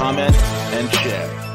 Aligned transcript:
comment, 0.00 0.34
and 0.72 0.90
share. 0.94 1.49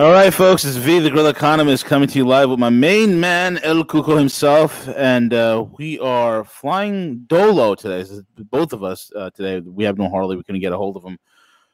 All 0.00 0.12
right, 0.12 0.32
folks, 0.32 0.64
it's 0.64 0.78
V, 0.78 1.00
the 1.00 1.10
Grill 1.10 1.26
Economist, 1.26 1.84
coming 1.84 2.08
to 2.08 2.16
you 2.16 2.26
live 2.26 2.48
with 2.48 2.58
my 2.58 2.70
main 2.70 3.20
man, 3.20 3.58
El 3.58 3.84
Cuco 3.84 4.16
himself, 4.16 4.88
and 4.96 5.34
uh, 5.34 5.66
we 5.76 5.98
are 5.98 6.42
flying 6.42 7.18
Dolo 7.26 7.74
today. 7.74 8.10
Both 8.50 8.72
of 8.72 8.82
us 8.82 9.12
uh, 9.14 9.28
today. 9.28 9.60
We 9.60 9.84
have 9.84 9.98
no 9.98 10.08
Harley. 10.08 10.38
We 10.38 10.42
couldn't 10.42 10.62
get 10.62 10.72
a 10.72 10.76
hold 10.78 10.96
of 10.96 11.04
him 11.04 11.18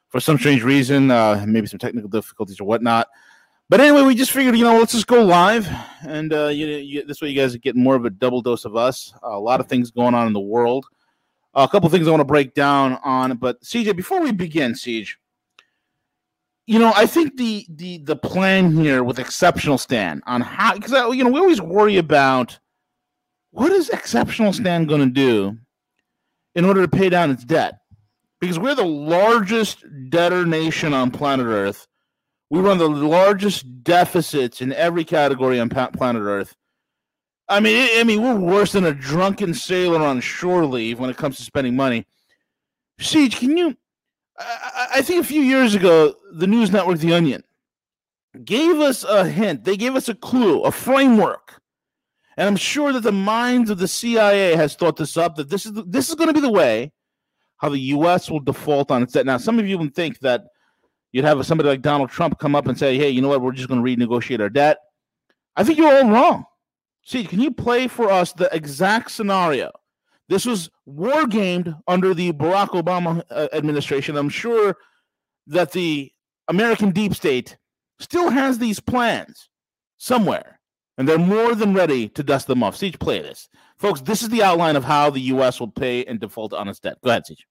for 0.09 0.19
some 0.19 0.37
strange 0.37 0.61
reason, 0.61 1.09
uh, 1.09 1.45
maybe 1.47 1.67
some 1.67 1.79
technical 1.79 2.09
difficulties 2.09 2.59
or 2.59 2.65
whatnot. 2.65 3.07
But 3.69 3.79
anyway, 3.79 4.01
we 4.01 4.13
just 4.13 4.33
figured, 4.33 4.57
you 4.57 4.65
know, 4.65 4.77
let's 4.77 4.91
just 4.91 5.07
go 5.07 5.23
live, 5.23 5.65
and 6.01 6.33
uh, 6.33 6.47
you, 6.47 6.67
you, 6.67 7.05
this 7.05 7.21
way 7.21 7.29
you 7.29 7.41
guys 7.41 7.55
get 7.55 7.77
more 7.77 7.95
of 7.95 8.03
a 8.03 8.09
double 8.09 8.41
dose 8.41 8.65
of 8.65 8.75
us. 8.75 9.13
a 9.23 9.39
lot 9.39 9.61
of 9.61 9.67
things 9.67 9.89
going 9.89 10.13
on 10.13 10.27
in 10.27 10.33
the 10.33 10.41
world. 10.41 10.85
a 11.53 11.65
couple 11.65 11.87
things 11.87 12.09
I 12.09 12.11
want 12.11 12.19
to 12.19 12.25
break 12.25 12.53
down 12.53 12.99
on, 13.05 13.37
but 13.37 13.61
CJ, 13.61 13.95
before 13.95 14.19
we 14.19 14.33
begin, 14.33 14.75
Siege 14.75 15.17
you 16.67 16.79
know, 16.79 16.91
I 16.95 17.05
think 17.05 17.37
the 17.37 17.65
the 17.69 17.99
the 17.99 18.17
plan 18.17 18.75
here 18.75 19.01
with 19.01 19.19
exceptional 19.19 19.77
stand 19.77 20.21
on 20.27 20.41
how 20.41 20.75
because 20.75 20.91
you 21.15 21.23
know 21.23 21.31
we 21.31 21.39
always 21.39 21.61
worry 21.61 21.97
about 21.97 22.59
what 23.51 23.71
is 23.71 23.89
exceptional 23.89 24.51
stand 24.51 24.89
going 24.89 25.01
to 25.01 25.07
do 25.07 25.57
in 26.55 26.65
order 26.65 26.81
to 26.81 26.87
pay 26.89 27.07
down 27.07 27.31
its 27.31 27.45
debt 27.45 27.79
because 28.41 28.59
we're 28.59 28.75
the 28.75 28.83
largest 28.85 29.85
debtor 30.09 30.45
nation 30.45 30.93
on 30.93 31.09
planet 31.09 31.47
Earth. 31.47 31.87
We 32.49 32.59
run 32.59 32.77
the 32.77 32.89
largest 32.89 33.83
deficits 33.83 34.61
in 34.61 34.73
every 34.73 35.05
category 35.05 35.59
on 35.61 35.69
planet 35.69 36.21
Earth. 36.21 36.53
I 37.47 37.61
mean, 37.61 37.89
I 37.97 38.03
mean, 38.03 38.21
we're 38.21 38.35
worse 38.35 38.73
than 38.73 38.83
a 38.83 38.93
drunken 38.93 39.53
sailor 39.53 40.01
on 40.01 40.19
shore 40.19 40.65
leave 40.65 40.99
when 40.99 41.09
it 41.09 41.15
comes 41.15 41.37
to 41.37 41.43
spending 41.43 41.77
money. 41.77 42.05
Siege, 42.99 43.37
can 43.37 43.55
you 43.55 43.77
I, 44.37 44.87
I 44.95 45.01
think 45.01 45.23
a 45.23 45.27
few 45.27 45.41
years 45.41 45.75
ago, 45.75 46.13
the 46.31 46.47
news 46.47 46.71
network 46.71 46.99
The 46.99 47.13
Onion 47.13 47.43
gave 48.43 48.79
us 48.79 49.03
a 49.03 49.27
hint. 49.27 49.63
They 49.63 49.77
gave 49.77 49.95
us 49.95 50.09
a 50.09 50.15
clue, 50.15 50.61
a 50.61 50.71
framework. 50.71 51.61
And 52.37 52.47
I'm 52.47 52.55
sure 52.55 52.93
that 52.93 53.01
the 53.01 53.11
minds 53.11 53.69
of 53.69 53.79
the 53.79 53.87
CIA 53.87 54.55
has 54.55 54.75
thought 54.75 54.95
this 54.95 55.17
up 55.17 55.35
that 55.37 55.49
this 55.49 55.65
is 55.65 55.73
this 55.87 56.09
is 56.09 56.15
going 56.15 56.27
to 56.27 56.33
be 56.33 56.39
the 56.39 56.51
way 56.51 56.91
how 57.57 57.69
the 57.69 57.79
U.S. 57.79 58.29
will 58.29 58.39
default 58.39 58.91
on 58.91 59.01
its 59.01 59.13
debt. 59.13 59.25
Now, 59.25 59.37
some 59.37 59.57
of 59.57 59.67
you 59.67 59.79
would 59.79 59.95
think 59.95 60.19
that 60.19 60.45
you'd 61.11 61.25
have 61.25 61.43
somebody 61.45 61.69
like 61.69 61.81
Donald 61.81 62.11
Trump 62.11 62.37
come 62.37 62.55
up 62.55 62.67
and 62.67 62.77
say, 62.77 62.95
"Hey, 62.95 63.09
you 63.09 63.21
know 63.21 63.29
what? 63.29 63.41
We're 63.41 63.53
just 63.53 63.69
going 63.69 63.83
to 63.83 64.05
renegotiate 64.05 64.39
our 64.39 64.49
debt." 64.49 64.77
I 65.55 65.63
think 65.63 65.79
you're 65.79 65.91
all 65.91 66.11
wrong. 66.11 66.45
See, 67.03 67.23
can 67.23 67.39
you 67.39 67.49
play 67.49 67.87
for 67.87 68.11
us 68.11 68.33
the 68.33 68.53
exact 68.55 69.09
scenario 69.09 69.71
this 70.29 70.45
was 70.45 70.69
war 70.85 71.25
gamed 71.25 71.73
under 71.87 72.13
the 72.13 72.33
Barack 72.33 72.69
Obama 72.69 73.23
uh, 73.31 73.47
administration. 73.53 74.17
I'm 74.17 74.29
sure 74.29 74.75
that 75.47 75.71
the 75.71 76.11
American 76.47 76.91
deep 76.91 77.15
state 77.15 77.57
still 77.99 78.29
has 78.29 78.59
these 78.59 78.79
plans 78.79 79.49
somewhere, 79.97 80.59
and 80.97 81.07
they're 81.07 81.17
more 81.17 81.55
than 81.55 81.73
ready 81.73 82.09
to 82.09 82.23
dust 82.23 82.47
them 82.47 82.61
off. 82.61 82.75
Siege, 82.75 82.99
play 82.99 83.21
this. 83.21 83.47
Folks, 83.77 84.01
this 84.01 84.21
is 84.21 84.29
the 84.29 84.43
outline 84.43 84.75
of 84.75 84.83
how 84.83 85.09
the 85.09 85.21
U.S. 85.21 85.59
will 85.59 85.71
pay 85.71 86.03
and 86.05 86.19
default 86.19 86.53
on 86.53 86.67
its 86.67 86.79
debt. 86.79 86.97
Go 87.03 87.09
ahead, 87.09 87.25
Siege. 87.25 87.47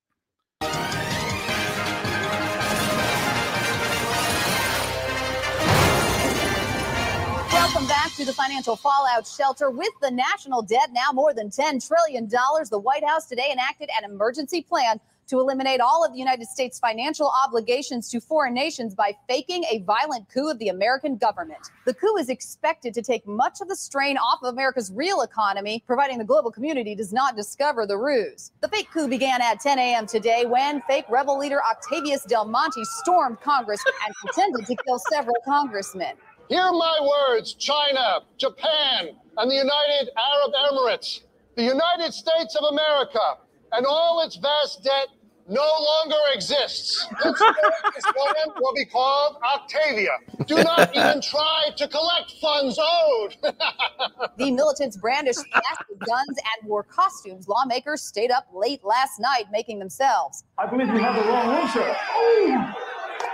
Welcome 7.52 7.86
back 7.86 8.05
to 8.16 8.24
the 8.24 8.32
financial 8.32 8.76
fallout 8.76 9.26
shelter. 9.26 9.68
With 9.70 9.92
the 10.00 10.10
national 10.10 10.62
debt 10.62 10.88
now 10.90 11.12
more 11.12 11.34
than 11.34 11.50
$10 11.50 11.86
trillion, 11.86 12.26
the 12.28 12.78
White 12.78 13.04
House 13.04 13.26
today 13.26 13.50
enacted 13.52 13.90
an 13.98 14.10
emergency 14.10 14.62
plan 14.62 14.98
to 15.28 15.38
eliminate 15.38 15.80
all 15.80 16.02
of 16.02 16.12
the 16.12 16.18
United 16.18 16.46
States' 16.46 16.78
financial 16.78 17.30
obligations 17.44 18.08
to 18.10 18.20
foreign 18.20 18.54
nations 18.54 18.94
by 18.94 19.14
faking 19.28 19.64
a 19.64 19.80
violent 19.80 20.26
coup 20.32 20.48
of 20.48 20.58
the 20.58 20.68
American 20.68 21.18
government. 21.18 21.58
The 21.84 21.92
coup 21.92 22.16
is 22.16 22.30
expected 22.30 22.94
to 22.94 23.02
take 23.02 23.26
much 23.26 23.60
of 23.60 23.68
the 23.68 23.76
strain 23.76 24.16
off 24.16 24.38
of 24.42 24.54
America's 24.54 24.90
real 24.90 25.20
economy, 25.20 25.82
providing 25.86 26.16
the 26.16 26.24
global 26.24 26.50
community 26.50 26.94
does 26.94 27.12
not 27.12 27.36
discover 27.36 27.86
the 27.86 27.98
ruse. 27.98 28.50
The 28.62 28.68
fake 28.68 28.88
coup 28.94 29.08
began 29.08 29.42
at 29.42 29.60
10 29.60 29.78
a.m. 29.78 30.06
today 30.06 30.46
when 30.46 30.80
fake 30.82 31.04
rebel 31.10 31.38
leader 31.38 31.60
Octavius 31.62 32.24
Del 32.24 32.46
Monte 32.46 32.82
stormed 32.84 33.42
Congress 33.42 33.82
and 34.06 34.14
pretended 34.24 34.64
to 34.66 34.76
kill 34.86 34.98
several 35.10 35.36
congressmen. 35.44 36.14
Hear 36.48 36.70
my 36.72 36.98
words 37.02 37.54
China, 37.54 38.20
Japan, 38.38 39.10
and 39.36 39.50
the 39.50 39.54
United 39.54 40.10
Arab 40.16 40.52
Emirates, 40.70 41.22
the 41.56 41.64
United 41.64 42.12
States 42.14 42.54
of 42.54 42.64
America, 42.72 43.38
and 43.72 43.84
all 43.84 44.24
its 44.24 44.36
vast 44.36 44.84
debt 44.84 45.08
no 45.48 45.60
longer 45.60 46.16
exists. 46.34 47.06
This 47.22 47.40
moment 47.40 48.60
will 48.60 48.74
be 48.74 48.84
called 48.84 49.36
Octavia. 49.54 50.10
Do 50.46 50.56
not 50.56 50.90
even 50.96 51.20
try 51.20 51.70
to 51.76 51.88
collect 51.88 52.32
funds 52.40 52.78
owed. 52.80 53.36
the 54.38 54.50
militants 54.50 54.96
brandished 54.96 55.44
plastic 55.52 55.98
guns 56.06 56.28
and 56.28 56.68
wore 56.68 56.84
costumes. 56.84 57.48
Lawmakers 57.48 58.02
stayed 58.02 58.30
up 58.30 58.46
late 58.54 58.84
last 58.84 59.18
night 59.20 59.44
making 59.52 59.78
themselves. 59.78 60.44
I 60.58 60.66
believe 60.66 60.92
we 60.92 61.00
have 61.00 61.16
the 61.16 61.28
wrong 61.28 61.48
room, 61.48 61.68
sir. 61.68 61.96
Oh! 62.12 62.74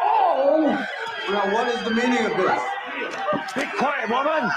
Oh! 0.03 0.89
Now, 1.31 1.55
what 1.55 1.69
is 1.69 1.83
the 1.85 1.91
meaning 1.91 2.27
of 2.27 2.37
this? 2.37 2.63
Be 3.55 3.67
quiet, 3.79 4.09
woman! 4.09 4.51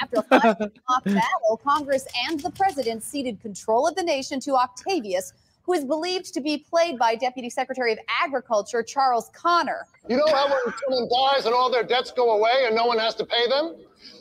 After 0.00 0.16
a 0.16 0.22
five-month 0.22 0.72
battle, 1.04 1.60
Congress 1.62 2.06
and 2.28 2.40
the 2.40 2.50
president 2.50 3.02
ceded 3.02 3.40
control 3.40 3.86
of 3.86 3.94
the 3.96 4.02
nation 4.02 4.40
to 4.40 4.54
Octavius, 4.56 5.32
who 5.68 5.74
is 5.74 5.84
believed 5.84 6.32
to 6.32 6.40
be 6.40 6.64
played 6.70 6.98
by 6.98 7.14
Deputy 7.14 7.50
Secretary 7.50 7.92
of 7.92 7.98
Agriculture 8.24 8.82
Charles 8.82 9.30
Conner. 9.34 9.86
You 10.08 10.16
know 10.16 10.24
how 10.32 10.48
when 10.48 10.74
someone 10.82 11.08
dies 11.10 11.44
and 11.44 11.54
all 11.54 11.70
their 11.70 11.82
debts 11.82 12.10
go 12.10 12.34
away 12.38 12.64
and 12.64 12.74
no 12.74 12.86
one 12.86 12.98
has 12.98 13.14
to 13.16 13.26
pay 13.26 13.46
them? 13.48 13.76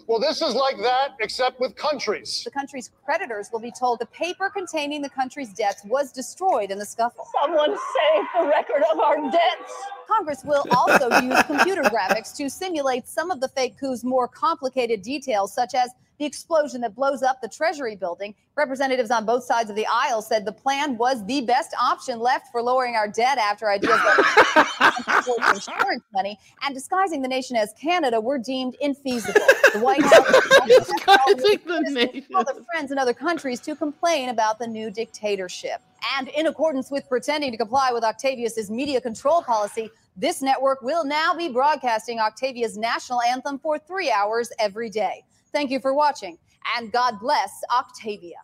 Well, 0.07 0.19
this 0.19 0.41
is 0.41 0.53
like 0.55 0.75
that, 0.79 1.15
except 1.21 1.61
with 1.61 1.73
countries. 1.77 2.41
The 2.43 2.51
country's 2.51 2.91
creditors 3.05 3.47
will 3.53 3.61
be 3.61 3.71
told 3.71 3.99
the 3.99 4.07
paper 4.07 4.49
containing 4.49 5.01
the 5.01 5.09
country's 5.09 5.53
debts 5.53 5.85
was 5.85 6.11
destroyed 6.11 6.69
in 6.69 6.79
the 6.79 6.85
scuffle. 6.85 7.25
Someone 7.41 7.69
save 7.69 8.23
the 8.37 8.47
record 8.49 8.83
of 8.91 8.99
our 8.99 9.15
debts. 9.31 9.73
Congress 10.05 10.43
will 10.43 10.65
also 10.71 11.09
use 11.21 11.41
computer 11.43 11.83
graphics 11.83 12.35
to 12.35 12.49
simulate 12.49 13.07
some 13.07 13.31
of 13.31 13.39
the 13.39 13.47
fake 13.47 13.79
coup's 13.79 14.03
more 14.03 14.27
complicated 14.27 15.01
details, 15.01 15.53
such 15.53 15.75
as 15.75 15.91
the 16.19 16.25
explosion 16.25 16.81
that 16.81 16.95
blows 16.95 17.23
up 17.23 17.41
the 17.41 17.47
Treasury 17.47 17.95
building. 17.95 18.33
Representatives 18.55 19.11
on 19.11 19.25
both 19.25 19.43
sides 19.43 19.69
of 19.69 19.75
the 19.75 19.85
aisle 19.91 20.21
said 20.21 20.45
the 20.45 20.51
plan 20.51 20.97
was 20.97 21.25
the 21.25 21.41
best 21.41 21.73
option 21.79 22.19
left 22.19 22.51
for 22.51 22.61
lowering 22.61 22.95
our 22.95 23.07
debt 23.07 23.37
after 23.37 23.69
ideas 23.69 23.99
like 24.03 25.27
insurance 25.53 26.03
money 26.13 26.39
and 26.63 26.73
disguising 26.73 27.21
the 27.21 27.27
nation 27.27 27.55
as 27.55 27.73
Canada 27.79 28.19
were 28.19 28.37
deemed 28.37 28.75
infeasible. 28.83 29.33
The 29.73 29.79
White 29.79 30.01
House 30.03 30.91
called 31.01 32.47
their 32.47 32.63
friends 32.63 32.91
in 32.91 32.97
other 32.97 33.13
countries 33.13 33.59
to 33.61 33.75
complain 33.75 34.29
about 34.29 34.59
the 34.59 34.67
new 34.67 34.89
dictatorship. 34.89 35.81
And 36.17 36.29
in 36.29 36.47
accordance 36.47 36.91
with 36.91 37.07
pretending 37.09 37.51
to 37.51 37.57
comply 37.57 37.91
with 37.91 38.03
Octavius's 38.03 38.69
media 38.69 39.01
control 39.01 39.41
policy, 39.41 39.89
this 40.15 40.41
network 40.41 40.81
will 40.81 41.05
now 41.05 41.33
be 41.35 41.49
broadcasting 41.49 42.19
Octavia's 42.19 42.77
national 42.77 43.21
anthem 43.21 43.59
for 43.59 43.77
three 43.77 44.09
hours 44.09 44.49
every 44.59 44.89
day. 44.89 45.23
Thank 45.51 45.71
you 45.71 45.79
for 45.79 45.93
watching, 45.93 46.37
and 46.77 46.91
God 46.91 47.19
bless 47.19 47.61
Octavia. 47.75 48.37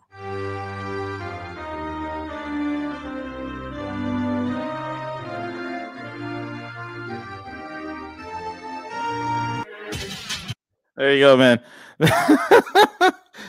There 10.96 11.14
you 11.16 11.22
go, 11.22 11.36
man. 11.36 11.60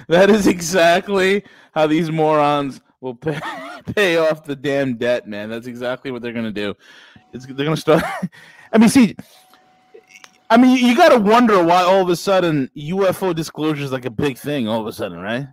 that 0.09 0.31
is 0.31 0.47
exactly 0.47 1.45
how 1.75 1.87
these 1.87 2.11
morons 2.11 2.81
will 3.01 3.15
pay, 3.15 3.39
pay 3.95 4.17
off 4.17 4.45
the 4.45 4.57
damn 4.57 4.97
debt, 4.97 5.29
man. 5.29 5.51
That's 5.51 5.67
exactly 5.67 6.11
what 6.11 6.23
they're 6.23 6.33
going 6.33 6.47
to 6.47 6.53
do. 6.53 6.75
It's, 7.33 7.45
they're 7.45 7.55
going 7.55 7.75
to 7.75 7.81
start. 7.81 8.03
I 8.73 8.79
mean, 8.79 8.89
see, 8.89 9.15
I 10.55 10.57
mean, 10.57 10.77
you 10.87 10.97
got 10.97 11.09
to 11.09 11.19
wonder 11.19 11.65
why 11.65 11.83
all 11.83 12.01
of 12.01 12.09
a 12.11 12.15
sudden 12.15 12.71
UFO 12.77 13.35
disclosure 13.35 13.83
is 13.83 13.91
like 13.91 14.05
a 14.05 14.11
big 14.11 14.39
thing 14.39 14.69
all 14.69 14.81
of 14.81 14.87
a 14.87 14.93
sudden, 14.93 15.19
right? 15.19 15.49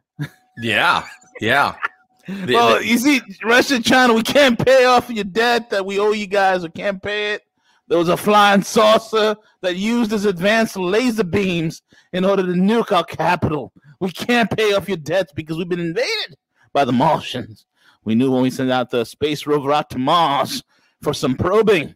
Yeah, 0.59 1.05
yeah. 1.39 1.75
The- 2.27 2.53
well, 2.53 2.77
the- 2.77 2.85
you 2.85 2.99
see, 2.99 3.19
Russia, 3.43 3.81
China, 3.81 4.13
we 4.13 4.21
can't 4.21 4.63
pay 4.63 4.85
off 4.85 5.09
your 5.09 5.23
debt 5.23 5.71
that 5.71 5.83
we 5.83 5.97
owe 5.97 6.11
you 6.11 6.27
guys. 6.27 6.61
We 6.61 6.69
can't 6.69 7.01
pay 7.01 7.33
it. 7.33 7.41
There 7.87 7.97
was 7.97 8.09
a 8.09 8.15
flying 8.15 8.61
saucer 8.61 9.35
that 9.61 9.75
used 9.75 10.13
as 10.13 10.25
advanced 10.25 10.77
laser 10.77 11.23
beams 11.23 11.81
in 12.13 12.23
order 12.23 12.43
to 12.43 12.51
nuke 12.51 12.91
our 12.95 13.03
capital. 13.03 13.73
We 13.99 14.11
can't 14.11 14.51
pay 14.55 14.73
off 14.73 14.87
your 14.87 14.97
debts 14.97 15.33
because 15.33 15.57
we've 15.57 15.67
been 15.67 15.79
invaded 15.79 16.37
by 16.73 16.85
the 16.85 16.91
Martians. 16.93 17.65
We 18.03 18.13
knew 18.13 18.31
when 18.31 18.43
we 18.43 18.51
sent 18.51 18.69
out 18.71 18.91
the 18.91 19.03
space 19.03 19.47
rover 19.47 19.73
out 19.73 19.89
to 19.89 19.97
Mars 19.97 20.63
for 21.01 21.15
some 21.15 21.35
probing. 21.35 21.95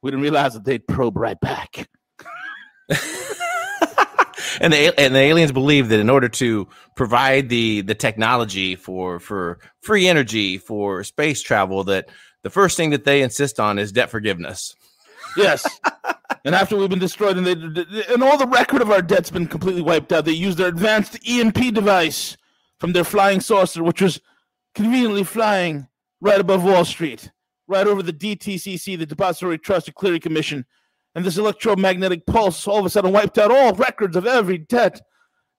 We 0.00 0.10
didn't 0.10 0.22
realize 0.22 0.54
that 0.54 0.64
they'd 0.64 0.86
probe 0.88 1.18
right 1.18 1.38
back. 1.38 1.86
and 4.60 4.72
the 4.72 4.92
and 4.98 5.14
the 5.14 5.20
aliens 5.20 5.52
believe 5.52 5.88
that 5.88 6.00
in 6.00 6.10
order 6.10 6.28
to 6.28 6.66
provide 6.96 7.48
the 7.48 7.80
the 7.82 7.94
technology 7.94 8.76
for 8.76 9.20
for 9.20 9.58
free 9.80 10.08
energy 10.08 10.58
for 10.58 11.04
space 11.04 11.40
travel 11.42 11.84
that 11.84 12.08
the 12.42 12.50
first 12.50 12.76
thing 12.76 12.90
that 12.90 13.04
they 13.04 13.22
insist 13.22 13.60
on 13.60 13.78
is 13.78 13.92
debt 13.92 14.10
forgiveness 14.10 14.74
Yes. 15.36 15.64
and 16.44 16.54
after 16.54 16.76
we've 16.76 16.90
been 16.90 16.98
destroyed 16.98 17.36
and 17.36 17.46
they 17.46 17.52
and 18.12 18.22
all 18.22 18.36
the 18.38 18.46
record 18.46 18.82
of 18.82 18.90
our 18.90 19.02
debt's 19.02 19.30
been 19.30 19.46
completely 19.46 19.82
wiped 19.82 20.12
out, 20.12 20.24
they 20.24 20.32
used 20.32 20.58
their 20.58 20.68
advanced 20.68 21.18
EMP 21.28 21.74
device 21.74 22.36
from 22.78 22.92
their 22.92 23.04
flying 23.04 23.40
saucer, 23.40 23.82
which 23.82 24.02
was 24.02 24.20
conveniently 24.74 25.24
flying 25.24 25.86
right 26.20 26.40
above 26.40 26.64
Wall 26.64 26.84
Street, 26.84 27.30
right 27.68 27.86
over 27.86 28.02
the 28.02 28.12
DTCC, 28.12 28.98
the 28.98 29.06
Depository 29.06 29.58
Trust 29.58 29.88
and 29.88 29.94
Clearing 29.94 30.20
Commission. 30.20 30.66
And 31.14 31.24
this 31.24 31.38
electromagnetic 31.38 32.24
pulse 32.26 32.66
all 32.68 32.78
of 32.78 32.86
a 32.86 32.90
sudden 32.90 33.12
wiped 33.12 33.38
out 33.38 33.50
all 33.50 33.74
records 33.74 34.16
of 34.16 34.26
every 34.26 34.58
debt. 34.58 35.00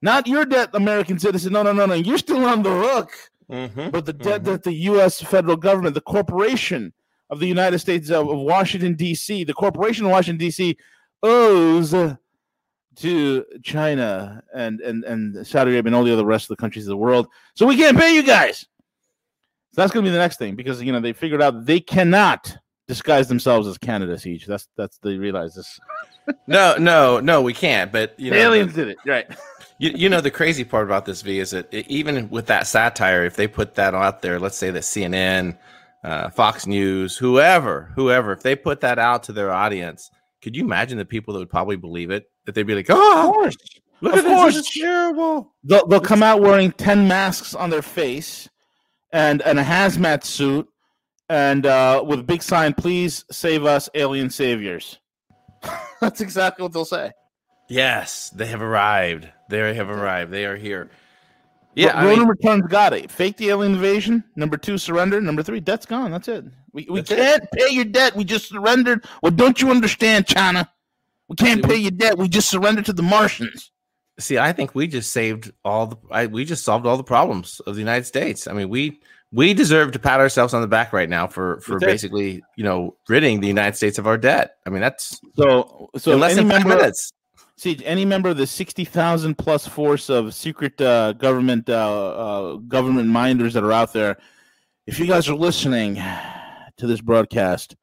Not 0.01 0.27
your 0.27 0.45
debt, 0.45 0.69
American 0.73 1.19
citizen. 1.19 1.53
No, 1.53 1.63
no, 1.63 1.73
no, 1.73 1.85
no. 1.85 1.93
You're 1.93 2.17
still 2.17 2.45
on 2.45 2.63
the 2.63 2.69
hook. 2.69 3.11
Mm-hmm. 3.51 3.89
But 3.89 4.05
the 4.05 4.13
debt 4.13 4.43
mm-hmm. 4.43 4.51
that 4.51 4.63
the 4.63 4.73
U.S. 4.73 5.21
federal 5.21 5.57
government, 5.57 5.93
the 5.93 6.01
corporation 6.01 6.93
of 7.29 7.39
the 7.39 7.47
United 7.47 7.79
States 7.79 8.09
of, 8.09 8.29
of 8.29 8.39
Washington, 8.39 8.95
D.C., 8.95 9.43
the 9.43 9.53
corporation 9.53 10.05
of 10.05 10.11
Washington, 10.11 10.37
D.C., 10.37 10.77
owes 11.21 11.93
to 12.95 13.45
China 13.63 14.43
and, 14.53 14.79
and, 14.81 15.03
and 15.03 15.47
Saudi 15.47 15.71
Arabia 15.71 15.89
and 15.89 15.95
all 15.95 16.03
the 16.03 16.13
other 16.13 16.25
rest 16.25 16.45
of 16.45 16.57
the 16.57 16.61
countries 16.61 16.85
of 16.85 16.89
the 16.89 16.97
world. 16.97 17.27
So 17.55 17.65
we 17.65 17.77
can't 17.77 17.97
pay 17.97 18.15
you 18.15 18.23
guys. 18.23 18.65
So 19.73 19.81
that's 19.81 19.93
going 19.93 20.03
to 20.03 20.09
be 20.09 20.13
the 20.13 20.19
next 20.19 20.37
thing 20.37 20.55
because, 20.55 20.81
you 20.81 20.91
know, 20.91 20.99
they 20.99 21.13
figured 21.13 21.41
out 21.41 21.65
they 21.65 21.79
cannot 21.79 22.57
disguise 22.91 23.27
themselves 23.29 23.67
as 23.67 23.77
Canada 23.77 24.17
siege. 24.19 24.45
That's, 24.45 24.67
that's, 24.75 24.97
they 24.99 25.15
realize 25.17 25.55
this. 25.55 25.79
no 26.47 26.75
no 26.77 27.19
no 27.19 27.41
we 27.41 27.51
can't 27.51 27.91
but 27.91 28.13
you 28.19 28.29
The 28.29 28.35
know 28.37 28.43
aliens 28.43 28.73
did 28.73 28.89
it. 28.89 28.97
Right. 29.07 29.27
you, 29.79 29.89
you 29.95 30.07
know 30.07 30.21
the 30.21 30.29
crazy 30.29 30.63
part 30.63 30.85
about 30.85 31.05
this 31.05 31.23
v 31.23 31.39
is 31.39 31.49
that 31.49 31.73
even 31.73 32.29
with 32.29 32.45
that 32.45 32.67
satire 32.67 33.25
if 33.25 33.35
they 33.35 33.47
put 33.47 33.73
that 33.75 33.95
out 33.95 34.21
there 34.21 34.37
let's 34.39 34.55
say 34.55 34.69
that 34.69 34.83
cnn 34.83 35.57
uh, 36.03 36.29
fox 36.29 36.67
news 36.67 37.17
whoever 37.17 37.91
whoever 37.95 38.31
if 38.33 38.43
they 38.43 38.55
put 38.55 38.81
that 38.81 38.99
out 38.99 39.23
to 39.23 39.33
their 39.33 39.51
audience 39.51 40.11
could 40.43 40.55
you 40.55 40.63
imagine 40.63 40.97
the 40.99 41.05
people 41.05 41.33
that 41.33 41.39
would 41.39 41.49
probably 41.49 41.75
believe 41.75 42.11
it 42.11 42.29
that 42.45 42.53
they'd 42.53 42.67
be 42.67 42.75
like 42.75 42.87
oh 42.89 43.31
course. 43.33 43.55
look 44.01 44.13
Of 44.13 44.19
at 44.19 44.23
this 44.25 44.33
course. 44.33 44.53
this 44.55 44.67
is 44.67 44.81
terrible 44.81 45.53
They'll, 45.63 45.87
they'll 45.87 45.99
come 45.99 46.21
out 46.21 46.41
wearing 46.41 46.71
10 46.71 47.07
masks 47.07 47.55
on 47.55 47.71
their 47.71 47.81
face 47.81 48.47
and, 49.11 49.41
and 49.41 49.57
a 49.59 49.63
hazmat 49.63 50.23
suit 50.23 50.67
and 51.31 51.65
uh, 51.65 52.03
with 52.05 52.19
a 52.19 52.23
big 52.23 52.43
sign, 52.43 52.73
please 52.73 53.23
save 53.31 53.63
us, 53.63 53.89
alien 53.95 54.29
saviors. 54.29 54.99
That's 56.01 56.19
exactly 56.19 56.63
what 56.63 56.73
they'll 56.73 56.85
say. 56.85 57.11
yes 57.69 58.29
they 58.31 58.47
have 58.47 58.61
arrived 58.61 59.29
they 59.49 59.73
have 59.75 59.89
arrived 59.89 60.29
they 60.31 60.43
are 60.45 60.57
here 60.57 60.89
yeah 61.75 61.95
I 61.95 62.01
mean, 62.01 62.09
Ronan 62.09 62.27
returns 62.27 62.67
got 62.67 62.91
it. 62.93 63.09
Fake 63.09 63.37
the 63.37 63.49
alien 63.49 63.73
invasion. 63.75 64.23
Number 64.35 64.57
two, 64.57 64.77
surrender. 64.77 65.21
Number 65.21 65.41
three, 65.41 65.61
debt's 65.61 65.85
gone. 65.85 66.11
That's 66.11 66.27
it. 66.27 66.43
We, 66.73 66.85
we 66.89 66.99
That's 66.99 67.09
can't 67.09 67.51
pay 67.53 67.69
your 67.69 67.85
debt. 67.85 68.13
We 68.15 68.25
just 68.25 68.49
surrendered. 68.49 69.05
Well, 69.23 69.31
don't 69.31 69.61
you 69.61 69.71
understand, 69.71 70.27
China? 70.27 70.69
We 71.29 71.37
can't 71.37 71.63
pay 71.63 71.77
your 71.77 71.91
debt. 71.91 72.17
We 72.17 72.27
just 72.27 72.49
surrendered 72.49 72.85
to 72.87 72.93
the 72.93 73.03
Martians. 73.03 73.71
See, 74.19 74.37
I 74.37 74.51
think 74.51 74.75
we 74.75 74.87
just 74.87 75.11
saved 75.13 75.53
all 75.63 75.87
the. 75.87 75.97
I, 76.11 76.25
we 76.25 76.43
just 76.43 76.65
solved 76.65 76.85
all 76.85 76.97
the 76.97 77.03
problems 77.03 77.61
of 77.61 77.75
the 77.75 77.81
United 77.81 78.05
States. 78.05 78.47
I 78.47 78.53
mean, 78.53 78.67
we 78.67 78.99
we 79.31 79.53
deserve 79.53 79.91
to 79.93 79.99
pat 79.99 80.19
ourselves 80.19 80.53
on 80.53 80.61
the 80.61 80.67
back 80.67 80.91
right 80.93 81.09
now 81.09 81.27
for 81.27 81.59
for 81.61 81.79
That's 81.79 81.83
it. 81.83 81.85
basically, 81.85 82.43
you 82.57 82.63
know, 82.63 82.95
ridding 83.07 83.39
the 83.39 83.47
United 83.47 83.75
States 83.77 83.97
of 83.97 84.07
our 84.07 84.17
debt. 84.17 84.55
I 84.65 84.69
mean, 84.69 84.81
that's 84.81 85.19
So, 85.35 85.89
so 85.97 86.11
in 86.13 86.19
less 86.19 86.35
than 86.35 86.49
five 86.49 86.65
member, 86.65 86.77
minutes. 86.77 87.13
See, 87.57 87.79
any 87.85 88.05
member 88.05 88.29
of 88.29 88.37
the 88.37 88.47
sixty 88.47 88.85
thousand 88.85 89.37
plus 89.37 89.67
force 89.67 90.09
of 90.09 90.33
secret 90.33 90.79
uh, 90.81 91.13
government 91.13 91.69
uh, 91.69 91.73
uh, 91.73 92.55
government 92.55 93.07
minders 93.07 93.53
that 93.53 93.63
are 93.63 93.71
out 93.71 93.93
there, 93.93 94.17
if 94.87 94.99
you 94.99 95.05
guys 95.05 95.29
are 95.29 95.35
listening 95.35 95.95
to 95.95 96.87
this 96.87 97.01
broadcast, 97.01 97.75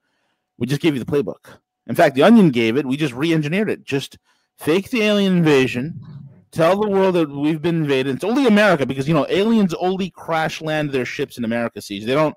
we 0.58 0.66
just 0.66 0.80
gave 0.80 0.94
you 0.94 1.02
the 1.02 1.10
playbook. 1.10 1.58
In 1.86 1.94
fact, 1.94 2.16
the 2.16 2.24
Onion 2.24 2.50
gave 2.50 2.76
it. 2.76 2.84
We 2.84 2.96
just 2.96 3.14
re-engineered 3.14 3.70
it. 3.70 3.84
Just 3.84 4.18
fake 4.56 4.90
the 4.90 5.02
alien 5.02 5.36
invasion. 5.38 6.00
Tell 6.50 6.80
the 6.80 6.88
world 6.88 7.14
that 7.16 7.30
we've 7.30 7.60
been 7.60 7.82
invaded. 7.82 8.16
It's 8.16 8.24
only 8.24 8.46
America 8.46 8.86
because 8.86 9.06
you 9.06 9.14
know 9.14 9.26
aliens 9.28 9.74
only 9.74 10.10
crash 10.10 10.60
land 10.60 10.90
their 10.90 11.04
ships 11.04 11.36
in 11.36 11.44
America. 11.44 11.80
Siege. 11.82 12.04
They 12.04 12.14
don't. 12.14 12.34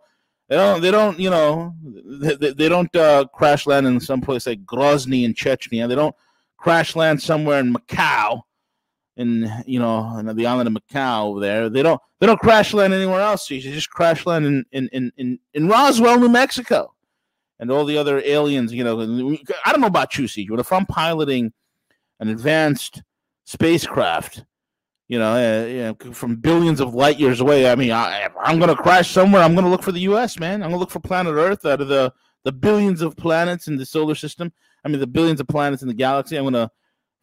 They 0.49 0.57
don't. 0.57 0.81
They 0.81 0.91
don't. 0.91 1.19
You 1.19 1.29
know. 1.29 1.75
They, 1.83 2.51
they, 2.51 2.69
don't 2.69 2.93
uh, 2.95 3.25
crash 3.33 3.65
land 3.67 3.87
in 3.87 3.99
some 3.99 4.21
place 4.21 4.47
like 4.47 4.65
Grozny 4.65 5.23
in 5.23 5.33
Chechnya. 5.33 5.87
They 5.87 5.95
don't 5.95 6.15
crash 6.57 6.95
land 6.95 7.21
somewhere 7.21 7.59
in 7.59 7.73
Macau, 7.73 8.41
in 9.15 9.49
you 9.65 9.79
know, 9.79 9.89
on 9.89 10.35
the 10.35 10.45
island 10.45 10.67
of 10.67 10.73
Macau 10.73 11.27
over 11.27 11.39
there. 11.39 11.69
They 11.69 11.83
don't 11.83 12.01
they 12.19 12.27
don't 12.27 12.39
crash 12.39 12.73
land 12.73 12.93
anywhere 12.93 13.21
else. 13.21 13.47
They 13.47 13.59
just 13.59 13.89
crash 13.89 14.25
land 14.25 14.45
in 14.45 14.65
in 14.71 14.89
in 14.89 15.11
in, 15.17 15.39
in 15.53 15.67
Roswell, 15.67 16.19
New 16.19 16.29
Mexico, 16.29 16.93
and 17.59 17.71
all 17.71 17.85
the 17.85 17.97
other 17.97 18.21
aliens. 18.25 18.73
You 18.73 18.83
know, 18.83 18.99
I 19.65 19.71
don't 19.71 19.81
know 19.81 19.87
about 19.87 20.17
you, 20.17 20.27
Siege, 20.27 20.49
but 20.49 20.59
if 20.59 20.73
I'm 20.73 20.85
piloting 20.85 21.53
an 22.19 22.27
advanced 22.27 23.01
spacecraft. 23.51 24.45
You 25.07 25.19
know, 25.19 25.33
uh, 25.33 25.65
you 25.65 25.81
know, 25.81 26.13
from 26.13 26.37
billions 26.37 26.79
of 26.79 26.93
light 26.93 27.19
years 27.19 27.41
away. 27.41 27.69
I 27.69 27.75
mean, 27.75 27.91
I, 27.91 28.29
I'm 28.41 28.59
going 28.59 28.73
to 28.73 28.81
crash 28.81 29.11
somewhere. 29.11 29.41
I'm 29.41 29.53
going 29.53 29.65
to 29.65 29.69
look 29.69 29.83
for 29.83 29.91
the 29.91 29.99
U.S. 30.01 30.39
Man. 30.39 30.63
I'm 30.63 30.69
going 30.69 30.73
to 30.73 30.77
look 30.77 30.89
for 30.89 31.01
planet 31.01 31.33
Earth 31.33 31.65
out 31.65 31.81
of 31.81 31.89
the 31.89 32.13
the 32.43 32.51
billions 32.51 33.01
of 33.01 33.17
planets 33.17 33.67
in 33.67 33.75
the 33.75 33.85
solar 33.85 34.15
system. 34.15 34.53
I 34.83 34.87
mean, 34.87 34.99
the 34.99 35.07
billions 35.07 35.41
of 35.41 35.47
planets 35.47 35.81
in 35.81 35.89
the 35.89 35.93
galaxy. 35.93 36.37
I'm 36.37 36.43
going 36.43 36.53
to 36.53 36.71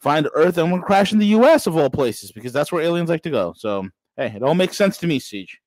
find 0.01 0.29
Earth 0.35 0.59
I'm 0.59 0.69
going 0.69 0.83
to 0.83 0.87
crash 0.87 1.13
in 1.13 1.19
the 1.19 1.27
U.S. 1.27 1.67
of 1.67 1.77
all 1.77 1.89
places 1.89 2.31
because 2.31 2.53
that's 2.53 2.71
where 2.71 2.83
aliens 2.83 3.09
like 3.09 3.23
to 3.23 3.31
go. 3.31 3.55
So, 3.57 3.89
hey, 4.19 4.33
it 4.37 4.43
all 4.43 4.55
makes 4.55 4.77
sense 4.77 4.99
to 4.99 5.07
me, 5.07 5.19
Siege. 5.19 5.59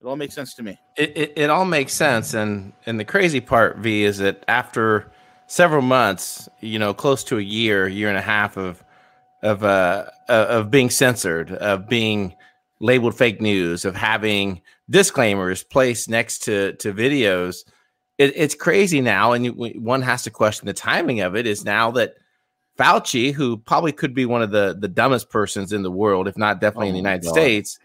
It 0.00 0.06
all 0.06 0.16
makes 0.16 0.34
sense 0.34 0.54
to 0.54 0.62
me. 0.62 0.78
It, 0.96 1.16
it 1.16 1.32
it 1.36 1.50
all 1.50 1.66
makes 1.66 1.92
sense, 1.92 2.32
and 2.32 2.72
and 2.86 2.98
the 2.98 3.04
crazy 3.04 3.40
part, 3.40 3.76
V, 3.78 4.02
is 4.02 4.16
that 4.18 4.44
after 4.48 5.12
several 5.46 5.82
months, 5.82 6.48
you 6.60 6.78
know, 6.78 6.94
close 6.94 7.22
to 7.24 7.38
a 7.38 7.42
year, 7.42 7.86
year 7.86 8.08
and 8.08 8.16
a 8.16 8.22
half 8.22 8.56
of 8.56 8.82
of 9.42 9.64
uh 9.64 10.06
of 10.28 10.70
being 10.70 10.90
censored, 10.90 11.52
of 11.52 11.88
being 11.88 12.34
labeled 12.80 13.16
fake 13.16 13.40
news, 13.40 13.84
of 13.84 13.94
having 13.94 14.60
disclaimers 14.90 15.64
placed 15.64 16.08
next 16.08 16.40
to 16.44 16.74
to 16.74 16.92
videos. 16.92 17.64
It, 18.18 18.32
it's 18.36 18.54
crazy 18.54 19.00
now, 19.00 19.32
and 19.32 19.44
you, 19.44 19.52
one 19.52 20.02
has 20.02 20.22
to 20.24 20.30
question 20.30 20.66
the 20.66 20.72
timing 20.72 21.20
of 21.20 21.34
it. 21.34 21.46
Is 21.46 21.64
now 21.64 21.90
that 21.92 22.14
Fauci, 22.78 23.32
who 23.32 23.56
probably 23.56 23.92
could 23.92 24.14
be 24.14 24.26
one 24.26 24.42
of 24.42 24.50
the 24.50 24.76
the 24.78 24.88
dumbest 24.88 25.30
persons 25.30 25.72
in 25.72 25.82
the 25.82 25.90
world, 25.90 26.28
if 26.28 26.36
not 26.36 26.60
definitely 26.60 26.88
in 26.88 26.94
the 26.94 27.00
Oh 27.00 27.02
United 27.02 27.24
God. 27.24 27.32
States, 27.32 27.78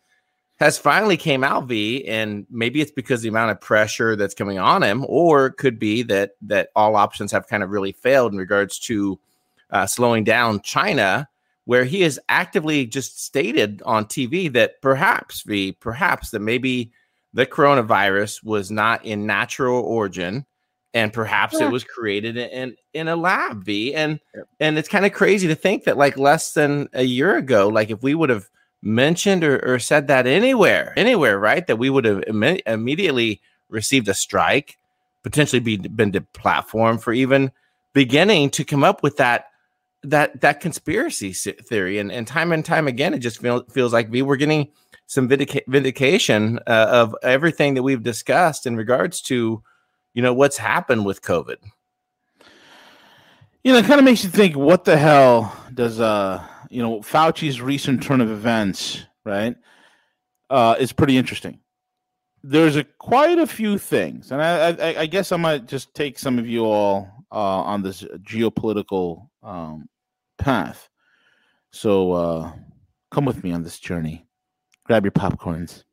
has 0.59 0.77
finally 0.77 1.17
came 1.17 1.43
out. 1.43 1.67
V, 1.67 2.05
and 2.07 2.45
maybe 2.49 2.81
it's 2.81 2.91
because 2.91 3.21
the 3.21 3.29
amount 3.29 3.51
of 3.51 3.61
pressure 3.61 4.15
that's 4.15 4.33
coming 4.33 4.59
on 4.59 4.83
him, 4.83 5.05
or 5.07 5.47
it 5.47 5.57
could 5.57 5.79
be 5.79 6.03
that 6.03 6.31
that 6.41 6.69
all 6.75 6.95
options 6.95 7.31
have 7.31 7.47
kind 7.47 7.63
of 7.63 7.69
really 7.69 7.93
failed 7.93 8.31
in 8.31 8.37
regards 8.37 8.77
to 8.79 9.19
uh, 9.71 9.85
slowing 9.85 10.23
down 10.23 10.61
China, 10.61 11.27
where 11.67 11.83
he 11.83 11.99
has 11.99 12.17
actively 12.29 12.85
just 12.85 13.21
stated 13.21 13.81
on 13.85 14.05
TV 14.05 14.51
that 14.53 14.81
perhaps 14.81 15.43
the 15.43 15.73
perhaps 15.73 16.31
that 16.31 16.39
maybe 16.39 16.91
the 17.33 17.45
coronavirus 17.45 18.41
was 18.41 18.71
not 18.71 19.03
in 19.05 19.25
natural 19.25 19.81
origin 19.83 20.45
and 20.93 21.11
perhaps 21.11 21.55
Yeah. 21.59 21.67
it 21.67 21.71
was 21.71 21.83
created 21.83 22.37
in 22.37 22.77
in 22.93 23.09
a 23.09 23.17
lab 23.17 23.65
v 23.65 23.93
and 23.93 24.21
and 24.61 24.77
it's 24.77 24.87
kind 24.87 25.05
of 25.05 25.11
crazy 25.11 25.45
to 25.49 25.55
think 25.55 25.83
that 25.83 25.97
like 25.97 26.17
less 26.17 26.53
than 26.53 26.87
a 26.93 27.03
year 27.03 27.35
ago 27.35 27.67
like 27.67 27.89
if 27.89 28.01
we 28.01 28.15
would 28.15 28.29
have 28.29 28.47
mentioned 28.81 29.43
or, 29.43 29.59
or 29.65 29.77
said 29.77 30.07
that 30.07 30.25
anywhere 30.25 30.93
anywhere 30.95 31.37
right 31.37 31.67
that 31.67 31.75
we 31.75 31.89
would 31.89 32.05
have 32.05 32.21
imme- 32.29 32.61
immediately 32.65 33.41
received 33.67 34.07
a 34.07 34.13
strike 34.13 34.77
potentially 35.21 35.59
be 35.59 35.75
been 35.75 36.13
deplatformed 36.13 37.01
for 37.01 37.11
even 37.11 37.51
beginning 37.91 38.49
to 38.51 38.63
come 38.63 38.85
up 38.85 39.03
with 39.03 39.17
that 39.17 39.49
that 40.03 40.41
that 40.41 40.59
conspiracy 40.59 41.33
theory 41.33 41.97
and 41.99 42.11
and 42.11 42.27
time 42.27 42.51
and 42.51 42.63
time 42.63 42.87
again 42.87 43.13
it 43.13 43.19
just 43.19 43.39
feel, 43.41 43.63
feels 43.65 43.93
like 43.93 44.09
we 44.11 44.21
were 44.21 44.37
getting 44.37 44.69
some 45.07 45.27
vindica- 45.27 45.65
vindication 45.67 46.59
uh, 46.67 46.87
of 46.89 47.15
everything 47.23 47.73
that 47.73 47.83
we've 47.83 48.03
discussed 48.03 48.67
in 48.67 48.75
regards 48.75 49.21
to 49.21 49.61
you 50.13 50.21
know 50.21 50.33
what's 50.33 50.57
happened 50.57 51.05
with 51.05 51.21
covid 51.21 51.57
You 53.63 53.73
know, 53.73 53.79
it 53.79 53.85
kind 53.85 53.99
of 53.99 54.05
makes 54.05 54.23
you 54.23 54.29
think, 54.29 54.55
what 54.55 54.85
the 54.85 54.97
hell 54.97 55.51
does 55.73 55.99
uh, 55.99 56.41
you 56.69 56.81
know, 56.81 57.01
Fauci's 57.01 57.59
recent 57.59 58.01
turn 58.01 58.21
of 58.21 58.29
events, 58.31 59.03
right? 59.25 59.55
Uh, 60.49 60.75
is 60.79 60.93
pretty 60.93 61.17
interesting. 61.17 61.59
There's 62.43 62.77
a 62.77 62.85
quite 62.85 63.39
a 63.39 63.47
few 63.47 63.77
things, 63.77 64.31
and 64.31 64.41
I, 64.41 64.69
I, 64.69 65.01
I 65.01 65.05
guess 65.05 65.33
I 65.33 65.37
might 65.37 65.65
just 65.65 65.93
take 65.93 66.17
some 66.17 66.39
of 66.39 66.47
you 66.47 66.63
all 66.65 67.16
uh, 67.31 67.61
on 67.61 67.81
this 67.81 68.03
geopolitical 68.19 69.27
um, 69.43 69.87
path. 70.37 70.89
So 71.71 72.11
uh, 72.13 72.51
come 73.11 73.25
with 73.25 73.43
me 73.43 73.51
on 73.51 73.63
this 73.63 73.79
journey. 73.79 74.25
Grab 74.85 75.03
your 75.03 75.11
popcorns. 75.11 75.83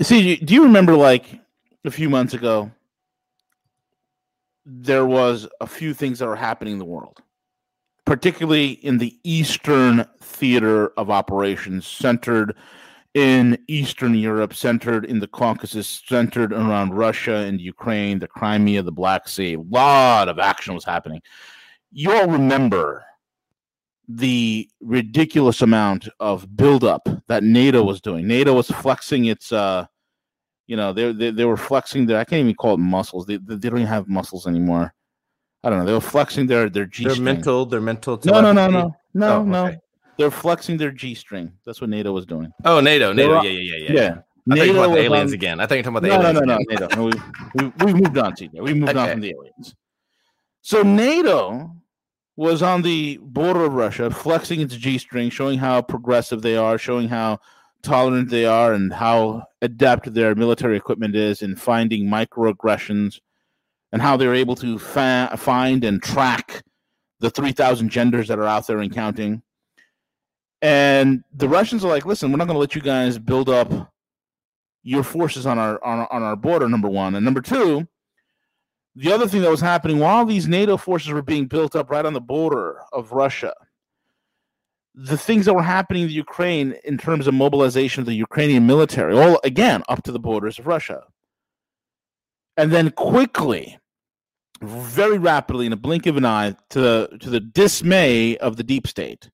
See, 0.00 0.36
do 0.36 0.54
you 0.54 0.62
remember 0.62 0.94
like 0.94 1.40
a 1.84 1.90
few 1.90 2.08
months 2.08 2.34
ago? 2.34 2.70
there 4.70 5.06
was 5.06 5.48
a 5.62 5.66
few 5.66 5.94
things 5.94 6.18
that 6.18 6.26
were 6.26 6.36
happening 6.36 6.74
in 6.74 6.78
the 6.78 6.84
world, 6.84 7.22
particularly 8.04 8.72
in 8.72 8.98
the 8.98 9.18
Eastern 9.24 10.04
theater 10.20 10.88
of 10.98 11.10
operations, 11.10 11.86
centered 11.86 12.54
in 13.14 13.58
Eastern 13.68 14.14
Europe, 14.14 14.54
centered 14.54 15.04
in 15.04 15.18
the 15.18 15.26
Caucasus, 15.26 16.02
centered 16.06 16.52
around 16.52 16.94
Russia 16.94 17.36
and 17.36 17.60
Ukraine, 17.60 18.18
the 18.18 18.28
Crimea, 18.28 18.82
the 18.82 18.92
Black 18.92 19.28
Sea. 19.28 19.54
A 19.54 19.60
lot 19.60 20.28
of 20.28 20.38
action 20.38 20.74
was 20.74 20.84
happening. 20.84 21.20
You 21.90 22.12
all 22.12 22.28
remember 22.28 23.04
the 24.08 24.68
ridiculous 24.80 25.62
amount 25.62 26.08
of 26.20 26.56
buildup 26.56 27.08
that 27.26 27.42
NATO 27.42 27.82
was 27.82 28.00
doing. 28.00 28.26
NATO 28.26 28.54
was 28.54 28.68
flexing 28.70 29.26
its 29.26 29.52
uh, 29.52 29.86
you 30.68 30.76
know 30.76 30.92
they, 30.92 31.10
they 31.12 31.30
they 31.30 31.44
were 31.44 31.56
flexing 31.56 32.06
their 32.06 32.20
i 32.20 32.24
can't 32.24 32.40
even 32.40 32.54
call 32.54 32.74
it 32.74 32.78
muscles 32.78 33.26
they, 33.26 33.38
they, 33.38 33.56
they 33.56 33.68
don't 33.68 33.80
even 33.80 33.88
have 33.88 34.06
muscles 34.06 34.46
anymore 34.46 34.94
i 35.64 35.70
don't 35.70 35.80
know 35.80 35.84
they 35.84 35.92
were 35.92 36.00
flexing 36.00 36.46
their 36.46 36.68
their 36.68 36.84
g 36.84 37.04
their 37.04 37.16
mental 37.16 37.66
their 37.66 37.80
mental 37.80 38.20
no 38.24 38.40
no 38.40 38.52
no 38.52 38.68
no 38.68 38.94
no 39.14 39.38
Oh, 39.38 39.42
no 39.42 39.66
okay. 39.66 39.78
They're 40.18 40.30
flexing 40.30 40.76
their 40.76 40.90
g 40.90 41.14
string 41.14 41.52
that's 41.64 41.80
what 41.80 41.88
nato 41.88 42.12
was 42.12 42.26
doing 42.26 42.52
oh 42.64 42.80
nato 42.80 43.12
nato 43.12 43.38
were- 43.38 43.44
yeah 43.44 43.50
yeah 43.50 43.76
yeah 43.76 43.76
yeah, 43.76 43.92
yeah, 43.92 44.18
I 44.50 44.56
thought 44.56 44.66
you 44.66 44.72
were 44.74 44.84
about 44.84 44.94
the 44.94 45.00
aliens 45.02 45.30
on- 45.30 45.34
again. 45.34 45.60
I 45.60 45.66
thought 45.66 45.74
you 45.74 45.78
were 45.80 45.82
talking 45.82 45.96
about 45.96 46.02
the 46.02 46.08
no, 46.08 46.32
no, 46.32 46.40
aliens. 46.40 46.40
no, 46.40 46.54
no, 46.54 46.54
again. 46.54 46.66
NATO. 46.80 46.96
No, 46.96 47.04
we, 47.04 47.12
we, 47.84 47.84
we've 47.92 48.02
moved 48.02 48.16
on 48.18 48.34
to 48.36 48.48
We 48.54 48.72
moved 48.74 48.96
on 48.96 49.10
from 49.10 49.20
the 49.20 49.30
aliens. 49.32 49.74
So 50.62 50.82
NATO 50.82 51.70
was 52.36 52.62
on 52.62 52.80
the 52.80 53.18
border 53.20 53.64
of 53.66 53.74
Russia, 53.74 54.10
flexing 54.10 54.60
its 54.60 54.74
G 54.76 54.96
string, 54.96 55.28
showing 55.28 55.58
how 55.58 55.82
progressive 55.82 56.40
they 56.40 56.56
are, 56.56 56.78
showing 56.78 57.08
how 57.08 57.40
tolerant 57.82 58.30
they 58.30 58.46
are, 58.46 58.72
and 58.72 58.90
how 58.90 59.42
adept 59.60 60.14
their 60.14 60.34
military 60.34 60.78
equipment 60.78 61.14
is 61.14 61.42
in 61.42 61.54
finding 61.54 62.06
microaggressions, 62.08 63.20
and 63.92 64.00
how 64.00 64.16
they're 64.16 64.34
able 64.34 64.54
to 64.56 64.78
fa- 64.78 65.34
find 65.36 65.84
and 65.84 66.02
track 66.02 66.62
the 67.20 67.28
3,000 67.28 67.90
genders 67.90 68.28
that 68.28 68.38
are 68.38 68.46
out 68.46 68.66
there 68.66 68.78
and 68.78 68.94
counting. 68.94 69.42
And 70.60 71.22
the 71.32 71.48
Russians 71.48 71.84
are 71.84 71.88
like, 71.88 72.04
listen, 72.04 72.30
we're 72.30 72.38
not 72.38 72.46
going 72.46 72.56
to 72.56 72.60
let 72.60 72.74
you 72.74 72.80
guys 72.80 73.18
build 73.18 73.48
up 73.48 73.92
your 74.82 75.04
forces 75.04 75.46
on 75.46 75.58
our 75.58 75.82
on, 75.84 76.06
on 76.10 76.22
our 76.22 76.36
border 76.36 76.68
number 76.68 76.88
one. 76.88 77.14
And 77.14 77.24
number 77.24 77.40
two 77.40 77.86
the 78.98 79.12
other 79.12 79.28
thing 79.28 79.42
that 79.42 79.50
was 79.50 79.60
happening 79.60 80.00
while 80.00 80.24
these 80.24 80.48
nato 80.48 80.76
forces 80.76 81.12
were 81.12 81.22
being 81.22 81.46
built 81.46 81.76
up 81.76 81.88
right 81.88 82.04
on 82.04 82.14
the 82.14 82.20
border 82.20 82.80
of 82.92 83.12
russia 83.12 83.54
the 84.94 85.16
things 85.16 85.46
that 85.46 85.54
were 85.54 85.62
happening 85.62 86.02
in 86.02 86.10
ukraine 86.10 86.74
in 86.84 86.98
terms 86.98 87.28
of 87.28 87.34
mobilization 87.34 88.00
of 88.00 88.06
the 88.06 88.14
ukrainian 88.14 88.66
military 88.66 89.16
all 89.16 89.38
again 89.44 89.82
up 89.88 90.02
to 90.02 90.12
the 90.12 90.18
borders 90.18 90.58
of 90.58 90.66
russia. 90.66 91.04
And 92.56 92.72
then 92.72 92.90
quickly 92.90 93.78
very 94.60 95.18
rapidly 95.18 95.66
in 95.66 95.72
a 95.72 95.76
blink 95.76 96.06
of 96.06 96.16
an 96.16 96.24
eye 96.24 96.56
to 96.70 96.80
the 96.80 97.18
to 97.20 97.30
the 97.30 97.38
dismay 97.38 98.36
of 98.38 98.56
the 98.56 98.64
deep 98.64 98.88
state 98.88 99.30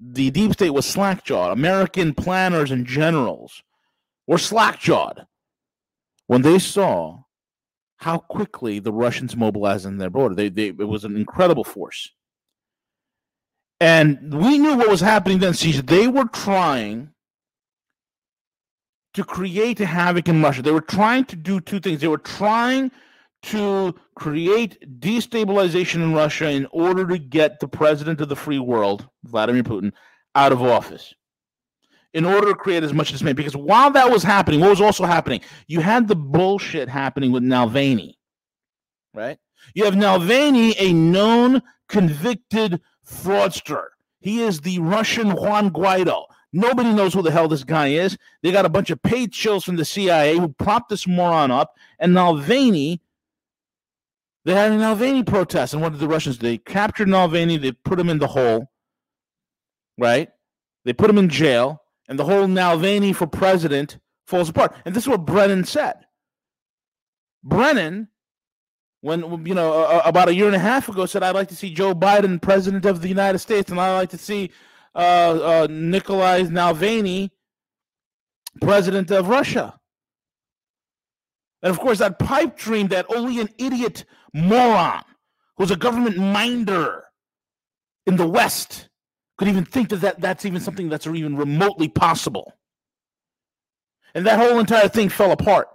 the 0.00 0.30
deep 0.30 0.52
state 0.52 0.70
was 0.70 0.86
slack-jawed 0.86 1.52
american 1.52 2.14
planners 2.14 2.70
and 2.70 2.86
generals 2.86 3.62
were 4.26 4.38
slack-jawed 4.38 5.26
when 6.26 6.42
they 6.42 6.58
saw 6.58 7.18
how 8.00 8.18
quickly 8.18 8.78
the 8.78 8.92
Russians 8.92 9.36
mobilized 9.36 9.84
on 9.84 9.98
their 9.98 10.10
border. 10.10 10.34
They, 10.34 10.48
they, 10.48 10.68
it 10.68 10.88
was 10.88 11.04
an 11.04 11.16
incredible 11.16 11.64
force. 11.64 12.10
And 13.78 14.32
we 14.32 14.58
knew 14.58 14.76
what 14.76 14.88
was 14.88 15.00
happening 15.00 15.38
then. 15.38 15.54
See, 15.54 15.72
they 15.72 16.08
were 16.08 16.26
trying 16.26 17.10
to 19.14 19.24
create 19.24 19.80
a 19.80 19.86
havoc 19.86 20.28
in 20.28 20.42
Russia. 20.42 20.62
They 20.62 20.70
were 20.70 20.80
trying 20.80 21.24
to 21.26 21.36
do 21.36 21.60
two 21.60 21.80
things. 21.80 22.00
They 22.00 22.08
were 22.08 22.18
trying 22.18 22.90
to 23.42 23.94
create 24.14 25.00
destabilization 25.00 25.96
in 25.96 26.14
Russia 26.14 26.50
in 26.50 26.66
order 26.72 27.06
to 27.06 27.18
get 27.18 27.60
the 27.60 27.68
president 27.68 28.20
of 28.20 28.28
the 28.28 28.36
free 28.36 28.58
world, 28.58 29.08
Vladimir 29.24 29.62
Putin, 29.62 29.92
out 30.34 30.52
of 30.52 30.62
office 30.62 31.14
in 32.12 32.24
order 32.24 32.48
to 32.48 32.54
create 32.54 32.82
as 32.82 32.92
much 32.92 33.12
dismay. 33.12 33.32
Because 33.32 33.56
while 33.56 33.90
that 33.92 34.10
was 34.10 34.22
happening, 34.22 34.60
what 34.60 34.70
was 34.70 34.80
also 34.80 35.04
happening? 35.04 35.40
You 35.68 35.80
had 35.80 36.08
the 36.08 36.16
bullshit 36.16 36.88
happening 36.88 37.32
with 37.32 37.42
Navalny, 37.42 38.14
right? 39.14 39.38
You 39.74 39.84
have 39.84 39.94
Navalny, 39.94 40.74
a 40.78 40.92
known 40.92 41.62
convicted 41.88 42.80
fraudster. 43.06 43.84
He 44.20 44.42
is 44.42 44.60
the 44.60 44.78
Russian 44.80 45.30
Juan 45.30 45.70
Guaido. 45.70 46.24
Nobody 46.52 46.92
knows 46.92 47.14
who 47.14 47.22
the 47.22 47.30
hell 47.30 47.48
this 47.48 47.64
guy 47.64 47.88
is. 47.88 48.18
They 48.42 48.50
got 48.50 48.66
a 48.66 48.70
bunch 48.70 48.90
of 48.90 49.02
paid 49.02 49.32
chills 49.32 49.64
from 49.64 49.76
the 49.76 49.84
CIA 49.84 50.36
who 50.36 50.48
propped 50.48 50.90
this 50.90 51.06
moron 51.06 51.50
up. 51.50 51.76
And 51.98 52.12
Navalny, 52.12 53.00
they 54.44 54.54
had 54.54 54.72
an 54.72 54.80
Navalny 54.80 55.26
protest. 55.26 55.74
And 55.74 55.82
what 55.82 55.92
did 55.92 56.00
the 56.00 56.08
Russians 56.08 56.38
do? 56.38 56.46
They 56.46 56.58
captured 56.58 57.08
Navalny, 57.08 57.60
they 57.60 57.72
put 57.72 58.00
him 58.00 58.08
in 58.08 58.18
the 58.18 58.26
hole, 58.26 58.70
right? 59.98 60.28
They 60.84 60.92
put 60.92 61.10
him 61.10 61.18
in 61.18 61.28
jail, 61.28 61.82
and 62.08 62.18
the 62.18 62.24
whole 62.24 62.46
Navalny 62.46 63.14
for 63.14 63.26
president 63.26 63.98
falls 64.26 64.48
apart. 64.48 64.74
And 64.84 64.94
this 64.94 65.04
is 65.04 65.08
what 65.08 65.26
Brennan 65.26 65.64
said. 65.64 66.06
Brennan, 67.42 68.08
when 69.02 69.46
you 69.46 69.54
know 69.54 70.00
about 70.04 70.28
a 70.28 70.34
year 70.34 70.46
and 70.46 70.56
a 70.56 70.60
half 70.60 70.88
ago, 70.88 71.06
said 71.06 71.22
I'd 71.22 71.34
like 71.34 71.48
to 71.48 71.56
see 71.56 71.72
Joe 71.72 71.94
Biden 71.94 72.40
president 72.40 72.84
of 72.84 73.00
the 73.02 73.08
United 73.08 73.38
States, 73.38 73.70
and 73.70 73.80
I'd 73.80 73.96
like 73.96 74.10
to 74.10 74.18
see 74.18 74.50
uh, 74.94 74.98
uh, 74.98 75.66
Nikolai 75.70 76.42
Navalny 76.42 77.30
president 78.60 79.10
of 79.10 79.28
Russia. 79.28 79.78
And 81.62 81.70
of 81.70 81.78
course, 81.78 81.98
that 81.98 82.18
pipe 82.18 82.56
dream 82.56 82.88
that 82.88 83.06
only 83.14 83.40
an 83.40 83.48
idiot 83.58 84.04
moron 84.32 85.02
who's 85.56 85.70
a 85.70 85.76
government 85.76 86.16
minder 86.16 87.04
in 88.06 88.16
the 88.16 88.28
West 88.28 88.88
could 89.38 89.48
even 89.48 89.64
think 89.64 89.88
that, 89.88 90.00
that 90.00 90.20
that's 90.20 90.44
even 90.44 90.60
something 90.60 90.88
that's 90.88 91.06
even 91.06 91.36
remotely 91.36 91.88
possible. 91.88 92.54
And 94.14 94.26
that 94.26 94.38
whole 94.38 94.58
entire 94.58 94.88
thing 94.88 95.08
fell 95.08 95.32
apart. 95.32 95.68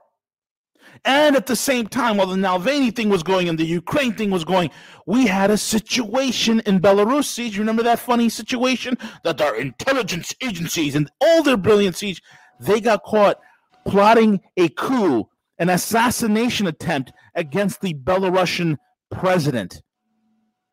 And 1.03 1.35
at 1.35 1.45
the 1.45 1.55
same 1.55 1.87
time, 1.87 2.17
while 2.17 2.27
the 2.27 2.35
Navalny 2.35 2.95
thing 2.95 3.09
was 3.09 3.21
going 3.21 3.47
and 3.47 3.57
the 3.57 3.65
Ukraine 3.65 4.13
thing 4.13 4.31
was 4.31 4.43
going, 4.43 4.71
we 5.05 5.27
had 5.27 5.51
a 5.51 5.57
situation 5.57 6.61
in 6.61 6.79
Belarus. 6.79 7.25
Siege. 7.25 7.55
You 7.55 7.61
remember 7.61 7.83
that 7.83 7.99
funny 7.99 8.29
situation 8.29 8.97
that 9.23 9.41
our 9.41 9.55
intelligence 9.55 10.33
agencies 10.41 10.95
and 10.95 11.11
all 11.21 11.43
their 11.43 11.57
brilliant 11.57 11.95
siege, 11.95 12.21
they 12.59 12.81
got 12.81 13.03
caught 13.03 13.39
plotting 13.85 14.41
a 14.57 14.69
coup, 14.69 15.29
an 15.57 15.69
assassination 15.69 16.67
attempt 16.67 17.11
against 17.35 17.81
the 17.81 17.93
Belarusian 17.93 18.77
president. 19.11 19.81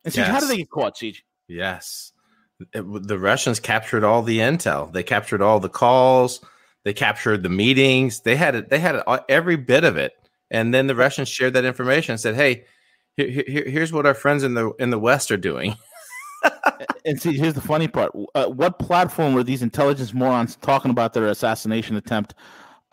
And 0.03 0.13
Siege, 0.13 0.25
how 0.25 0.39
did 0.39 0.49
they 0.49 0.57
get 0.57 0.69
caught, 0.69 0.97
Siege? 0.97 1.23
Yes. 1.47 2.11
It 2.73 2.81
the 3.07 3.19
Russians 3.19 3.59
captured 3.59 4.03
all 4.03 4.21
the 4.21 4.39
intel. 4.39 4.91
They 4.91 5.03
captured 5.03 5.41
all 5.41 5.59
the 5.59 5.69
calls. 5.69 6.39
They 6.83 6.93
captured 6.93 7.43
the 7.43 7.49
meetings. 7.49 8.21
They 8.21 8.35
had 8.35 8.55
it. 8.55 8.69
They 8.69 8.79
had 8.79 8.95
it, 8.95 9.03
every 9.29 9.55
bit 9.55 9.83
of 9.83 9.97
it. 9.97 10.13
And 10.51 10.73
then 10.73 10.87
the 10.87 10.95
Russians 10.95 11.29
shared 11.29 11.53
that 11.53 11.65
information 11.65 12.13
and 12.13 12.19
said, 12.21 12.35
"Hey, 12.35 12.65
here, 13.17 13.29
here- 13.29 13.69
here's 13.69 13.91
what 13.91 14.05
our 14.05 14.13
friends 14.13 14.43
in 14.43 14.53
the 14.53 14.71
in 14.79 14.89
the 14.91 14.99
West 14.99 15.31
are 15.31 15.37
doing." 15.37 15.75
And 17.05 17.21
see, 17.21 17.37
here's 17.37 17.53
the 17.53 17.61
funny 17.61 17.87
part. 17.89 18.11
Uh, 18.33 18.45
what 18.45 18.79
platform 18.79 19.33
were 19.33 19.43
these 19.43 19.61
intelligence 19.61 20.13
morons 20.13 20.55
talking 20.61 20.89
about 20.89 21.13
their 21.13 21.27
assassination 21.27 21.97
attempt 21.97 22.33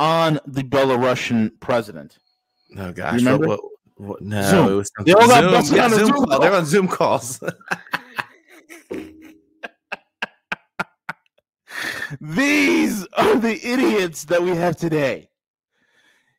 on 0.01 0.41
the 0.47 0.63
Belarusian 0.63 1.53
president? 1.61 2.19
Oh 2.77 2.91
gosh, 2.93 3.17
Remember? 3.17 3.47
what, 3.49 3.61
what, 3.97 4.09
what- 4.09 4.23
no, 4.23 4.43
Zoom. 4.51 4.69
it 4.73 4.75
was 4.75 4.91
They 5.05 5.13
all 5.13 5.29
got 5.29 5.65
Zoom. 5.67 5.77
Yeah, 5.77 5.85
on 5.85 5.93
a 5.93 5.95
Zoom 5.97 6.07
Zoom 6.07 6.15
call. 6.17 6.27
call. 6.27 6.41
They're 6.41 6.53
on 6.55 6.65
Zoom 6.65 6.89
calls. 6.89 7.41
These 12.21 13.07
are 13.17 13.37
the 13.37 13.55
idiots 13.65 14.25
that 14.25 14.43
we 14.43 14.51
have 14.51 14.77
today. 14.77 15.30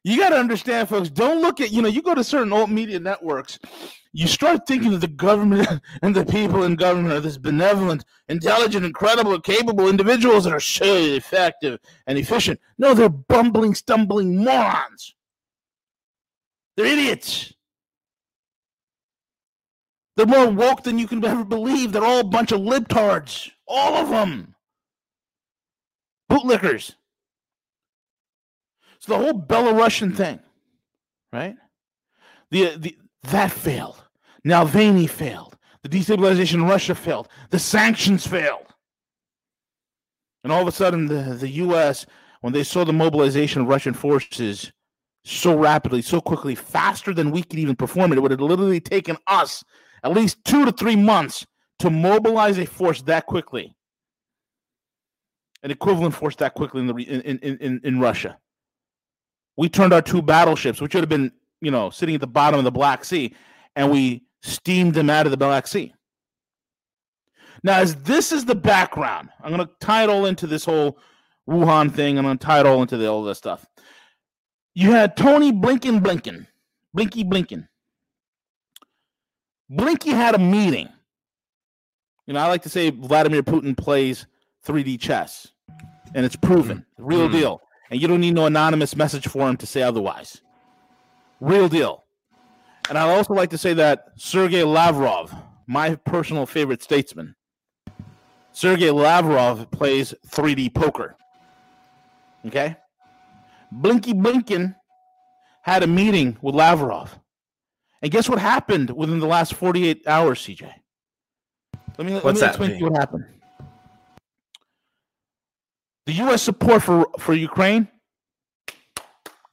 You 0.03 0.17
got 0.17 0.29
to 0.29 0.37
understand, 0.37 0.89
folks. 0.89 1.09
Don't 1.09 1.41
look 1.41 1.61
at, 1.61 1.71
you 1.71 1.81
know, 1.81 1.87
you 1.87 2.01
go 2.01 2.15
to 2.15 2.23
certain 2.23 2.51
old 2.51 2.71
media 2.71 2.99
networks, 2.99 3.59
you 4.13 4.27
start 4.27 4.65
thinking 4.65 4.91
that 4.91 4.99
the 4.99 5.07
government 5.07 5.67
and 6.01 6.15
the 6.15 6.25
people 6.25 6.63
in 6.63 6.75
government 6.75 7.13
are 7.13 7.19
this 7.19 7.37
benevolent, 7.37 8.03
intelligent, 8.27 8.85
incredible, 8.85 9.39
capable 9.39 9.87
individuals 9.87 10.45
that 10.45 10.53
are 10.53 10.59
so 10.59 10.95
effective 10.95 11.79
and 12.07 12.17
efficient. 12.17 12.59
No, 12.77 12.93
they're 12.93 13.09
bumbling, 13.09 13.75
stumbling 13.75 14.43
morons. 14.43 15.15
They're 16.75 16.85
idiots. 16.85 17.53
They're 20.17 20.25
more 20.25 20.49
woke 20.49 20.83
than 20.83 20.99
you 20.99 21.07
can 21.07 21.23
ever 21.23 21.45
believe. 21.45 21.91
They're 21.91 22.03
all 22.03 22.19
a 22.19 22.23
bunch 22.23 22.51
of 22.51 22.61
libtards. 22.61 23.51
All 23.67 23.95
of 23.95 24.09
them 24.09 24.55
bootlickers. 26.31 26.95
So 29.01 29.13
the 29.13 29.17
whole 29.17 29.33
Belarusian 29.33 30.15
thing, 30.15 30.39
right? 31.33 31.55
The 32.51 32.77
the 32.77 32.97
that 33.23 33.51
failed. 33.51 34.03
Navalny 34.45 35.09
failed. 35.09 35.57
The 35.83 35.89
destabilization 35.89 36.55
in 36.55 36.65
Russia 36.65 36.95
failed. 36.95 37.27
The 37.49 37.59
sanctions 37.59 38.25
failed. 38.25 38.67
And 40.43 40.51
all 40.51 40.61
of 40.61 40.67
a 40.67 40.71
sudden, 40.71 41.07
the, 41.07 41.35
the 41.35 41.49
U.S., 41.49 42.05
when 42.41 42.53
they 42.53 42.63
saw 42.63 42.83
the 42.83 42.93
mobilization 42.93 43.61
of 43.61 43.67
Russian 43.67 43.93
forces 43.93 44.71
so 45.23 45.55
rapidly, 45.55 46.01
so 46.01 46.19
quickly, 46.19 46.55
faster 46.55 47.13
than 47.13 47.29
we 47.29 47.43
could 47.43 47.59
even 47.59 47.75
perform 47.75 48.11
it, 48.11 48.17
it 48.17 48.21
would 48.21 48.31
have 48.31 48.41
literally 48.41 48.79
taken 48.79 49.17
us 49.27 49.63
at 50.03 50.13
least 50.13 50.43
two 50.45 50.65
to 50.65 50.71
three 50.71 50.95
months 50.95 51.45
to 51.79 51.91
mobilize 51.91 52.57
a 52.57 52.65
force 52.65 53.03
that 53.03 53.27
quickly 53.27 53.75
an 55.63 55.71
equivalent 55.71 56.13
force 56.13 56.35
that 56.37 56.53
quickly 56.53 56.81
in 56.81 56.87
the 56.87 56.95
in, 56.95 57.21
in, 57.21 57.57
in, 57.57 57.81
in 57.83 57.99
Russia. 57.99 58.37
We 59.57 59.69
turned 59.69 59.93
our 59.93 60.01
two 60.01 60.21
battleships, 60.21 60.81
which 60.81 60.93
would 60.95 61.01
have 61.01 61.09
been, 61.09 61.31
you 61.61 61.71
know, 61.71 61.89
sitting 61.89 62.15
at 62.15 62.21
the 62.21 62.27
bottom 62.27 62.57
of 62.57 62.63
the 62.63 62.71
Black 62.71 63.03
Sea, 63.05 63.33
and 63.75 63.91
we 63.91 64.23
steamed 64.41 64.93
them 64.93 65.09
out 65.09 65.25
of 65.27 65.31
the 65.31 65.37
Black 65.37 65.67
Sea. 65.67 65.93
Now, 67.63 67.77
as 67.79 67.95
this 67.97 68.31
is 68.31 68.45
the 68.45 68.55
background, 68.55 69.29
I'm 69.43 69.53
going 69.55 69.67
to 69.67 69.73
tie 69.79 70.03
it 70.03 70.09
all 70.09 70.25
into 70.25 70.47
this 70.47 70.65
whole 70.65 70.97
Wuhan 71.47 71.93
thing. 71.93 72.17
I'm 72.17 72.23
going 72.25 72.37
to 72.37 72.43
tie 72.45 72.59
it 72.61 72.65
all 72.65 72.81
into 72.81 72.97
the, 72.97 73.07
all 73.07 73.23
this 73.23 73.37
stuff. 73.37 73.65
You 74.73 74.91
had 74.91 75.15
Tony 75.17 75.51
Blinken 75.51 75.99
Blinken, 76.01 76.47
Blinky 76.93 77.23
Blinken. 77.23 77.67
Blinky 79.69 80.09
had 80.11 80.35
a 80.35 80.39
meeting. 80.39 80.89
You 82.25 82.33
know, 82.33 82.39
I 82.39 82.47
like 82.47 82.63
to 82.63 82.69
say 82.69 82.89
Vladimir 82.89 83.43
Putin 83.43 83.75
plays 83.77 84.25
3D 84.65 84.99
chess, 84.99 85.47
and 86.15 86.25
it's 86.25 86.35
proven, 86.35 86.85
real 86.97 87.27
Mm. 87.27 87.31
deal. 87.31 87.61
And 87.91 88.01
you 88.01 88.07
don't 88.07 88.21
need 88.21 88.33
no 88.33 88.45
anonymous 88.45 88.95
message 88.95 89.27
for 89.27 89.47
him 89.49 89.57
to 89.57 89.65
say 89.65 89.81
otherwise. 89.81 90.41
Real 91.41 91.67
deal. 91.67 92.05
And 92.89 92.97
I'd 92.97 93.09
also 93.09 93.33
like 93.33 93.49
to 93.49 93.57
say 93.57 93.73
that 93.73 94.07
Sergei 94.15 94.63
Lavrov, 94.63 95.33
my 95.67 95.95
personal 95.95 96.45
favorite 96.45 96.81
statesman, 96.81 97.35
Sergei 98.53 98.91
Lavrov 98.91 99.69
plays 99.71 100.13
3D 100.27 100.73
poker. 100.73 101.15
Okay? 102.45 102.77
Blinky 103.71 104.13
Blinken 104.13 104.75
had 105.63 105.83
a 105.83 105.87
meeting 105.87 106.37
with 106.41 106.55
Lavrov. 106.55 107.19
And 108.01 108.11
guess 108.11 108.27
what 108.27 108.39
happened 108.39 108.89
within 108.89 109.19
the 109.19 109.27
last 109.27 109.53
48 109.53 110.07
hours, 110.07 110.39
CJ? 110.41 110.71
Let 111.97 112.07
me, 112.07 112.13
let 112.13 112.23
What's 112.23 112.35
me 112.35 112.41
that, 112.41 112.49
explain 112.51 112.69
to 112.71 112.77
you 112.77 112.85
what 112.85 112.99
happened. 112.99 113.25
The 116.05 116.13
U.S. 116.13 116.41
support 116.41 116.81
for, 116.81 117.07
for 117.19 117.33
Ukraine 117.33 117.87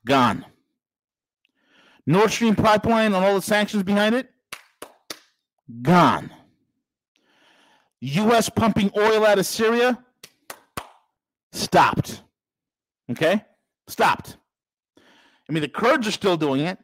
gone. 0.07 0.45
Nord 2.07 2.31
Stream 2.31 2.57
pipeline 2.57 3.13
and 3.13 3.17
all 3.17 3.35
the 3.35 3.43
sanctions 3.43 3.83
behind 3.83 4.15
it 4.15 4.31
gone. 5.83 6.31
U.S. 8.01 8.49
pumping 8.49 8.91
oil 8.97 9.27
out 9.27 9.39
of 9.39 9.47
Syria 9.47 10.03
stopped. 11.53 12.23
Okay? 13.11 13.45
Stopped. 13.87 14.39
I 14.97 15.53
mean, 15.53 15.63
the 15.63 15.69
Kurds 15.69 16.07
are 16.07 16.13
still 16.13 16.37
doing 16.37 16.61
it, 16.61 16.79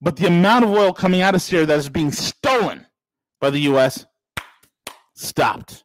but 0.00 0.16
the 0.16 0.26
amount 0.26 0.64
of 0.64 0.70
oil 0.70 0.92
coming 0.92 1.20
out 1.20 1.34
of 1.34 1.42
Syria 1.42 1.66
that 1.66 1.78
is 1.78 1.88
being 1.88 2.12
stolen 2.12 2.86
by 3.40 3.50
the 3.50 3.60
U.S. 3.60 4.06
stopped. 5.14 5.84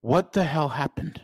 What 0.00 0.32
the 0.32 0.44
hell 0.44 0.68
happened? 0.68 1.20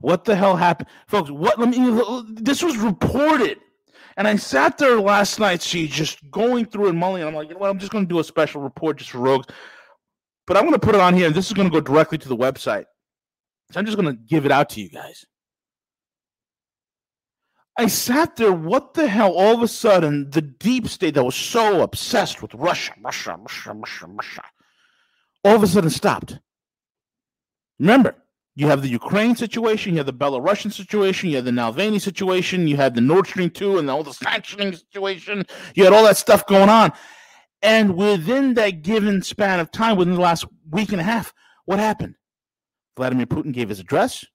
What 0.00 0.24
the 0.24 0.34
hell 0.34 0.56
happened, 0.56 0.88
folks? 1.08 1.30
What? 1.30 1.58
Let 1.58 1.68
me. 1.68 2.00
This 2.32 2.62
was 2.62 2.78
reported, 2.78 3.58
and 4.16 4.26
I 4.26 4.36
sat 4.36 4.78
there 4.78 4.98
last 4.98 5.38
night. 5.38 5.60
She 5.60 5.88
just 5.88 6.30
going 6.30 6.64
through 6.64 6.88
and 6.88 6.98
mulling. 6.98 7.22
I'm 7.22 7.34
like, 7.34 7.48
you 7.48 7.54
know 7.54 7.60
what? 7.60 7.70
I'm 7.70 7.78
just 7.78 7.92
going 7.92 8.06
to 8.06 8.08
do 8.08 8.18
a 8.18 8.24
special 8.24 8.62
report 8.62 8.98
just 8.98 9.10
for 9.10 9.18
rogues, 9.18 9.46
but 10.46 10.56
I'm 10.56 10.70
to 10.72 10.78
put 10.78 10.94
it 10.94 11.00
on 11.00 11.14
here. 11.14 11.26
And 11.26 11.34
this 11.34 11.48
is 11.48 11.52
going 11.52 11.68
to 11.68 11.72
go 11.72 11.80
directly 11.80 12.16
to 12.18 12.28
the 12.28 12.36
website. 12.36 12.86
So 13.72 13.78
I'm 13.78 13.84
just 13.84 13.98
going 13.98 14.14
to 14.14 14.20
give 14.22 14.46
it 14.46 14.52
out 14.52 14.70
to 14.70 14.80
you 14.80 14.88
guys. 14.88 15.26
I 17.76 17.86
sat 17.86 18.36
there. 18.36 18.52
What 18.52 18.94
the 18.94 19.06
hell? 19.06 19.32
All 19.32 19.54
of 19.54 19.62
a 19.62 19.68
sudden, 19.68 20.30
the 20.30 20.42
deep 20.42 20.88
state 20.88 21.14
that 21.14 21.24
was 21.24 21.36
so 21.36 21.82
obsessed 21.82 22.40
with 22.42 22.54
Russia, 22.54 22.92
Russia, 23.02 23.36
Russia, 23.38 23.72
Russia, 23.74 24.06
Russia, 24.06 24.42
all 25.44 25.56
of 25.56 25.62
a 25.62 25.66
sudden 25.66 25.90
stopped. 25.90 26.38
Remember, 27.80 28.14
you 28.56 28.66
have 28.68 28.82
the 28.82 28.88
Ukraine 28.88 29.34
situation, 29.34 29.92
you 29.92 29.98
have 29.98 30.06
the 30.06 30.12
Belarusian 30.12 30.70
situation, 30.70 31.30
you 31.30 31.36
have 31.36 31.46
the 31.46 31.50
Navalny 31.50 31.98
situation, 31.98 32.68
you 32.68 32.76
had 32.76 32.94
the 32.94 33.00
Nord 33.00 33.26
Stream 33.26 33.48
2 33.48 33.78
and 33.78 33.90
all 33.90 34.02
the 34.02 34.12
sanctioning 34.12 34.74
situation. 34.74 35.46
You 35.74 35.84
had 35.84 35.94
all 35.94 36.04
that 36.04 36.18
stuff 36.18 36.46
going 36.46 36.68
on. 36.68 36.92
And 37.62 37.96
within 37.96 38.52
that 38.54 38.82
given 38.82 39.22
span 39.22 39.60
of 39.60 39.70
time, 39.70 39.96
within 39.96 40.14
the 40.14 40.20
last 40.20 40.44
week 40.70 40.92
and 40.92 41.00
a 41.00 41.04
half, 41.04 41.32
what 41.64 41.78
happened? 41.78 42.16
Vladimir 42.96 43.26
Putin 43.26 43.52
gave 43.52 43.70
his 43.70 43.80
address. 43.80 44.26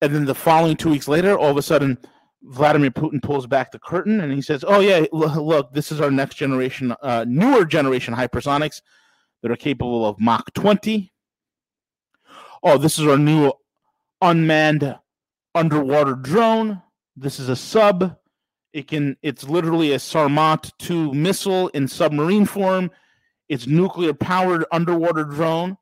And 0.00 0.14
then 0.14 0.24
the 0.24 0.34
following 0.34 0.76
two 0.76 0.90
weeks 0.90 1.08
later, 1.08 1.36
all 1.36 1.50
of 1.50 1.56
a 1.56 1.62
sudden, 1.62 1.98
Vladimir 2.42 2.90
Putin 2.92 3.20
pulls 3.20 3.46
back 3.48 3.72
the 3.72 3.78
curtain 3.80 4.20
and 4.20 4.32
he 4.32 4.42
says, 4.42 4.64
Oh, 4.66 4.78
yeah, 4.80 5.04
look, 5.12 5.72
this 5.72 5.90
is 5.90 6.00
our 6.00 6.10
next 6.12 6.36
generation, 6.36 6.94
uh, 7.02 7.24
newer 7.26 7.64
generation 7.64 8.14
hypersonics 8.14 8.82
that 9.42 9.50
are 9.50 9.56
capable 9.56 10.06
of 10.06 10.20
Mach 10.20 10.52
20. 10.54 11.10
Oh, 12.66 12.78
this 12.78 12.98
is 12.98 13.06
our 13.06 13.18
new 13.18 13.52
unmanned 14.22 14.96
underwater 15.54 16.14
drone. 16.14 16.80
This 17.14 17.38
is 17.38 17.50
a 17.50 17.56
sub. 17.56 18.16
It 18.72 18.88
can 18.88 19.18
it's 19.20 19.44
literally 19.44 19.92
a 19.92 19.98
Sarmat 19.98 20.72
2 20.78 21.12
missile 21.12 21.68
in 21.68 21.86
submarine 21.86 22.46
form. 22.46 22.90
It's 23.50 23.66
nuclear 23.66 24.14
powered 24.14 24.64
underwater 24.72 25.24
drone. 25.24 25.76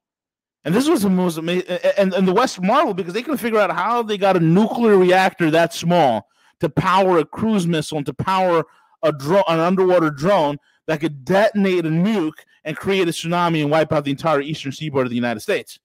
And 0.65 0.75
this 0.75 0.89
was 0.89 1.03
the 1.03 1.11
most 1.11 1.39
amazing 1.39 1.69
and, 1.97 2.13
and 2.13 2.27
the 2.27 2.35
West 2.35 2.61
marveled 2.61 2.97
because 2.97 3.15
they 3.15 3.23
couldn't 3.23 3.39
figure 3.39 3.61
out 3.61 3.71
how 3.71 4.03
they 4.03 4.19
got 4.19 4.37
a 4.37 4.41
nuclear 4.41 4.97
reactor 4.97 5.53
that 5.53 5.73
small 5.73 6.27
to 6.59 6.69
power 6.69 7.19
a 7.19 7.25
cruise 7.25 7.67
missile 7.67 7.99
and 7.99 8.07
to 8.07 8.15
power 8.15 8.65
a 9.05 9.13
drone 9.13 9.45
an 9.47 9.61
underwater 9.61 10.11
drone 10.11 10.59
that 10.89 10.99
could 10.99 11.25
detonate 11.25 11.87
a 11.87 11.89
nuke 11.89 12.41
and 12.65 12.77
create 12.77 13.07
a 13.07 13.13
tsunami 13.13 13.63
and 13.63 13.71
wipe 13.71 13.93
out 13.93 14.05
the 14.05 14.11
entire 14.11 14.41
eastern 14.41 14.73
seaboard 14.73 15.07
of 15.07 15.11
the 15.11 15.17
United 15.17 15.39
States. 15.39 15.79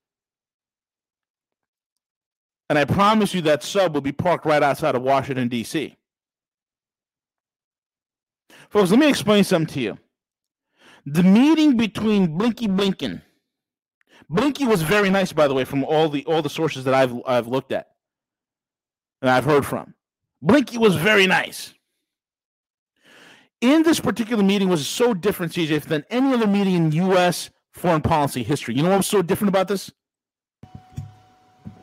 And 2.70 2.80
I 2.80 2.86
promise 2.86 3.34
you 3.34 3.42
that 3.42 3.64
sub 3.64 3.94
will 3.94 4.02
be 4.02 4.12
parked 4.12 4.46
right 4.46 4.64
outside 4.64 4.96
of 4.96 5.02
Washington, 5.04 5.48
D.C. 5.50 5.96
Folks, 8.70 8.92
let 8.92 9.00
me 9.00 9.10
explain 9.10 9.44
something 9.44 9.74
to 9.76 9.82
you. 9.82 9.98
The 11.06 11.24
meeting 11.24 11.78
between 11.78 12.38
Blinky 12.38 12.68
Blinken, 12.68 13.22
Blinky 14.30 14.66
was 14.66 14.82
very 14.82 15.10
nice, 15.10 15.34
by 15.34 15.48
the 15.48 15.54
way, 15.54 15.66
from 15.66 15.84
all 15.86 16.10
the 16.10 16.26
all 16.26 16.42
the 16.42 16.50
sources 16.50 16.84
that 16.86 16.94
I've 16.94 17.14
I've 17.28 17.48
looked 17.48 17.72
at 17.72 17.90
and 19.22 19.32
I've 19.32 19.46
heard 19.46 19.66
from. 19.66 19.94
Blinky 20.42 20.78
was 20.78 20.96
very 20.96 21.28
nice. 21.28 21.74
in 23.62 23.84
this 23.84 24.00
particular 24.00 24.44
meeting 24.44 24.70
was 24.70 24.88
so 24.88 25.14
different, 25.14 25.54
CJ, 25.54 25.84
than 25.84 26.06
any 26.10 26.34
other 26.34 26.48
meeting 26.48 26.76
in 26.76 26.92
U.S. 26.94 27.50
foreign 27.72 28.02
policy 28.02 28.44
history. 28.44 28.76
You 28.76 28.84
know 28.84 28.90
what 28.90 28.98
was 28.98 29.08
so 29.08 29.22
different 29.22 29.50
about 29.50 29.68
this? 29.68 29.92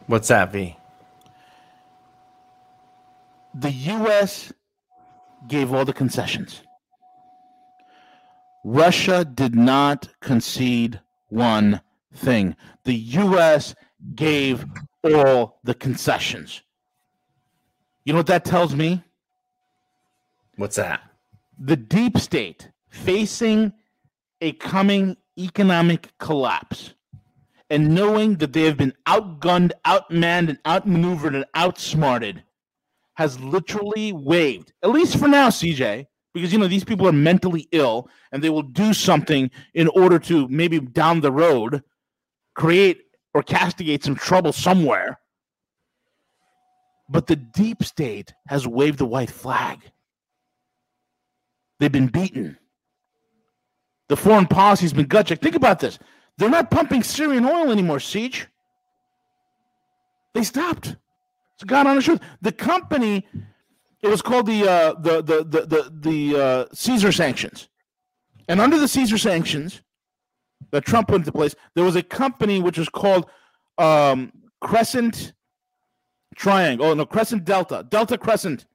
What's 0.07 0.29
that, 0.29 0.53
V? 0.53 0.77
The 3.55 3.71
U.S. 3.71 4.53
gave 5.49 5.73
all 5.73 5.85
the 5.85 5.93
concessions. 5.93 6.63
Russia 8.65 9.25
did 9.25 9.55
not 9.55 10.09
concede 10.21 11.01
one 11.29 11.81
thing. 12.15 12.57
The 12.85 12.95
U.S. 12.95 13.75
gave 14.15 14.67
all 15.03 15.61
the 15.65 15.75
concessions. 15.75 16.63
You 18.05 18.13
know 18.13 18.19
what 18.19 18.27
that 18.27 18.45
tells 18.45 18.75
me? 18.75 19.03
What's 20.57 20.77
that? 20.77 21.01
The 21.59 21.77
deep 21.77 22.19
state 22.19 22.71
facing 22.89 23.73
a 24.41 24.53
coming 24.53 25.17
economic 25.39 26.13
collapse 26.19 26.95
and 27.71 27.95
knowing 27.95 28.37
that 28.37 28.53
they 28.53 28.63
have 28.63 28.77
been 28.77 28.95
outgunned, 29.07 29.73
outmanned, 29.87 30.49
and 30.49 30.59
outmaneuvered 30.67 31.35
and 31.35 31.45
outsmarted 31.55 32.45
has 33.15 33.39
literally 33.41 34.13
waved, 34.13 34.73
at 34.83 34.91
least 34.91 35.19
for 35.19 35.29
now, 35.29 35.49
CJ, 35.49 36.07
because 36.35 36.53
you 36.53 36.59
know 36.59 36.67
these 36.67 36.85
people 36.85 37.07
are 37.07 37.13
mentally 37.13 37.69
ill 37.73 38.09
and 38.33 38.43
they 38.43 38.51
will 38.51 38.63
do 38.63 38.93
something 38.93 39.51
in 39.73 39.89
order 39.89 40.19
to 40.19 40.49
maybe 40.49 40.81
down 40.81 41.21
the 41.21 41.33
road 41.33 41.83
create 42.55 43.03
or 43.33 43.43
castigate 43.43 44.05
some 44.05 44.17
trouble 44.17 44.53
somewhere. 44.53 45.19
But 47.09 47.27
the 47.27 47.37
deep 47.37 47.85
state 47.85 48.35
has 48.49 48.67
waved 48.67 48.99
the 48.99 49.07
white 49.07 49.31
flag. 49.31 49.81
They've 51.79 51.93
been 51.93 52.07
beaten. 52.07 52.59
The 54.09 54.17
foreign 54.17 54.47
policy 54.47 54.85
has 54.85 54.93
been 54.93 55.07
gut 55.07 55.27
checked. 55.27 55.43
Think 55.43 55.55
about 55.55 55.81
this. 55.81 55.99
They're 56.37 56.51
not 56.51 56.71
pumping 56.71 57.03
Syrian 57.03 57.45
oil 57.45 57.71
anymore, 57.71 58.01
Siege. 58.01 58.49
They 60.35 60.43
stopped. 60.43 60.97
It's 61.55 61.65
God 61.65 61.87
honest 61.87 62.07
truth. 62.07 62.21
The 62.43 62.53
company, 62.53 63.27
it 64.03 64.09
was 64.09 64.21
called 64.21 64.47
the 64.47 64.69
uh, 64.69 64.95
the 64.95 65.23
the 65.23 65.45
the 65.45 65.67
the, 65.67 65.93
the 66.01 66.43
uh, 66.43 66.65
Caesar 66.73 67.13
sanctions, 67.13 67.69
and 68.49 68.61
under 68.61 68.79
the 68.79 68.89
Caesar 68.89 69.17
sanctions 69.17 69.81
that 70.73 70.85
Trump 70.85 71.09
put 71.09 71.17
into 71.17 71.31
place, 71.31 71.55
there 71.75 71.85
was 71.85 71.95
a 71.95 72.03
company 72.03 72.61
which 72.61 72.79
was 72.79 72.89
called 72.89 73.27
um, 73.79 74.33
Crescent 74.61 75.35
Triangle. 76.35 76.87
Oh 76.87 76.95
no, 76.95 77.07
Crescent 77.07 77.45
Delta. 77.45 77.87
Delta 77.89 78.19
Crescent 78.19 78.67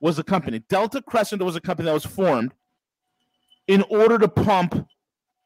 was 0.00 0.16
the 0.16 0.24
company. 0.24 0.58
Delta 0.68 1.00
Crescent 1.00 1.42
was 1.42 1.56
a 1.56 1.60
company 1.60 1.86
that 1.86 1.94
was 1.94 2.04
formed 2.04 2.52
in 3.66 3.82
order 3.88 4.18
to 4.18 4.28
pump 4.28 4.86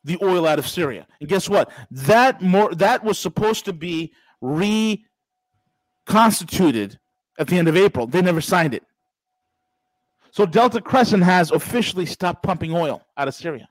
the 0.05 0.19
oil 0.23 0.47
out 0.47 0.59
of 0.59 0.67
Syria. 0.67 1.07
And 1.21 1.29
guess 1.29 1.49
what? 1.49 1.71
That 1.91 2.43
more 2.43 2.75
that 2.75 3.05
was 3.05 3.19
supposed 3.19 3.65
to 3.67 3.73
be 3.73 4.12
reconstituted 4.41 6.99
at 7.38 7.47
the 7.47 7.59
end 7.59 7.69
of 7.69 7.77
April. 7.77 8.07
They 8.07 8.23
never 8.23 8.41
signed 8.41 8.75
it. 8.75 8.83
So 10.31 10.47
Delta 10.47 10.81
Crescent 10.81 11.23
has 11.23 11.51
officially 11.51 12.07
stopped 12.07 12.43
pumping 12.43 12.73
oil 12.73 13.03
out 13.17 13.29
of 13.29 13.35
Syria. 13.35 13.69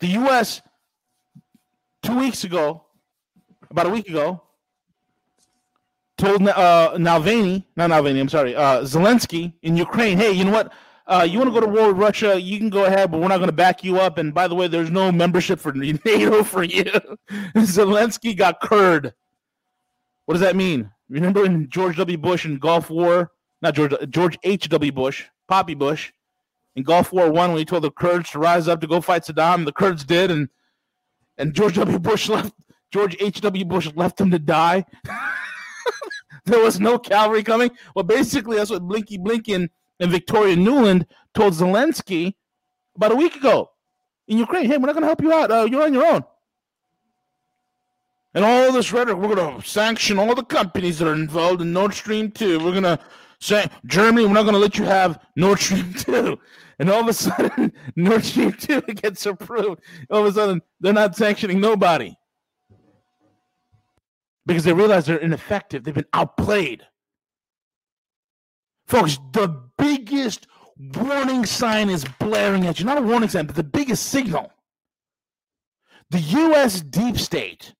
The 0.00 0.08
US 0.08 0.60
2 2.02 2.18
weeks 2.18 2.44
ago, 2.44 2.84
about 3.70 3.86
a 3.86 3.90
week 3.90 4.08
ago, 4.08 4.42
told 6.16 6.42
uh, 6.42 6.94
Navalny, 6.96 7.64
not 7.76 7.90
Navalny, 7.90 8.20
I'm 8.20 8.28
sorry, 8.28 8.54
uh, 8.54 8.82
Zelensky 8.82 9.54
in 9.62 9.76
Ukraine, 9.76 10.18
hey, 10.18 10.32
you 10.32 10.44
know 10.44 10.52
what? 10.52 10.72
Uh, 11.08 11.26
you 11.28 11.38
want 11.38 11.48
to 11.48 11.58
go 11.58 11.64
to 11.64 11.72
war 11.72 11.88
with 11.88 11.96
Russia? 11.96 12.38
You 12.38 12.58
can 12.58 12.68
go 12.68 12.84
ahead, 12.84 13.10
but 13.10 13.18
we're 13.18 13.28
not 13.28 13.38
going 13.38 13.48
to 13.48 13.52
back 13.52 13.82
you 13.82 13.98
up. 13.98 14.18
And 14.18 14.34
by 14.34 14.46
the 14.46 14.54
way, 14.54 14.68
there's 14.68 14.90
no 14.90 15.10
membership 15.10 15.58
for 15.58 15.72
NATO 15.72 16.44
for 16.44 16.62
you. 16.62 16.84
Zelensky 17.56 18.36
got 18.36 18.60
curd. 18.60 19.14
What 20.26 20.34
does 20.34 20.42
that 20.42 20.54
mean? 20.54 20.90
Remember 21.08 21.46
in 21.46 21.70
George 21.70 21.96
W. 21.96 22.18
Bush 22.18 22.44
in 22.44 22.58
Gulf 22.58 22.90
War, 22.90 23.30
not 23.62 23.74
George 23.74 23.94
George 24.10 24.38
H. 24.42 24.68
W. 24.68 24.92
Bush, 24.92 25.24
Poppy 25.48 25.72
Bush, 25.72 26.12
in 26.76 26.82
Gulf 26.82 27.10
War 27.14 27.30
One, 27.30 27.50
when 27.50 27.58
he 27.58 27.64
told 27.64 27.84
the 27.84 27.90
Kurds 27.90 28.30
to 28.30 28.38
rise 28.38 28.68
up 28.68 28.82
to 28.82 28.86
go 28.86 29.00
fight 29.00 29.22
Saddam, 29.22 29.64
the 29.64 29.72
Kurds 29.72 30.04
did, 30.04 30.30
and 30.30 30.50
and 31.38 31.54
George 31.54 31.74
W. 31.76 31.98
Bush 31.98 32.28
left 32.28 32.52
George 32.92 33.16
H. 33.20 33.40
W. 33.40 33.64
Bush 33.64 33.88
left 33.96 34.18
them 34.18 34.30
to 34.30 34.38
die. 34.38 34.84
there 36.44 36.60
was 36.62 36.78
no 36.78 36.98
cavalry 36.98 37.42
coming. 37.42 37.70
Well, 37.94 38.04
basically, 38.04 38.58
that's 38.58 38.70
what 38.70 38.82
Blinky 38.82 39.16
Blinken 39.16 39.70
and 40.00 40.10
Victoria 40.10 40.56
Nuland 40.56 41.06
told 41.34 41.54
Zelensky 41.54 42.34
about 42.96 43.12
a 43.12 43.16
week 43.16 43.36
ago 43.36 43.70
in 44.26 44.38
Ukraine. 44.38 44.66
Hey, 44.66 44.76
we're 44.76 44.86
not 44.86 44.94
going 44.94 45.02
to 45.02 45.06
help 45.06 45.22
you 45.22 45.32
out. 45.32 45.50
Uh, 45.50 45.66
you're 45.70 45.82
on 45.82 45.94
your 45.94 46.06
own. 46.06 46.24
And 48.34 48.44
all 48.44 48.72
this 48.72 48.92
rhetoric, 48.92 49.18
we're 49.18 49.34
going 49.34 49.60
to 49.60 49.68
sanction 49.68 50.18
all 50.18 50.34
the 50.34 50.44
companies 50.44 50.98
that 50.98 51.08
are 51.08 51.14
involved 51.14 51.60
in 51.62 51.72
Nord 51.72 51.94
Stream 51.94 52.30
2. 52.30 52.58
We're 52.58 52.70
going 52.70 52.82
to 52.82 52.98
say, 53.40 53.68
Germany, 53.86 54.26
we're 54.26 54.34
not 54.34 54.42
going 54.42 54.54
to 54.54 54.60
let 54.60 54.78
you 54.78 54.84
have 54.84 55.20
Nord 55.36 55.58
Stream 55.58 55.94
2. 55.98 56.38
And 56.78 56.90
all 56.90 57.00
of 57.00 57.08
a 57.08 57.12
sudden, 57.12 57.72
Nord 57.96 58.24
Stream 58.24 58.52
2 58.52 58.80
gets 59.02 59.26
approved. 59.26 59.80
All 60.10 60.20
of 60.20 60.26
a 60.26 60.32
sudden, 60.32 60.62
they're 60.80 60.92
not 60.92 61.16
sanctioning 61.16 61.60
nobody 61.60 62.14
because 64.46 64.64
they 64.64 64.72
realize 64.72 65.06
they're 65.06 65.18
ineffective. 65.18 65.84
They've 65.84 65.94
been 65.94 66.06
outplayed. 66.12 66.82
Folks, 68.88 69.18
the 69.32 69.48
biggest 69.76 70.46
warning 70.78 71.44
sign 71.44 71.90
is 71.90 72.06
blaring 72.18 72.66
at 72.66 72.78
you. 72.78 72.86
Not 72.86 72.98
a 72.98 73.02
warning 73.02 73.28
sign, 73.28 73.46
but 73.46 73.54
the 73.54 73.62
biggest 73.62 74.06
signal. 74.06 74.50
The 76.10 76.20
U.S. 76.20 76.80
deep 76.80 77.18
state 77.18 77.74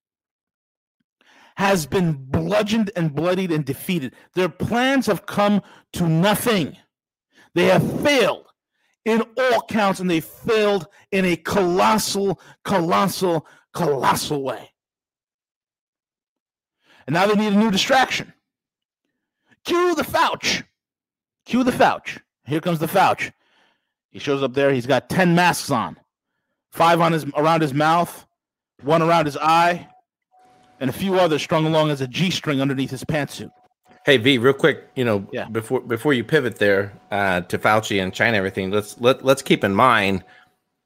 has 1.57 1.87
been 1.87 2.13
bludgeoned 2.13 2.91
and 2.95 3.15
bloodied 3.15 3.51
and 3.51 3.65
defeated. 3.65 4.15
Their 4.35 4.51
plans 4.51 5.07
have 5.07 5.25
come 5.25 5.63
to 5.95 6.07
nothing. 6.07 6.77
They 7.55 7.65
have 7.65 8.03
failed 8.03 8.45
in 9.07 9.23
all 9.39 9.63
counts, 9.63 10.01
and 10.01 10.11
they 10.11 10.21
failed 10.21 10.89
in 11.11 11.25
a 11.25 11.37
colossal, 11.37 12.39
colossal, 12.65 13.47
colossal 13.73 14.43
way. 14.43 14.71
And 17.07 17.15
now 17.15 17.27
they 17.27 17.35
need 17.35 17.55
a 17.55 17.59
new 17.59 17.71
distraction. 17.71 18.35
Cue 19.65 19.95
the 19.95 20.03
Fauch. 20.03 20.65
Cue 21.49 21.65
the 21.65 21.71
Fauch. 21.73 22.21
Here 22.47 22.61
comes 22.61 22.79
the 22.79 22.87
Fauch. 22.87 23.33
He 24.11 24.19
shows 24.19 24.43
up 24.43 24.53
there. 24.53 24.71
He's 24.71 24.87
got 24.87 25.09
10 25.09 25.35
masks 25.35 25.71
on. 25.71 25.97
Five 26.71 27.01
on 27.01 27.13
his 27.13 27.25
around 27.35 27.63
his 27.63 27.73
mouth, 27.73 28.27
one 28.83 29.01
around 29.01 29.25
his 29.25 29.39
eye, 29.39 29.89
and 30.79 30.91
a 30.91 30.93
few 30.93 31.15
others 31.19 31.43
strung 31.43 31.65
along 31.65 31.91
as 31.91 32.03
a 32.03 32.07
G 32.07 32.31
string 32.31 32.61
underneath 32.61 32.91
his 32.91 33.03
pantsuit. 33.03 33.51
Hey 34.05 34.19
V, 34.19 34.37
real 34.37 34.53
quick, 34.53 34.87
you 34.95 35.05
know, 35.05 35.27
Yeah. 35.33 35.49
before 35.49 35.81
before 35.81 36.13
you 36.13 36.23
pivot 36.25 36.57
there 36.57 36.93
uh, 37.11 37.41
to 37.41 37.59
Fauci 37.59 38.03
and 38.03 38.13
China, 38.13 38.29
and 38.29 38.37
everything. 38.37 38.71
Let's 38.71 39.01
let 39.01 39.25
let's 39.25 39.41
keep 39.41 39.65
in 39.65 39.75
mind 39.75 40.25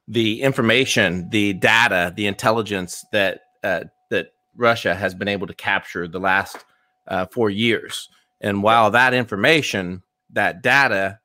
the 0.07 0.40
information, 0.40 1.29
the 1.31 1.53
data, 1.55 2.12
the 2.16 2.29
intelligence 2.29 3.05
that 3.11 3.40
uh, 3.64 3.81
that 4.11 4.29
Russia 4.57 4.94
has 4.94 5.14
been 5.14 5.29
able 5.29 5.48
to 5.48 5.55
capture 5.55 6.07
the 6.07 6.20
last 6.20 6.64
uh, 7.09 7.27
four 7.27 7.51
years. 7.51 8.09
And 8.40 8.62
while 8.62 8.92
that 8.92 9.14
information, 9.14 10.03
that 10.33 10.62
data, 10.62 11.18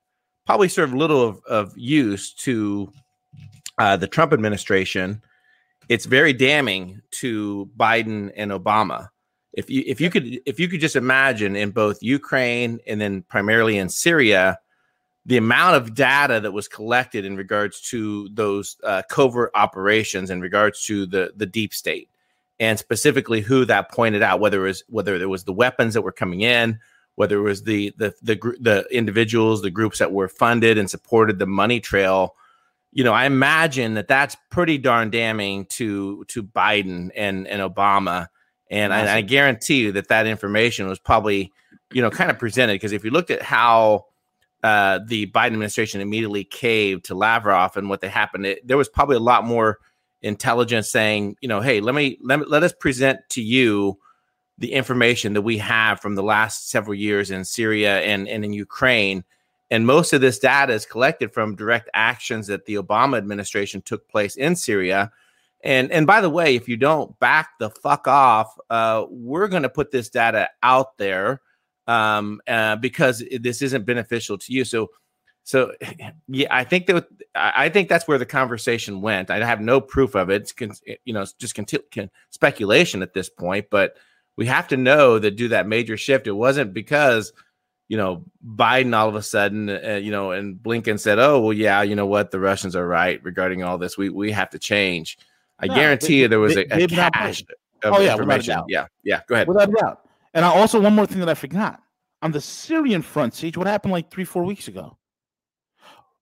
probably 0.45 0.69
served 0.69 0.93
little 0.93 1.23
of, 1.23 1.41
of 1.45 1.77
use 1.77 2.33
to 2.33 2.91
uh, 3.77 3.97
the 3.97 4.07
Trump 4.07 4.33
administration, 4.33 5.21
it's 5.89 6.05
very 6.05 6.33
damning 6.33 7.01
to 7.11 7.69
Biden 7.77 8.31
and 8.35 8.51
Obama. 8.51 9.09
If 9.53 9.69
you 9.69 9.83
if 9.87 9.99
you 9.99 10.09
could 10.09 10.39
if 10.45 10.59
you 10.59 10.67
could 10.67 10.81
just 10.81 10.95
imagine 10.95 11.55
in 11.55 11.71
both 11.71 12.03
Ukraine 12.03 12.79
and 12.85 13.01
then 13.01 13.23
primarily 13.23 13.77
in 13.77 13.89
Syria, 13.89 14.59
the 15.25 15.37
amount 15.37 15.75
of 15.75 15.95
data 15.95 16.39
that 16.39 16.51
was 16.51 16.67
collected 16.67 17.25
in 17.25 17.35
regards 17.35 17.81
to 17.89 18.29
those 18.33 18.77
uh, 18.83 19.01
covert 19.09 19.51
operations, 19.55 20.29
in 20.29 20.41
regards 20.41 20.83
to 20.83 21.05
the 21.05 21.33
the 21.35 21.45
deep 21.45 21.73
state, 21.73 22.09
and 22.59 22.77
specifically 22.77 23.41
who 23.41 23.65
that 23.65 23.91
pointed 23.91 24.21
out, 24.21 24.39
whether 24.39 24.65
it 24.65 24.69
was 24.69 24.83
whether 24.89 25.15
it 25.15 25.29
was 25.29 25.45
the 25.45 25.53
weapons 25.53 25.95
that 25.95 26.03
were 26.03 26.11
coming 26.11 26.41
in, 26.41 26.79
whether 27.17 27.37
it 27.37 27.41
was 27.41 27.63
the 27.63 27.93
the 27.97 28.13
the 28.21 28.35
the 28.59 28.87
individuals, 28.89 29.61
the 29.61 29.69
groups 29.69 29.99
that 29.99 30.11
were 30.11 30.29
funded 30.29 30.77
and 30.77 30.89
supported 30.89 31.37
the 31.37 31.45
money 31.45 31.79
trail. 31.79 32.35
You 32.93 33.03
know, 33.03 33.13
I 33.13 33.25
imagine 33.25 33.93
that 33.95 34.07
that's 34.07 34.35
pretty 34.49 34.77
darn 34.77 35.11
damning 35.11 35.65
to 35.65 36.23
to 36.29 36.41
Biden 36.41 37.11
and 37.15 37.47
and 37.47 37.61
Obama 37.61 38.27
and 38.69 38.93
I, 38.93 39.17
I 39.17 39.21
guarantee 39.21 39.81
you 39.81 39.91
that 39.93 40.09
that 40.09 40.27
information 40.27 40.87
was 40.87 40.99
probably, 40.99 41.53
you 41.91 42.01
know, 42.01 42.09
kind 42.09 42.29
of 42.29 42.37
presented 42.37 42.73
because 42.73 42.91
if 42.91 43.03
you 43.03 43.11
looked 43.11 43.31
at 43.31 43.41
how 43.41 44.05
uh, 44.63 44.99
the 45.05 45.27
Biden 45.27 45.47
administration 45.47 46.01
immediately 46.01 46.43
caved 46.43 47.05
to 47.05 47.15
Lavrov 47.15 47.77
and 47.77 47.89
what 47.89 48.01
they 48.01 48.09
happened, 48.09 48.45
it, 48.45 48.67
there 48.67 48.77
was 48.77 48.89
probably 48.89 49.15
a 49.15 49.21
lot 49.21 49.45
more 49.45 49.79
intelligence 50.21 50.89
saying, 50.89 51.37
you 51.41 51.47
know, 51.47 51.61
hey, 51.61 51.79
let 51.79 51.95
me 51.95 52.17
let 52.21 52.39
me, 52.39 52.45
let 52.47 52.63
us 52.63 52.73
present 52.73 53.19
to 53.29 53.41
you 53.41 53.97
the 54.57 54.73
information 54.73 55.33
that 55.33 55.41
we 55.41 55.57
have 55.57 55.99
from 55.99 56.15
the 56.15 56.23
last 56.23 56.69
several 56.69 56.95
years 56.95 57.31
in 57.31 57.45
Syria 57.45 58.01
and, 58.01 58.27
and 58.27 58.43
in 58.43 58.53
Ukraine, 58.53 59.23
and 59.69 59.85
most 59.85 60.13
of 60.13 60.21
this 60.21 60.39
data 60.39 60.73
is 60.73 60.85
collected 60.85 61.33
from 61.33 61.55
direct 61.55 61.89
actions 61.93 62.47
that 62.47 62.65
the 62.65 62.75
Obama 62.75 63.17
administration 63.17 63.81
took 63.81 64.07
place 64.07 64.35
in 64.35 64.55
Syria. 64.55 65.11
And 65.63 65.91
and 65.91 66.07
by 66.07 66.21
the 66.21 66.29
way, 66.29 66.55
if 66.55 66.69
you 66.69 66.77
don't 66.77 67.17
back 67.19 67.49
the 67.59 67.69
fuck 67.69 68.07
off, 68.07 68.55
uh, 68.69 69.05
we're 69.09 69.47
going 69.47 69.63
to 69.63 69.69
put 69.69 69.91
this 69.91 70.09
data 70.09 70.49
out 70.63 70.97
there 70.97 71.41
um, 71.87 72.41
uh, 72.47 72.75
because 72.77 73.23
this 73.39 73.61
isn't 73.61 73.85
beneficial 73.85 74.37
to 74.37 74.53
you. 74.53 74.63
So 74.63 74.91
so 75.43 75.73
yeah, 76.27 76.47
I 76.51 76.63
think 76.63 76.85
that 76.87 77.07
I 77.35 77.69
think 77.69 77.89
that's 77.89 78.07
where 78.07 78.17
the 78.17 78.25
conversation 78.25 79.01
went. 79.01 79.29
I 79.29 79.43
have 79.45 79.61
no 79.61 79.81
proof 79.81 80.15
of 80.15 80.29
it. 80.29 80.53
It's 80.59 80.81
you 81.05 81.13
know 81.13 81.21
it's 81.21 81.33
just 81.33 81.55
con- 81.55 82.09
speculation 82.29 83.01
at 83.01 83.13
this 83.13 83.29
point, 83.29 83.67
but 83.71 83.95
we 84.37 84.45
have 84.45 84.67
to 84.69 84.77
know 84.77 85.19
that 85.19 85.31
do 85.31 85.49
that 85.49 85.67
major 85.67 85.97
shift. 85.97 86.27
It 86.27 86.31
wasn't 86.31 86.73
because 86.73 87.33
you 87.89 87.97
know 87.97 88.23
Biden 88.45 88.95
all 88.95 89.09
of 89.09 89.15
a 89.15 89.23
sudden 89.23 89.69
uh, 89.69 89.99
you 90.01 90.11
know 90.11 90.31
and 90.31 90.55
Blinken 90.55 90.99
said, 90.99 91.19
"Oh 91.19 91.41
well, 91.41 91.53
yeah, 91.53 91.81
you 91.81 91.95
know 91.95 92.05
what, 92.05 92.31
the 92.31 92.39
Russians 92.39 92.75
are 92.75 92.87
right 92.87 93.21
regarding 93.23 93.63
all 93.63 93.77
this. 93.77 93.97
We 93.97 94.09
we 94.09 94.31
have 94.31 94.51
to 94.51 94.59
change." 94.59 95.17
I 95.59 95.67
no, 95.67 95.75
guarantee 95.75 96.07
they, 96.07 96.21
you 96.21 96.27
there 96.27 96.39
was 96.39 96.55
they, 96.55 96.65
a, 96.65 96.83
a 96.83 96.87
cache 96.87 97.43
of 97.83 97.95
oh, 97.95 97.99
yeah, 97.99 98.13
information. 98.13 98.61
Yeah, 98.67 98.85
yeah. 99.03 99.21
Go 99.27 99.35
ahead. 99.35 99.47
Without 99.47 99.69
a 99.69 99.71
doubt. 99.71 100.01
And 100.33 100.45
I 100.45 100.49
also 100.49 100.79
one 100.79 100.93
more 100.93 101.07
thing 101.07 101.19
that 101.19 101.29
I 101.29 101.33
forgot 101.33 101.81
on 102.21 102.31
the 102.31 102.41
Syrian 102.41 103.01
front 103.01 103.33
siege. 103.33 103.57
What 103.57 103.67
happened 103.67 103.91
like 103.91 104.11
three 104.11 104.23
four 104.23 104.43
weeks 104.43 104.67
ago? 104.67 104.97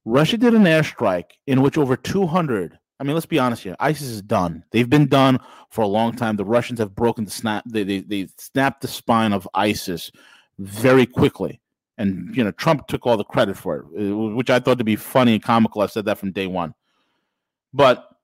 Russia 0.05 0.37
did 0.37 0.53
an 0.53 0.63
airstrike 0.63 1.31
in 1.47 1.61
which 1.61 1.77
over 1.77 1.97
200. 1.97 2.77
I 2.99 3.03
mean, 3.03 3.13
let's 3.13 3.25
be 3.25 3.39
honest 3.39 3.63
here. 3.63 3.75
ISIS 3.79 4.07
is 4.07 4.21
done. 4.21 4.63
They've 4.71 4.89
been 4.89 5.07
done 5.07 5.39
for 5.69 5.81
a 5.81 5.87
long 5.87 6.13
time. 6.13 6.37
The 6.37 6.45
Russians 6.45 6.79
have 6.79 6.95
broken 6.95 7.25
the 7.25 7.31
snap. 7.31 7.63
They 7.67 7.83
they, 7.83 7.99
they 7.99 8.27
snapped 8.37 8.81
the 8.81 8.87
spine 8.87 9.33
of 9.33 9.47
ISIS 9.53 10.11
very 10.59 11.05
quickly, 11.05 11.59
and 11.97 12.35
you 12.35 12.43
know 12.43 12.51
Trump 12.51 12.87
took 12.87 13.05
all 13.05 13.17
the 13.17 13.25
credit 13.25 13.57
for 13.57 13.77
it, 13.77 14.11
uh, 14.11 14.15
which 14.15 14.49
I 14.49 14.59
thought 14.59 14.77
to 14.77 14.85
be 14.85 14.95
funny 14.95 15.33
and 15.33 15.43
comical. 15.43 15.81
I've 15.81 15.91
said 15.91 16.05
that 16.05 16.17
from 16.17 16.31
day 16.31 16.47
one, 16.47 16.73
but 17.73 18.15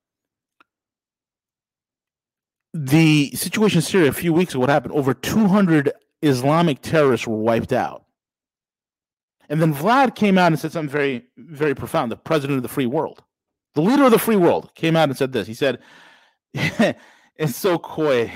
the 2.73 3.31
situation 3.35 3.79
in 3.79 3.81
Syria 3.81 4.09
a 4.09 4.13
few 4.13 4.33
weeks 4.33 4.53
ago, 4.53 4.61
what 4.61 4.69
happened? 4.69 4.93
Over 4.93 5.13
200 5.13 5.91
Islamic 6.21 6.81
terrorists 6.81 7.27
were 7.27 7.35
wiped 7.35 7.73
out. 7.73 8.05
And 9.49 9.61
then 9.61 9.73
Vlad 9.73 10.15
came 10.15 10.37
out 10.37 10.47
and 10.47 10.59
said 10.59 10.71
something 10.71 10.89
very, 10.89 11.25
very 11.35 11.75
profound. 11.75 12.11
The 12.11 12.17
president 12.17 12.57
of 12.57 12.63
the 12.63 12.69
free 12.69 12.85
world, 12.85 13.21
the 13.73 13.81
leader 13.81 14.03
of 14.03 14.11
the 14.11 14.19
free 14.19 14.35
world, 14.35 14.71
came 14.75 14.95
out 14.95 15.09
and 15.09 15.17
said 15.17 15.31
this. 15.31 15.47
He 15.47 15.53
said, 15.53 15.79
"It's 16.53 17.55
so 17.55 17.77
coy." 17.77 18.31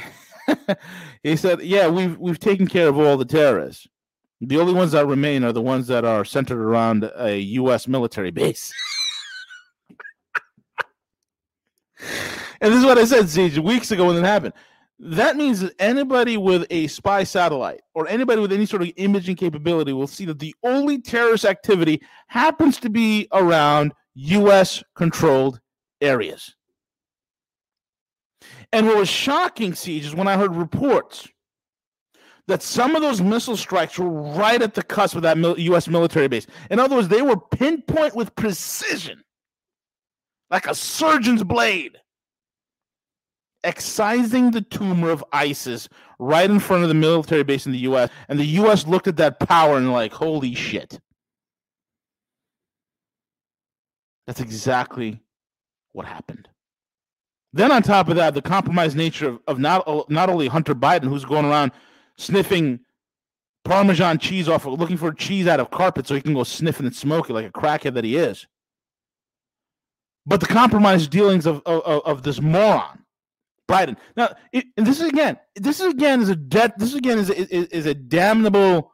he 1.24 1.36
said, 1.36 1.62
"Yeah, 1.62 1.88
we've 1.88 2.18
we've 2.18 2.40
taken 2.40 2.68
care 2.68 2.88
of 2.88 2.98
all 2.98 3.18
the 3.18 3.26
terrorists. 3.26 3.88
The 4.42 4.60
only 4.60 4.74
ones 4.74 4.92
that 4.92 5.08
remain 5.08 5.44
are 5.44 5.54
the 5.54 5.62
ones 5.62 5.88
that 5.88 6.06
are 6.06 6.26
centered 6.26 6.62
around 6.62 7.10
a 7.16 7.38
U.S. 7.38 7.88
military 7.88 8.32
base." 8.32 8.74
and 12.62 12.72
this 12.72 12.80
is 12.80 12.86
what 12.86 12.98
I 12.98 13.06
said, 13.06 13.30
Siege, 13.30 13.60
weeks 13.60 13.92
ago 13.92 14.08
when 14.08 14.18
it 14.18 14.24
happened. 14.24 14.54
That 14.98 15.36
means 15.36 15.60
that 15.60 15.74
anybody 15.78 16.38
with 16.38 16.66
a 16.70 16.88
spy 16.88 17.26
satellite 17.26 17.82
or 17.94 18.08
anybody 18.08 18.40
with 18.40 18.54
any 18.54 18.66
sort 18.66 18.82
of 18.82 18.92
imaging 18.96 19.36
capability 19.36 19.92
will 19.92 20.08
see 20.08 20.24
that 20.26 20.40
the 20.40 20.56
only 20.64 21.02
terrorist 21.02 21.44
activity 21.44 22.02
happens 22.28 22.80
to 22.80 22.90
be 22.90 23.28
around 23.34 23.94
U.S. 24.16 24.84
controlled 24.96 25.60
areas. 26.02 26.56
And 28.72 28.88
what 28.88 28.98
was 28.98 29.10
shocking, 29.10 29.74
Siege, 29.74 30.06
is 30.06 30.16
when 30.16 30.28
I 30.28 30.38
heard 30.38 30.56
reports 30.56 31.28
that 32.48 32.62
some 32.62 32.96
of 32.96 33.02
those 33.02 33.22
missile 33.22 33.58
strikes 33.58 33.98
were 33.98 34.10
right 34.10 34.62
at 34.62 34.74
the 34.74 34.84
cusp 34.84 35.16
of 35.16 35.24
that 35.24 35.38
U.S. 35.38 35.88
military 35.88 36.28
base. 36.28 36.48
In 36.70 36.80
other 36.80 36.96
words, 36.96 37.08
they 37.08 37.22
were 37.22 37.38
pinpoint 37.38 38.16
with 38.16 38.36
precision, 38.36 39.24
like 40.50 40.68
a 40.68 40.76
surgeon's 40.76 41.44
blade 41.44 41.98
excising 43.66 44.52
the 44.52 44.62
tumor 44.62 45.10
of 45.10 45.26
ISIS 45.34 45.90
right 46.20 46.50
in 46.50 46.60
front 46.60 46.84
of 46.84 46.90
the 46.90 46.96
military 46.96 47.44
base 47.44 47.66
in 47.66 47.72
the 47.72 47.80
US. 47.80 48.10
And 48.30 48.40
the 48.40 48.46
US 48.46 48.88
looked 48.88 49.08
at 49.08 49.18
that 49.18 49.40
power 49.40 49.78
and 49.78 49.92
like, 49.92 50.14
holy 50.14 50.54
shit. 50.54 51.00
That's 54.28 54.42
exactly 54.42 55.22
what 55.94 56.06
happened. 56.06 56.48
Then 57.54 57.72
on 57.72 57.84
top 57.84 58.10
of 58.10 58.18
that, 58.18 58.34
the 58.34 58.42
compromised 58.42 58.98
nature 58.98 59.30
of, 59.30 59.40
of 59.48 59.60
not, 59.60 60.10
not 60.10 60.30
only 60.30 60.48
Hunter 60.48 60.76
Biden, 60.76 61.06
who's 61.06 61.24
going 61.24 61.46
around 61.46 61.72
sniffing 62.18 62.80
Parmesan 63.64 64.20
cheese 64.20 64.50
off, 64.50 64.66
looking 64.66 64.98
for 64.98 65.12
cheese 65.14 65.48
out 65.48 65.60
of 65.60 65.72
carpet 65.72 66.06
so 66.06 66.16
he 66.16 66.22
can 66.22 66.34
go 66.34 66.44
sniffing 66.44 66.86
and 66.86 66.96
smoke 66.96 67.30
it 67.30 67.34
like 67.34 67.46
a 67.46 67.52
crackhead 67.52 67.94
that 67.94 68.04
he 68.04 68.18
is. 68.18 68.46
But 70.26 70.40
the 70.40 70.48
compromised 70.48 71.12
dealings 71.12 71.46
of, 71.46 71.62
of, 71.66 72.02
of 72.06 72.24
this 72.24 72.42
moron 72.42 73.06
Biden. 73.68 73.98
Now, 74.16 74.36
it, 74.52 74.66
this 74.76 75.00
is 75.00 75.08
again, 75.08 75.38
this 75.56 75.80
is 75.80 75.88
again 75.94 76.22
is 76.22 76.30
a 76.30 76.36
debt. 76.36 76.78
This 76.78 76.94
again 76.94 77.18
is, 77.18 77.30
is 77.30 77.68
is 77.68 77.86
a 77.86 77.94
damnable 77.94 78.92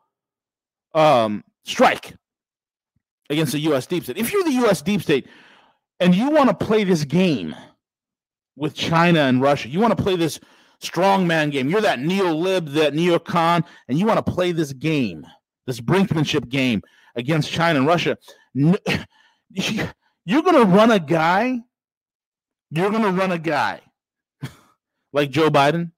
um, 0.93 1.43
strike 1.65 2.15
against 3.31 3.53
the 3.53 3.59
U.S. 3.59 3.87
deep 3.87 4.03
state. 4.03 4.17
If 4.17 4.31
you're 4.31 4.43
the 4.43 4.51
U.S. 4.51 4.81
deep 4.81 5.01
state 5.01 5.27
and 5.99 6.13
you 6.13 6.29
want 6.29 6.49
to 6.49 6.65
play 6.65 6.83
this 6.83 7.05
game 7.05 7.55
with 8.57 8.75
China 8.75 9.21
and 9.21 9.41
Russia, 9.41 9.69
you 9.69 9.79
want 9.79 9.97
to 9.97 10.03
play 10.03 10.17
this 10.17 10.39
strongman 10.83 11.51
game. 11.51 11.69
You're 11.69 11.81
that 11.81 11.99
neo-lib, 11.99 12.67
that 12.69 12.93
neocon, 12.93 13.63
and 13.87 13.97
you 13.97 14.05
want 14.05 14.23
to 14.23 14.31
play 14.31 14.51
this 14.51 14.73
game, 14.73 15.25
this 15.65 15.79
brinkmanship 15.79 16.49
game 16.49 16.81
against 17.15 17.51
China 17.51 17.79
and 17.79 17.87
Russia. 17.87 18.17
You're 18.53 20.43
going 20.43 20.55
to 20.55 20.65
run 20.65 20.91
a 20.91 20.99
guy. 20.99 21.59
You're 22.69 22.89
going 22.89 23.03
to 23.03 23.11
run 23.11 23.31
a 23.31 23.39
guy 23.39 23.81
like 25.13 25.31
Joe 25.31 25.49
Biden, 25.49 25.91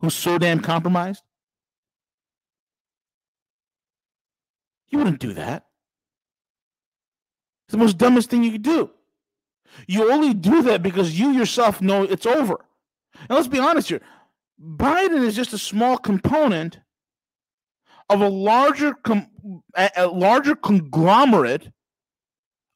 who's 0.00 0.14
so 0.14 0.38
damn 0.38 0.60
compromised? 0.60 1.22
You 4.90 4.98
wouldn't 4.98 5.20
do 5.20 5.34
that. 5.34 5.67
It's 7.68 7.72
the 7.72 7.78
most 7.78 7.98
dumbest 7.98 8.30
thing 8.30 8.42
you 8.42 8.52
could 8.52 8.62
do. 8.62 8.90
You 9.86 10.10
only 10.10 10.32
do 10.32 10.62
that 10.62 10.82
because 10.82 11.20
you 11.20 11.32
yourself 11.32 11.82
know 11.82 12.02
it's 12.02 12.24
over. 12.24 12.64
And 13.20 13.30
let's 13.30 13.46
be 13.46 13.58
honest 13.58 13.90
here 13.90 14.00
Biden 14.60 15.22
is 15.22 15.36
just 15.36 15.52
a 15.52 15.58
small 15.58 15.98
component 15.98 16.80
of 18.08 18.22
a 18.22 18.28
larger 18.28 18.96
a 19.76 20.06
larger 20.06 20.56
conglomerate 20.56 21.70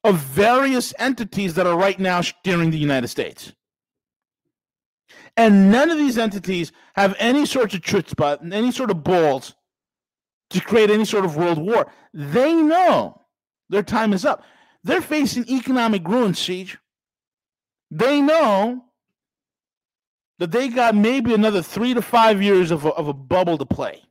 of 0.03 0.17
various 0.17 0.93
entities 0.99 1.55
that 1.55 1.65
are 1.65 1.77
right 1.77 1.99
now 1.99 2.21
steering 2.21 2.69
the 2.69 2.77
United 2.77 3.07
States. 3.07 3.53
And 5.35 5.71
none 5.71 5.89
of 5.89 5.97
these 5.97 6.19
entities 6.19 6.71
have 6.95 7.15
any 7.17 7.47
sort 7.47 7.73
of 7.73 7.81
chutzpah, 7.81 8.41
and 8.41 8.53
any 8.53 8.71
sort 8.71 8.91
of 8.91 9.03
balls 9.03 9.55
to 10.51 10.61
create 10.61 10.91
any 10.91 11.05
sort 11.05 11.25
of 11.25 11.35
world 11.35 11.57
war. 11.57 11.91
They 12.13 12.53
know 12.53 13.21
their 13.69 13.81
time 13.81 14.13
is 14.13 14.23
up. 14.23 14.43
They're 14.83 15.01
facing 15.01 15.49
economic 15.49 16.07
ruin, 16.07 16.33
Siege. 16.33 16.77
They 17.89 18.21
know 18.21 18.83
that 20.39 20.51
they 20.51 20.67
got 20.67 20.95
maybe 20.95 21.33
another 21.33 21.61
three 21.61 21.93
to 21.93 22.01
five 22.01 22.41
years 22.41 22.71
of 22.71 22.85
a, 22.85 22.89
of 22.89 23.07
a 23.07 23.13
bubble 23.13 23.57
to 23.57 23.65
play. 23.65 24.01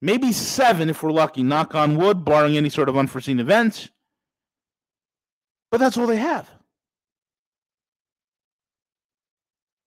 Maybe 0.00 0.32
seven 0.32 0.90
if 0.90 1.02
we're 1.02 1.12
lucky, 1.12 1.42
knock 1.44 1.74
on 1.74 1.96
wood, 1.96 2.24
barring 2.24 2.56
any 2.56 2.68
sort 2.68 2.88
of 2.88 2.96
unforeseen 2.96 3.38
events. 3.38 3.88
But 5.70 5.78
that's 5.78 5.96
all 5.96 6.06
they 6.06 6.16
have. 6.16 6.50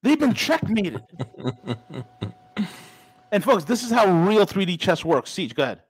They've 0.04 0.20
been 0.20 0.34
checkmated. 0.34 1.02
and 3.32 3.44
folks, 3.44 3.66
this 3.66 3.84
is 3.84 3.92
how 3.92 4.06
real 4.26 4.46
3D 4.46 4.80
chess 4.80 5.04
works. 5.04 5.32
Siege, 5.32 5.56
go 5.56 5.64
ahead. 5.64 5.82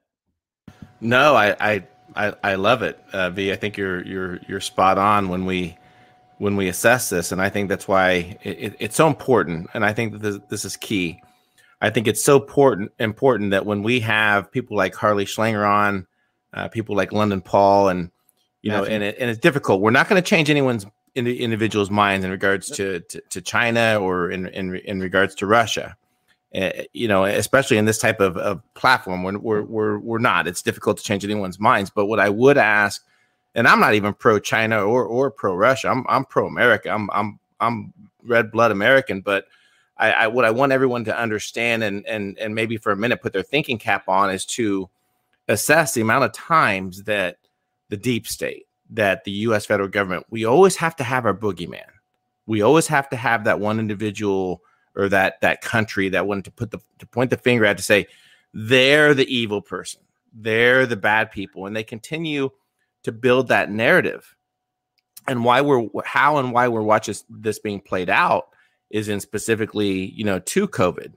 No, 1.00 1.36
I 1.36 1.54
I 1.60 1.86
I, 2.16 2.34
I 2.42 2.54
love 2.54 2.82
it, 2.82 2.98
uh, 3.12 3.30
V. 3.30 3.52
I 3.52 3.56
think 3.56 3.76
you're 3.76 4.04
you're 4.04 4.38
you're 4.48 4.60
spot 4.60 4.98
on 4.98 5.28
when 5.28 5.44
we 5.44 5.76
when 6.38 6.56
we 6.56 6.68
assess 6.68 7.08
this, 7.08 7.32
and 7.32 7.40
I 7.40 7.48
think 7.48 7.68
that's 7.68 7.86
why 7.86 8.38
it, 8.42 8.76
it's 8.78 8.96
so 8.96 9.06
important. 9.06 9.68
And 9.74 9.84
I 9.84 9.92
think 9.92 10.12
that 10.12 10.22
this, 10.22 10.38
this 10.48 10.64
is 10.64 10.76
key. 10.76 11.22
I 11.80 11.90
think 11.90 12.06
it's 12.06 12.24
so 12.24 12.40
important 12.40 12.92
important 12.98 13.50
that 13.50 13.66
when 13.66 13.82
we 13.82 14.00
have 14.00 14.50
people 14.50 14.76
like 14.76 14.94
Harley 14.94 15.26
Schlanger 15.26 15.68
on, 15.68 16.06
uh, 16.54 16.68
people 16.68 16.96
like 16.96 17.12
London 17.12 17.40
Paul, 17.40 17.88
and 17.88 18.10
you 18.62 18.70
know, 18.70 18.84
and 18.84 19.02
it, 19.02 19.16
and 19.20 19.30
it's 19.30 19.40
difficult. 19.40 19.80
We're 19.80 19.90
not 19.90 20.08
going 20.08 20.20
to 20.20 20.28
change 20.28 20.50
anyone's 20.50 20.86
in 21.16 21.24
the 21.24 21.40
individual's 21.40 21.90
minds 21.90 22.24
in 22.24 22.30
regards 22.30 22.68
to, 22.68 23.00
to, 23.00 23.20
to 23.30 23.40
China 23.40 23.98
or 23.98 24.30
in, 24.30 24.48
in, 24.48 24.76
in 24.76 25.00
regards 25.00 25.34
to 25.36 25.46
Russia. 25.46 25.96
Uh, 26.56 26.70
you 26.94 27.06
know, 27.06 27.24
especially 27.24 27.76
in 27.76 27.84
this 27.84 27.98
type 27.98 28.20
of, 28.20 28.36
of 28.38 28.62
platform, 28.74 29.22
when 29.22 29.42
we're, 29.42 29.62
we're, 29.62 29.98
we're 29.98 30.18
not, 30.18 30.46
it's 30.46 30.62
difficult 30.62 30.96
to 30.96 31.04
change 31.04 31.22
anyone's 31.24 31.60
minds. 31.60 31.90
But 31.90 32.06
what 32.06 32.18
I 32.18 32.30
would 32.30 32.56
ask, 32.56 33.04
and 33.54 33.68
I'm 33.68 33.80
not 33.80 33.94
even 33.94 34.14
pro 34.14 34.38
China 34.38 34.82
or, 34.82 35.04
or 35.04 35.30
pro 35.30 35.54
Russia, 35.54 35.88
I'm, 35.88 36.04
I'm 36.08 36.24
pro 36.24 36.46
America. 36.46 36.90
I'm, 36.90 37.10
I'm, 37.12 37.38
I'm 37.60 37.92
red 38.22 38.50
blood 38.50 38.70
American, 38.70 39.20
but 39.20 39.46
I, 39.98 40.12
I, 40.12 40.26
what 40.28 40.46
I 40.46 40.50
want 40.50 40.72
everyone 40.72 41.04
to 41.04 41.18
understand 41.18 41.82
and, 41.82 42.06
and, 42.06 42.38
and 42.38 42.54
maybe 42.54 42.78
for 42.78 42.92
a 42.92 42.96
minute 42.96 43.20
put 43.20 43.32
their 43.32 43.42
thinking 43.42 43.78
cap 43.78 44.08
on 44.08 44.30
is 44.30 44.46
to, 44.46 44.88
assess 45.48 45.94
the 45.94 46.00
amount 46.00 46.24
of 46.24 46.32
times 46.32 47.04
that 47.04 47.38
the 47.88 47.96
deep 47.96 48.26
state, 48.26 48.66
that 48.90 49.24
the 49.24 49.30
US 49.30 49.66
federal 49.66 49.88
government, 49.88 50.26
we 50.30 50.44
always 50.44 50.76
have 50.76 50.96
to 50.96 51.04
have 51.04 51.24
our 51.24 51.34
boogeyman. 51.34 51.86
We 52.46 52.62
always 52.62 52.86
have 52.88 53.08
to 53.10 53.16
have 53.16 53.44
that 53.44 53.60
one 53.60 53.78
individual 53.78 54.62
or 54.96 55.08
that 55.08 55.40
that 55.40 55.60
country 55.60 56.08
that 56.08 56.26
wanted 56.26 56.44
to 56.46 56.50
put 56.50 56.70
the 56.70 56.78
to 56.98 57.06
point 57.06 57.30
the 57.30 57.36
finger 57.36 57.64
at 57.64 57.76
to 57.76 57.82
say 57.82 58.06
they're 58.52 59.14
the 59.14 59.32
evil 59.34 59.60
person. 59.60 60.00
They're 60.32 60.86
the 60.86 60.96
bad 60.96 61.30
people 61.30 61.66
and 61.66 61.76
they 61.76 61.84
continue 61.84 62.50
to 63.04 63.12
build 63.12 63.48
that 63.48 63.70
narrative. 63.70 64.34
And 65.28 65.44
why 65.44 65.60
we're 65.60 65.86
how 66.04 66.38
and 66.38 66.52
why 66.52 66.68
we're 66.68 66.82
watching 66.82 67.14
this 67.28 67.58
being 67.58 67.80
played 67.80 68.10
out 68.10 68.48
is 68.90 69.08
in 69.08 69.20
specifically, 69.20 70.12
you 70.12 70.24
know, 70.24 70.38
to 70.38 70.68
COVID 70.68 71.14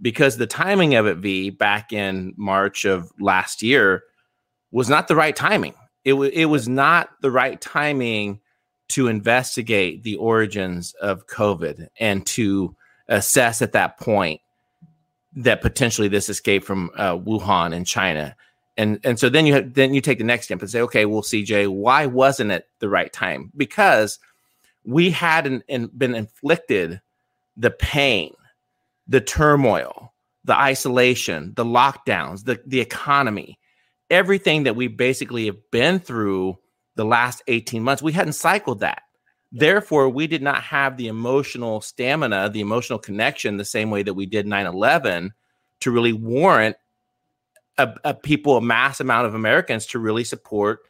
because 0.00 0.36
the 0.36 0.46
timing 0.46 0.94
of 0.94 1.06
it, 1.06 1.18
V, 1.18 1.50
back 1.50 1.92
in 1.92 2.34
March 2.36 2.84
of 2.84 3.10
last 3.18 3.62
year 3.62 4.04
was 4.70 4.88
not 4.88 5.08
the 5.08 5.16
right 5.16 5.34
timing. 5.34 5.74
It, 6.04 6.12
w- 6.12 6.30
it 6.32 6.46
was 6.46 6.68
not 6.68 7.10
the 7.20 7.30
right 7.30 7.60
timing 7.60 8.40
to 8.90 9.08
investigate 9.08 10.02
the 10.02 10.16
origins 10.16 10.94
of 10.94 11.26
COVID 11.26 11.88
and 11.98 12.24
to 12.26 12.74
assess 13.08 13.62
at 13.62 13.72
that 13.72 13.98
point 13.98 14.40
that 15.34 15.60
potentially 15.60 16.08
this 16.08 16.28
escaped 16.28 16.66
from 16.66 16.90
uh, 16.96 17.16
Wuhan 17.16 17.74
in 17.74 17.84
China. 17.84 18.34
And, 18.76 19.00
and 19.04 19.18
so 19.18 19.28
then 19.28 19.46
you 19.46 19.54
have, 19.54 19.74
then 19.74 19.94
you 19.94 20.00
take 20.00 20.18
the 20.18 20.24
next 20.24 20.46
step 20.46 20.60
and 20.60 20.70
say, 20.70 20.80
okay, 20.80 21.04
well, 21.04 21.22
CJ, 21.22 21.68
why 21.68 22.06
wasn't 22.06 22.52
it 22.52 22.68
the 22.78 22.88
right 22.88 23.12
time? 23.12 23.52
Because 23.56 24.18
we 24.84 25.10
hadn't 25.10 25.64
been 25.98 26.14
inflicted 26.14 27.00
the 27.56 27.70
pain 27.70 28.32
the 29.08 29.20
turmoil, 29.20 30.12
the 30.44 30.56
isolation, 30.56 31.54
the 31.56 31.64
lockdowns, 31.64 32.44
the, 32.44 32.60
the 32.66 32.80
economy, 32.80 33.58
everything 34.10 34.64
that 34.64 34.76
we 34.76 34.86
basically 34.86 35.46
have 35.46 35.70
been 35.70 35.98
through 35.98 36.58
the 36.94 37.04
last 37.04 37.42
18 37.48 37.82
months, 37.82 38.02
we 38.02 38.12
hadn't 38.12 38.34
cycled 38.34 38.80
that. 38.80 39.02
Therefore, 39.50 40.08
we 40.08 40.26
did 40.26 40.42
not 40.42 40.62
have 40.62 40.96
the 40.96 41.08
emotional 41.08 41.80
stamina, 41.80 42.50
the 42.50 42.60
emotional 42.60 42.98
connection, 42.98 43.56
the 43.56 43.64
same 43.64 43.90
way 43.90 44.02
that 44.02 44.14
we 44.14 44.26
did 44.26 44.46
9 44.46 44.66
11 44.66 45.32
to 45.80 45.90
really 45.90 46.12
warrant 46.12 46.76
a, 47.78 47.94
a, 48.04 48.14
people, 48.14 48.56
a 48.56 48.60
mass 48.60 49.00
amount 49.00 49.26
of 49.26 49.34
Americans 49.34 49.86
to 49.86 49.98
really 49.98 50.24
support 50.24 50.80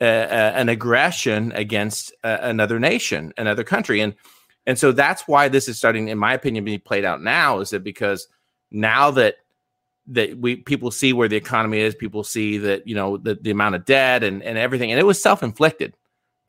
an 0.00 0.68
aggression 0.68 1.50
against 1.52 2.12
uh, 2.22 2.38
another 2.42 2.78
nation, 2.78 3.32
another 3.36 3.64
country. 3.64 4.00
And 4.00 4.14
and 4.66 4.78
so 4.78 4.92
that's 4.92 5.26
why 5.26 5.48
this 5.48 5.66
is 5.66 5.78
starting, 5.78 6.08
in 6.08 6.18
my 6.18 6.34
opinion, 6.34 6.64
being 6.64 6.80
played 6.80 7.04
out 7.04 7.22
now. 7.22 7.60
Is 7.60 7.70
that 7.70 7.82
because 7.82 8.28
now 8.70 9.10
that 9.12 9.36
that 10.08 10.38
we 10.38 10.56
people 10.56 10.90
see 10.90 11.12
where 11.12 11.26
the 11.26 11.36
economy 11.36 11.80
is, 11.80 11.94
people 11.94 12.22
see 12.22 12.58
that 12.58 12.86
you 12.86 12.94
know 12.94 13.16
the, 13.16 13.34
the 13.34 13.50
amount 13.50 13.76
of 13.76 13.86
debt 13.86 14.22
and, 14.22 14.42
and 14.42 14.58
everything, 14.58 14.92
and 14.92 15.00
it 15.00 15.06
was 15.06 15.20
self 15.22 15.42
inflicted. 15.42 15.94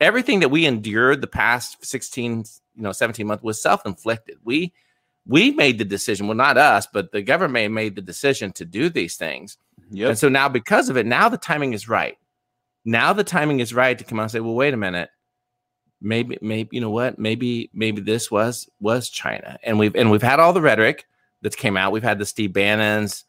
Everything 0.00 0.40
that 0.40 0.50
we 0.50 0.66
endured 0.66 1.20
the 1.20 1.26
past 1.26 1.84
16, 1.84 2.44
you 2.74 2.82
know, 2.82 2.92
17 2.92 3.26
months 3.26 3.44
was 3.44 3.60
self 3.60 3.84
inflicted. 3.84 4.38
We 4.44 4.72
we 5.26 5.50
made 5.50 5.78
the 5.78 5.84
decision, 5.84 6.26
well, 6.26 6.36
not 6.36 6.56
us, 6.56 6.86
but 6.90 7.12
the 7.12 7.22
government 7.22 7.74
made 7.74 7.94
the 7.94 8.02
decision 8.02 8.52
to 8.52 8.64
do 8.64 8.88
these 8.88 9.16
things. 9.16 9.58
Yep. 9.90 10.08
And 10.08 10.18
so 10.18 10.28
now, 10.28 10.48
because 10.48 10.88
of 10.88 10.96
it, 10.96 11.04
now 11.04 11.28
the 11.28 11.36
timing 11.36 11.74
is 11.74 11.88
right. 11.88 12.16
Now 12.84 13.12
the 13.12 13.24
timing 13.24 13.60
is 13.60 13.74
right 13.74 13.98
to 13.98 14.04
come 14.04 14.18
out 14.18 14.24
and 14.24 14.30
say, 14.30 14.40
well, 14.40 14.54
wait 14.54 14.72
a 14.72 14.78
minute 14.78 15.10
maybe 16.00 16.38
maybe 16.40 16.68
you 16.72 16.80
know 16.80 16.90
what 16.90 17.18
maybe 17.18 17.70
maybe 17.72 18.00
this 18.00 18.30
was 18.30 18.68
was 18.80 19.08
china 19.08 19.58
and 19.62 19.78
we've 19.78 19.94
and 19.94 20.10
we've 20.10 20.22
had 20.22 20.40
all 20.40 20.52
the 20.52 20.60
rhetoric 20.60 21.06
that's 21.42 21.56
came 21.56 21.76
out 21.76 21.92
we've 21.92 22.02
had 22.02 22.18
the 22.18 22.24
steve 22.24 22.52
bannons 22.52 23.24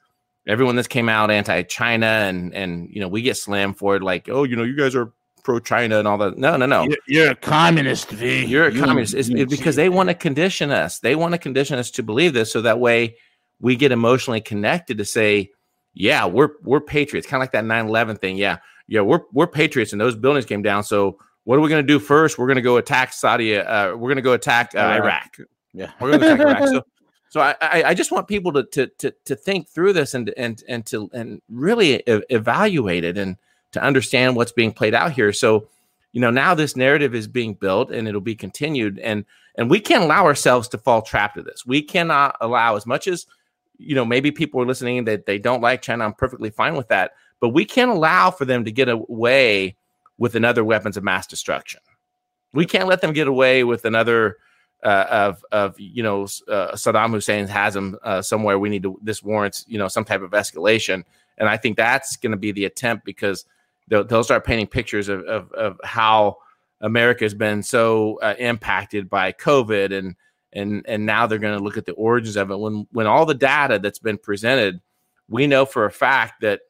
everyone 0.47 0.75
that's 0.75 0.87
came 0.87 1.09
out 1.09 1.29
anti-china 1.29 2.05
and 2.05 2.53
and 2.53 2.89
you 2.89 3.01
know 3.01 3.07
we 3.07 3.21
get 3.21 3.35
slammed 3.35 3.77
for 3.77 3.95
it 3.95 4.01
like 4.01 4.29
oh 4.29 4.43
you 4.43 4.55
know 4.55 4.63
you 4.63 4.75
guys 4.75 4.95
are 4.95 5.11
pro-china 5.43 5.99
and 5.99 6.07
all 6.07 6.17
that. 6.17 6.37
No 6.37 6.57
no 6.57 6.65
no. 6.65 6.83
You're, 6.83 6.97
you're 7.07 7.31
a 7.31 7.35
communist 7.35 8.09
v. 8.09 8.45
You're 8.45 8.67
a 8.67 8.73
you, 8.73 8.81
communist. 8.81 9.13
It's, 9.13 9.29
it's 9.29 9.55
because 9.55 9.75
they 9.75 9.89
want 9.89 10.09
to 10.09 10.15
condition 10.15 10.71
us. 10.71 10.99
They 10.99 11.15
want 11.15 11.33
to 11.33 11.37
condition 11.37 11.79
us 11.79 11.91
to 11.91 12.03
believe 12.03 12.33
this 12.33 12.51
so 12.51 12.61
that 12.61 12.79
way 12.79 13.15
we 13.59 13.75
get 13.75 13.91
emotionally 13.91 14.41
connected 14.41 14.97
to 14.97 15.05
say 15.05 15.51
yeah 15.93 16.25
we're 16.25 16.51
we're 16.63 16.81
patriots. 16.81 17.27
Kind 17.27 17.41
of 17.41 17.43
like 17.43 17.51
that 17.51 17.65
9-11 17.65 18.19
thing. 18.19 18.37
Yeah. 18.37 18.57
Yeah 18.87 19.01
we're 19.01 19.21
we're 19.31 19.47
patriots 19.47 19.91
and 19.91 20.01
those 20.01 20.15
buildings 20.15 20.45
came 20.45 20.61
down. 20.61 20.83
So 20.83 21.17
what 21.43 21.57
are 21.57 21.61
we 21.61 21.69
going 21.69 21.85
to 21.85 21.87
do 21.87 21.99
first? 21.99 22.37
We're 22.37 22.47
going 22.47 22.57
to 22.57 22.61
go 22.61 22.77
attack 22.77 23.13
Saudi. 23.13 23.57
Uh, 23.57 23.95
we're 23.95 24.09
going 24.09 24.17
to 24.17 24.21
go 24.21 24.33
attack 24.33 24.73
uh, 24.75 24.79
Iraq. 24.79 25.37
Yeah, 25.73 25.91
we're 25.99 26.11
going 26.11 26.21
to 26.21 26.33
attack 26.33 26.39
Iraq. 26.39 26.69
So, 26.69 26.83
so 27.29 27.41
I, 27.41 27.89
I 27.89 27.93
just 27.93 28.11
want 28.11 28.27
people 28.27 28.53
to, 28.53 28.63
to 28.63 28.87
to 28.99 29.13
to 29.25 29.35
think 29.35 29.69
through 29.69 29.93
this 29.93 30.13
and 30.13 30.31
and 30.37 30.63
and 30.67 30.85
to 30.87 31.09
and 31.13 31.41
really 31.49 31.95
e- 31.95 32.03
evaluate 32.29 33.03
it. 33.03 33.17
And 33.17 33.37
to 33.71 33.81
understand 33.81 34.35
what's 34.35 34.51
being 34.51 34.71
played 34.71 34.93
out 34.93 35.11
here. 35.11 35.33
So, 35.33 35.67
you 36.11 36.21
know, 36.21 36.29
now 36.29 36.53
this 36.53 36.75
narrative 36.75 37.15
is 37.15 37.27
being 37.27 37.53
built 37.53 37.91
and 37.91 38.07
it'll 38.07 38.21
be 38.21 38.35
continued, 38.35 38.99
and 38.99 39.25
and 39.55 39.69
we 39.69 39.79
can't 39.79 40.03
allow 40.03 40.25
ourselves 40.25 40.67
to 40.69 40.77
fall 40.77 41.01
trap 41.01 41.35
to 41.35 41.41
this. 41.41 41.65
We 41.65 41.81
cannot 41.81 42.37
allow 42.41 42.75
as 42.75 42.85
much 42.85 43.07
as 43.07 43.25
you 43.77 43.95
know 43.95 44.05
maybe 44.05 44.31
people 44.31 44.61
are 44.61 44.65
listening 44.65 45.05
that 45.05 45.25
they 45.25 45.37
don't 45.37 45.61
like 45.61 45.81
China. 45.81 46.05
I'm 46.05 46.13
perfectly 46.13 46.49
fine 46.49 46.75
with 46.75 46.89
that, 46.89 47.11
but 47.39 47.49
we 47.49 47.65
can't 47.65 47.91
allow 47.91 48.31
for 48.31 48.45
them 48.45 48.65
to 48.65 48.71
get 48.71 48.89
away 48.89 49.75
with 50.17 50.35
another 50.35 50.63
weapons 50.63 50.97
of 50.97 51.03
mass 51.03 51.25
destruction. 51.27 51.81
We 52.53 52.65
can't 52.65 52.87
let 52.87 53.01
them 53.01 53.13
get 53.13 53.27
away 53.27 53.63
with 53.63 53.85
another 53.85 54.37
uh, 54.83 55.05
of 55.09 55.45
of 55.51 55.79
you 55.79 56.03
know 56.03 56.23
uh, 56.47 56.73
Saddam 56.73 57.11
Hussein 57.11 57.47
has 57.47 57.73
them 57.73 57.97
uh, 58.03 58.21
somewhere. 58.21 58.59
We 58.59 58.69
need 58.69 58.83
to 58.83 58.99
this 59.01 59.23
warrants 59.23 59.65
you 59.67 59.77
know 59.77 59.87
some 59.87 60.05
type 60.05 60.21
of 60.21 60.31
escalation, 60.31 61.03
and 61.37 61.49
I 61.49 61.57
think 61.57 61.77
that's 61.77 62.17
going 62.17 62.31
to 62.31 62.37
be 62.37 62.51
the 62.51 62.65
attempt 62.65 63.05
because 63.05 63.45
they'll, 63.91 64.05
they'll 64.05 64.23
start 64.23 64.45
painting 64.45 64.67
pictures 64.67 65.09
of, 65.09 65.21
of, 65.25 65.51
of 65.51 65.79
how 65.83 66.37
America 66.79 67.25
has 67.25 67.33
been 67.33 67.61
so 67.61 68.17
uh, 68.23 68.33
impacted 68.39 69.09
by 69.09 69.33
COVID, 69.33 69.95
and 69.95 70.15
and 70.53 70.83
and 70.87 71.05
now 71.05 71.27
they're 71.27 71.37
going 71.37 71.57
to 71.57 71.63
look 71.63 71.77
at 71.77 71.85
the 71.85 71.91
origins 71.93 72.37
of 72.37 72.49
it. 72.49 72.57
When 72.57 72.87
when 72.91 73.05
all 73.05 73.25
the 73.25 73.35
data 73.35 73.77
that's 73.77 73.99
been 73.99 74.17
presented, 74.17 74.81
we 75.29 75.45
know 75.45 75.65
for 75.65 75.85
a 75.85 75.91
fact 75.91 76.41
that 76.41 76.61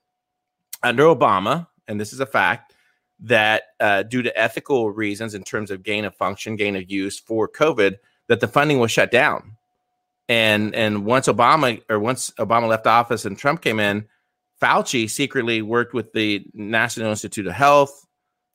under 0.84 1.04
Obama, 1.04 1.68
and 1.88 2.00
this 2.00 2.12
is 2.12 2.20
a 2.20 2.26
fact, 2.26 2.74
that 3.22 3.64
uh, 3.80 4.04
due 4.04 4.24
to 4.24 4.38
ethical 4.38 4.90
reasons 4.92 5.36
in 5.36 5.44
terms 5.44 5.70
of 5.70 5.84
gain 5.84 6.06
of 6.06 6.16
function, 6.16 6.56
gain 6.56 6.76
of 6.76 6.90
use 6.90 7.20
for 7.20 7.48
COVID, 7.48 7.98
that 8.28 8.40
the 8.40 8.48
funding 8.48 8.80
was 8.80 8.92
shut 8.92 9.12
down. 9.12 9.58
And 10.28 10.74
and 10.74 11.06
once 11.06 11.28
Obama 11.28 11.82
or 11.88 12.00
once 12.00 12.32
Obama 12.32 12.68
left 12.68 12.88
office 12.88 13.26
and 13.26 13.38
Trump 13.38 13.62
came 13.62 13.80
in, 13.80 14.08
Fauci 14.62 15.10
secretly 15.10 15.62
worked 15.62 15.94
with 15.94 16.14
the 16.14 16.46
National 16.54 17.10
Institute 17.10 17.48
of 17.48 17.54
Health 17.54 18.06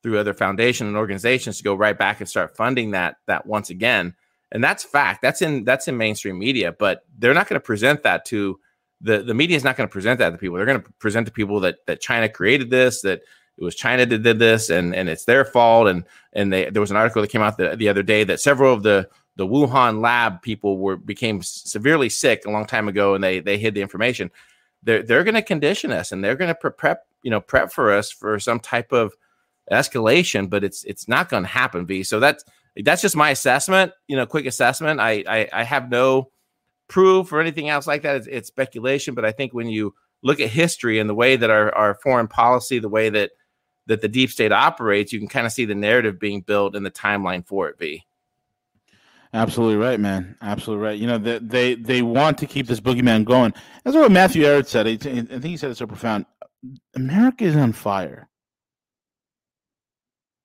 through 0.03 0.19
other 0.19 0.35
foundations 0.35 0.88
and 0.88 0.97
organizations 0.97 1.59
to 1.59 1.64
go 1.64 1.75
right 1.75 1.99
back 1.99 2.21
and 2.21 2.29
start 2.29 2.57
funding 2.57 2.92
that 2.92 3.16
that 3.27 3.47
once 3.47 3.71
again. 3.71 4.14
And 4.53 4.62
that's 4.62 4.85
fact. 4.85 5.21
That's 5.23 5.42
in 5.42 5.64
that's 5.64 5.88
in 5.88 5.97
mainstream 5.97 6.38
media, 6.38 6.73
but 6.73 7.03
they're 7.19 7.35
not 7.35 7.49
going 7.49 7.61
to 7.61 7.64
present 7.64 8.05
that 8.05 8.25
to 8.27 8.61
the 9.01 9.23
the 9.23 9.35
media 9.35 9.57
is 9.57 9.64
not 9.64 9.77
going 9.77 9.88
to 9.88 9.92
present 9.92 10.19
that 10.21 10.31
to 10.31 10.38
people. 10.38 10.57
They're 10.57 10.66
going 10.66 10.83
to 10.83 10.92
present 11.01 11.27
to 11.27 11.33
people 11.33 11.61
that 11.61 11.79
that 11.87 12.01
China 12.01 12.29
created 12.29 12.71
this, 12.71 13.03
that 13.03 13.23
it 13.59 13.64
was 13.64 13.75
China 13.75 14.07
that 14.07 14.23
did 14.23 14.38
this 14.38 14.71
and 14.71 14.95
and 14.95 15.09
it's 15.09 15.25
their 15.25 15.45
fault 15.45 15.88
and 15.88 16.05
and 16.33 16.53
they 16.53 16.71
there 16.71 16.81
was 16.81 16.90
an 16.90 16.97
article 16.97 17.23
that 17.23 17.31
came 17.31 17.42
out 17.42 17.57
the, 17.57 17.75
the 17.77 17.88
other 17.88 18.03
day 18.03 18.23
that 18.25 18.40
several 18.40 18.73
of 18.73 18.83
the 18.83 19.09
the 19.37 19.47
Wuhan 19.47 20.01
lab 20.01 20.40
people 20.42 20.79
were 20.79 20.97
became 20.97 21.42
severely 21.42 22.09
sick 22.09 22.45
a 22.47 22.51
long 22.51 22.66
time 22.66 22.88
ago 22.88 23.14
and 23.14 23.25
they 23.25 23.40
they 23.40 23.59
hid 23.59 23.75
the 23.75 23.83
information 23.83 24.31
they're 24.83 25.03
they're 25.03 25.25
going 25.25 25.35
to 25.35 25.43
condition 25.43 25.93
us 25.93 26.12
and 26.12 26.23
they're 26.23 26.37
going 26.37 26.55
to 26.55 26.71
prep 26.71 27.07
you 27.23 27.31
know 27.31 27.41
prep 27.41 27.73
for 27.73 27.93
us 27.93 28.11
for 28.11 28.39
some 28.39 28.61
type 28.61 28.93
of 28.93 29.15
escalation 29.71 30.49
but 30.49 30.62
it's 30.62 30.85
it's 30.85 31.09
not 31.09 31.29
going 31.29 31.43
to 31.43 31.49
happen 31.49 31.87
v. 31.87 32.03
So 32.03 32.21
that's 32.21 32.45
that's 32.85 33.03
just 33.03 33.17
my 33.17 33.31
assessment 33.31 33.93
you 34.07 34.17
know 34.17 34.27
quick 34.27 34.47
assessment. 34.47 35.01
I, 35.01 35.25
I 35.27 35.49
i, 35.53 35.62
have 35.65 35.91
no 35.91 36.31
proof 36.89 37.33
or 37.33 37.41
anything 37.41 37.69
else 37.69 37.87
like 37.87 38.03
that. 38.03 38.17
It's, 38.17 38.27
it's 38.27 38.49
speculation 38.49 39.15
but 39.15 39.25
i 39.25 39.33
think 39.33 39.53
when 39.53 39.69
you 39.69 39.95
look 40.23 40.41
at 40.41 40.51
history 40.51 40.99
and 40.99 41.11
the 41.11 41.15
way 41.15 41.37
that 41.37 41.51
our, 41.51 41.75
our 41.75 41.95
foreign 41.95 42.29
policy 42.29 42.79
the 42.79 42.89
way 42.89 43.09
that 43.11 43.31
that 43.87 44.01
the 44.01 44.09
deep 44.09 44.31
state 44.31 44.53
operates, 44.53 45.12
you 45.12 45.19
can 45.19 45.29
kind 45.29 45.47
of 45.47 45.53
see 45.53 45.65
the 45.65 45.75
narrative 45.75 46.19
being 46.19 46.41
built 46.41 46.77
and 46.77 46.85
the 46.85 46.91
timeline 46.91 47.47
for 47.47 47.69
it 47.69 47.79
be. 47.79 48.06
Absolutely 49.37 49.77
right, 49.77 50.01
man. 50.01 50.35
Absolutely 50.40 50.83
right. 50.83 50.99
You 50.99 51.07
know, 51.07 51.18
they 51.18 51.38
they, 51.38 51.75
they 51.75 52.01
want 52.01 52.38
to 52.38 52.46
keep 52.46 52.66
this 52.66 52.81
boogeyman 52.81 53.27
going. 53.27 53.53
That's 53.85 53.94
what 53.94 54.11
Matthew 54.11 54.44
Ehret 54.44 54.66
said. 54.66 54.87
I 54.87 54.96
think 54.96 55.44
he 55.44 55.59
said 55.59 55.70
it 55.70 55.77
so 55.77 55.87
profound. 55.87 56.25
America 56.94 57.44
is 57.44 57.55
on 57.55 57.72
fire. 57.72 58.31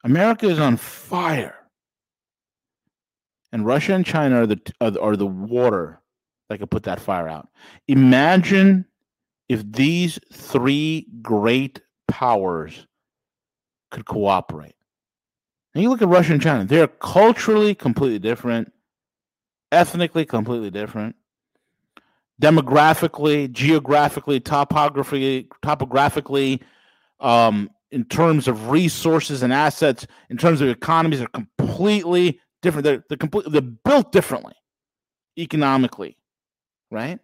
America 0.04 0.46
is 0.46 0.60
on 0.60 0.76
fire. 0.76 1.56
And 3.54 3.66
Russia 3.66 3.94
and 3.94 4.06
China 4.06 4.42
are 4.42 4.48
the, 4.48 4.60
are 4.82 5.16
the 5.16 5.28
water 5.28 6.02
that 6.50 6.60
could 6.60 6.70
put 6.70 6.84
that 6.84 7.00
fire 7.00 7.30
out. 7.30 7.48
Imagine 7.88 8.86
if 9.48 9.64
these 9.72 10.20
three 10.34 11.08
great 11.22 11.82
powers 12.10 12.88
could 13.90 14.06
cooperate. 14.06 14.76
And 15.74 15.82
you 15.82 15.90
look 15.90 16.02
at 16.02 16.10
Russia 16.10 16.34
and 16.34 16.42
China, 16.42 16.66
they're 16.66 16.88
culturally 16.88 17.74
completely 17.74 18.20
different, 18.20 18.74
ethnically 19.72 20.26
completely 20.26 20.70
different, 20.70 21.16
demographically, 22.42 23.52
geographically, 23.52 24.40
topographically, 24.40 25.48
topographically, 25.62 26.62
um, 27.20 27.70
in 27.92 28.06
terms 28.06 28.48
of 28.48 28.70
resources 28.70 29.44
and 29.44 29.54
assets, 29.54 30.08
in 30.30 30.38
terms 30.38 30.62
of 30.62 30.70
economies, 30.70 31.22
are 31.22 31.28
completely 31.28 32.40
different. 32.62 32.84
They're, 32.84 33.04
they're 33.08 33.18
completely 33.18 33.52
they're 33.52 33.62
built 33.62 34.12
differently 34.12 34.54
economically, 35.38 36.18
right? 36.90 37.20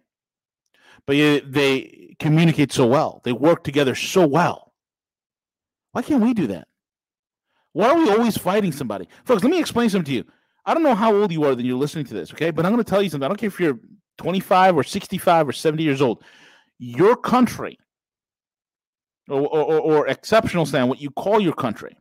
But 1.06 1.16
yeah, 1.16 1.40
they 1.44 2.14
communicate 2.18 2.72
so 2.72 2.86
well. 2.86 3.20
They 3.24 3.32
work 3.32 3.64
together 3.64 3.94
so 3.94 4.26
well. 4.26 4.72
Why 5.92 6.02
can't 6.02 6.22
we 6.22 6.34
do 6.34 6.46
that? 6.48 6.68
Why 7.72 7.88
are 7.90 7.96
we 7.96 8.10
always 8.10 8.36
fighting 8.36 8.72
somebody? 8.72 9.08
Folks, 9.24 9.42
let 9.42 9.50
me 9.50 9.58
explain 9.58 9.88
something 9.90 10.06
to 10.06 10.12
you. 10.12 10.24
I 10.68 10.74
don't 10.74 10.82
know 10.82 10.94
how 10.94 11.14
old 11.14 11.32
you 11.32 11.44
are 11.44 11.54
that 11.54 11.64
you're 11.64 11.78
listening 11.78 12.04
to 12.04 12.14
this, 12.14 12.30
okay? 12.34 12.50
But 12.50 12.66
I'm 12.66 12.72
going 12.72 12.84
to 12.84 12.88
tell 12.88 13.00
you 13.00 13.08
something. 13.08 13.24
I 13.24 13.28
don't 13.28 13.38
care 13.38 13.46
if 13.46 13.58
you're 13.58 13.80
25 14.18 14.76
or 14.76 14.82
65 14.82 15.48
or 15.48 15.52
70 15.52 15.82
years 15.82 16.02
old. 16.02 16.22
Your 16.78 17.16
country, 17.16 17.78
or, 19.30 19.48
or, 19.48 19.80
or 19.80 20.06
exceptional 20.08 20.66
stand, 20.66 20.90
what 20.90 21.00
you 21.00 21.10
call 21.10 21.40
your 21.40 21.54
country, 21.54 21.96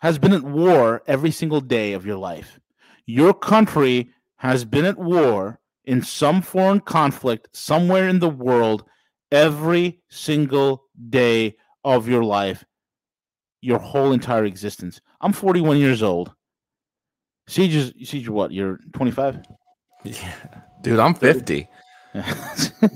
has 0.00 0.18
been 0.18 0.34
at 0.34 0.42
war 0.42 1.02
every 1.06 1.30
single 1.30 1.62
day 1.62 1.94
of 1.94 2.04
your 2.04 2.18
life. 2.18 2.60
Your 3.06 3.32
country 3.32 4.10
has 4.36 4.66
been 4.66 4.84
at 4.84 4.98
war 4.98 5.60
in 5.86 6.02
some 6.02 6.42
foreign 6.42 6.80
conflict 6.80 7.48
somewhere 7.56 8.06
in 8.06 8.18
the 8.18 8.28
world 8.28 8.84
every 9.32 10.02
single 10.10 10.84
day 11.08 11.56
of 11.84 12.06
your 12.06 12.22
life, 12.22 12.66
your 13.62 13.78
whole 13.78 14.12
entire 14.12 14.44
existence. 14.44 15.00
I'm 15.24 15.32
41 15.32 15.78
years 15.78 16.02
old. 16.02 16.34
CJ 17.48 17.68
is 17.70 17.92
CJ. 17.92 18.28
What? 18.28 18.52
You're 18.52 18.78
25. 18.92 19.40
Yeah, 20.04 20.34
dude, 20.82 21.00
I'm 21.00 21.14
50. 21.14 21.66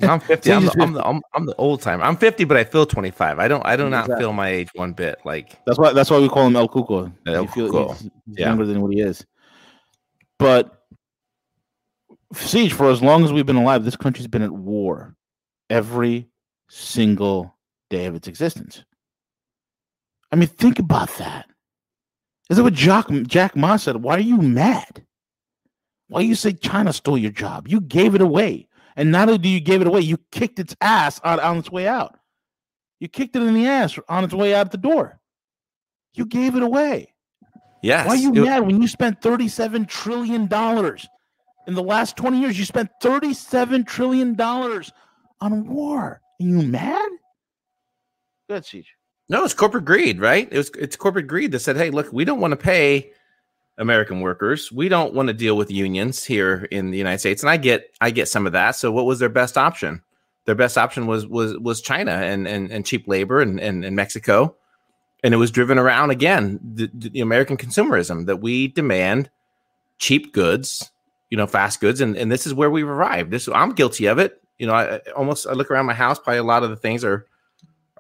I'm 0.03 0.21
50. 0.21 0.53
I'm 0.53 0.65
the, 0.67 0.75
I'm 0.79 0.93
the, 0.93 1.07
I'm, 1.07 1.23
I'm 1.35 1.47
the 1.47 1.55
old 1.57 1.81
timer. 1.81 2.05
I'm 2.05 2.19
50, 2.19 2.45
but 2.45 2.59
I 2.59 2.65
feel 2.65 2.85
25. 2.85 3.39
I 3.39 3.49
don't 3.49 3.65
I 3.65 3.77
do 3.77 3.89
not 3.89 4.05
exactly. 4.05 4.23
feel 4.23 4.33
my 4.35 4.49
age 4.51 4.69
one 4.75 4.93
bit. 4.93 5.19
Like 5.25 5.59
that's 5.65 5.79
why 5.79 5.95
that's 5.95 6.11
why 6.11 6.19
we 6.19 6.29
call 6.29 6.47
him 6.47 6.55
El 6.55 6.69
Cuco. 6.69 7.11
El 7.27 7.43
you 7.43 7.49
feel 7.49 7.71
Cuco. 7.71 7.93
He's, 7.93 8.03
he's 8.03 8.11
yeah. 8.27 8.49
younger 8.49 8.67
than 8.67 8.83
what 8.83 8.93
he 8.93 9.01
is. 9.01 9.25
But 10.39 10.85
CJ, 12.35 12.73
for 12.73 12.91
as 12.91 13.03
long 13.03 13.25
as 13.25 13.33
we've 13.33 13.47
been 13.47 13.57
alive, 13.57 13.87
this 13.87 13.97
country's 13.97 14.29
been 14.29 14.43
at 14.43 14.53
war 14.53 15.17
every 15.71 16.29
single 16.69 17.57
day 17.89 18.05
of 18.05 18.15
its 18.15 18.29
existence. 18.29 18.85
I 20.31 20.37
mean, 20.37 20.49
think 20.49 20.79
about 20.79 21.09
that. 21.17 21.47
Is 22.49 22.57
that 22.57 22.63
what 22.63 22.75
Jack, 22.75 23.07
Jack 23.27 23.57
Ma 23.57 23.77
said? 23.77 23.97
Why 23.97 24.17
are 24.17 24.21
you 24.21 24.39
mad? 24.39 25.05
Why 26.09 26.23
you 26.23 26.35
say 26.35 26.53
China 26.53 26.93
stole 26.93 27.19
your 27.19 27.31
job? 27.31 27.69
You 27.69 27.81
gave 27.81 28.15
it 28.15 28.23
away. 28.23 28.67
And 28.97 29.13
not 29.13 29.29
only 29.29 29.39
do 29.39 29.49
you 29.49 29.61
gave 29.61 29.81
it 29.81 29.87
away, 29.87 30.01
you 30.01 30.19
kicked 30.33 30.59
its 30.59 30.75
ass 30.81 31.21
on, 31.23 31.39
on 31.41 31.59
its 31.59 31.71
way 31.71 31.87
out. 31.87 32.19
You 33.01 33.09
kicked 33.09 33.37
it 33.37 33.43
in 33.43 33.55
the 33.55 33.67
ass 33.67 33.99
on 34.09 34.25
its 34.25 34.35
way 34.35 34.55
out 34.55 34.73
the 34.73 34.79
door. 34.79 35.21
You 36.15 36.27
gave 36.27 36.57
it 36.57 36.63
away. 36.63 37.15
Yes. 37.83 38.07
Why 38.07 38.15
are 38.15 38.17
you 38.17 38.33
it, 38.35 38.45
mad 38.45 38.67
when 38.67 38.83
you 38.83 38.89
spent 38.89 39.21
$37 39.21 39.87
trillion 39.87 40.43
in 40.43 41.75
the 41.75 41.83
last 41.83 42.17
20 42.17 42.41
years? 42.41 42.59
You 42.59 42.65
spent 42.65 42.91
$37 43.03 43.87
trillion 43.87 44.41
on 44.41 45.69
war. 45.69 46.01
Are 46.01 46.21
you 46.39 46.63
mad? 46.63 47.09
Good, 48.49 48.65
CJ. 48.65 48.87
No, 49.29 49.45
it's 49.45 49.55
corporate 49.55 49.85
greed, 49.85 50.21
right? 50.21 50.49
It 50.51 50.57
was 50.57 50.71
it's 50.71 50.97
corporate 50.97 51.27
greed 51.27 51.53
that 51.53 51.61
said, 51.61 51.77
"Hey, 51.77 51.91
look, 51.91 52.13
we 52.13 52.25
don't 52.25 52.41
want 52.41 52.53
to 52.53 52.57
pay 52.57 53.13
American 53.77 54.21
workers. 54.21 54.73
We 54.73 54.89
don't 54.89 55.15
want 55.15 55.29
to 55.29 55.35
deal 55.35 55.57
with 55.57 55.71
unions 55.71 56.25
here 56.25 56.67
in 56.71 56.91
the 56.91 56.99
United 56.99 57.19
States." 57.19 57.43
And 57.43 57.51
I 57.51 57.59
get 57.59 57.95
I 58.01 58.11
get 58.11 58.29
some 58.29 58.47
of 58.47 58.53
that. 58.53 58.73
So 58.73 58.91
what 58.91 59.05
was 59.05 59.19
their 59.19 59.29
best 59.29 59.59
option? 59.59 60.03
Their 60.47 60.55
best 60.55 60.79
option 60.79 61.07
was 61.07 61.27
was 61.27 61.59
was 61.59 61.83
China 61.83 62.13
and 62.13 62.49
and, 62.49 62.71
and 62.71 62.87
cheap 62.87 63.07
labor 63.07 63.41
and, 63.41 63.61
and, 63.61 63.85
and 63.85 63.95
Mexico. 63.95 64.57
And 65.23 65.35
it 65.35 65.37
was 65.37 65.51
driven 65.51 65.79
around 65.79 66.11
again 66.11 66.59
the, 66.63 66.89
the 66.95 67.21
American 67.21 67.57
consumerism 67.57 68.27
that 68.27 68.37
we 68.37 68.69
demand 68.69 69.29
cheap 69.99 70.33
goods, 70.33 70.91
you 71.29 71.37
know, 71.37 71.47
fast 71.47 71.81
goods, 71.81 72.01
and, 72.01 72.17
and 72.17 72.33
this 72.33 72.47
is 72.47 72.55
where 72.55 72.71
we've 72.71 72.89
arrived. 72.89 73.31
This 73.31 73.49
I'm 73.49 73.73
guilty 73.73 74.07
of 74.07 74.19
it. 74.19 74.41
You 74.59 74.69
know, 74.69 74.73
I, 74.73 74.95
I 74.95 75.01
almost 75.17 75.47
I 75.47 75.53
look 75.53 75.71
around 75.71 75.87
my 75.87 75.95
house, 75.95 76.19
probably 76.19 76.39
a 76.39 76.45
lot 76.45 76.63
of 76.63 76.71
the 76.71 76.77
things 76.77 77.05
are 77.05 77.27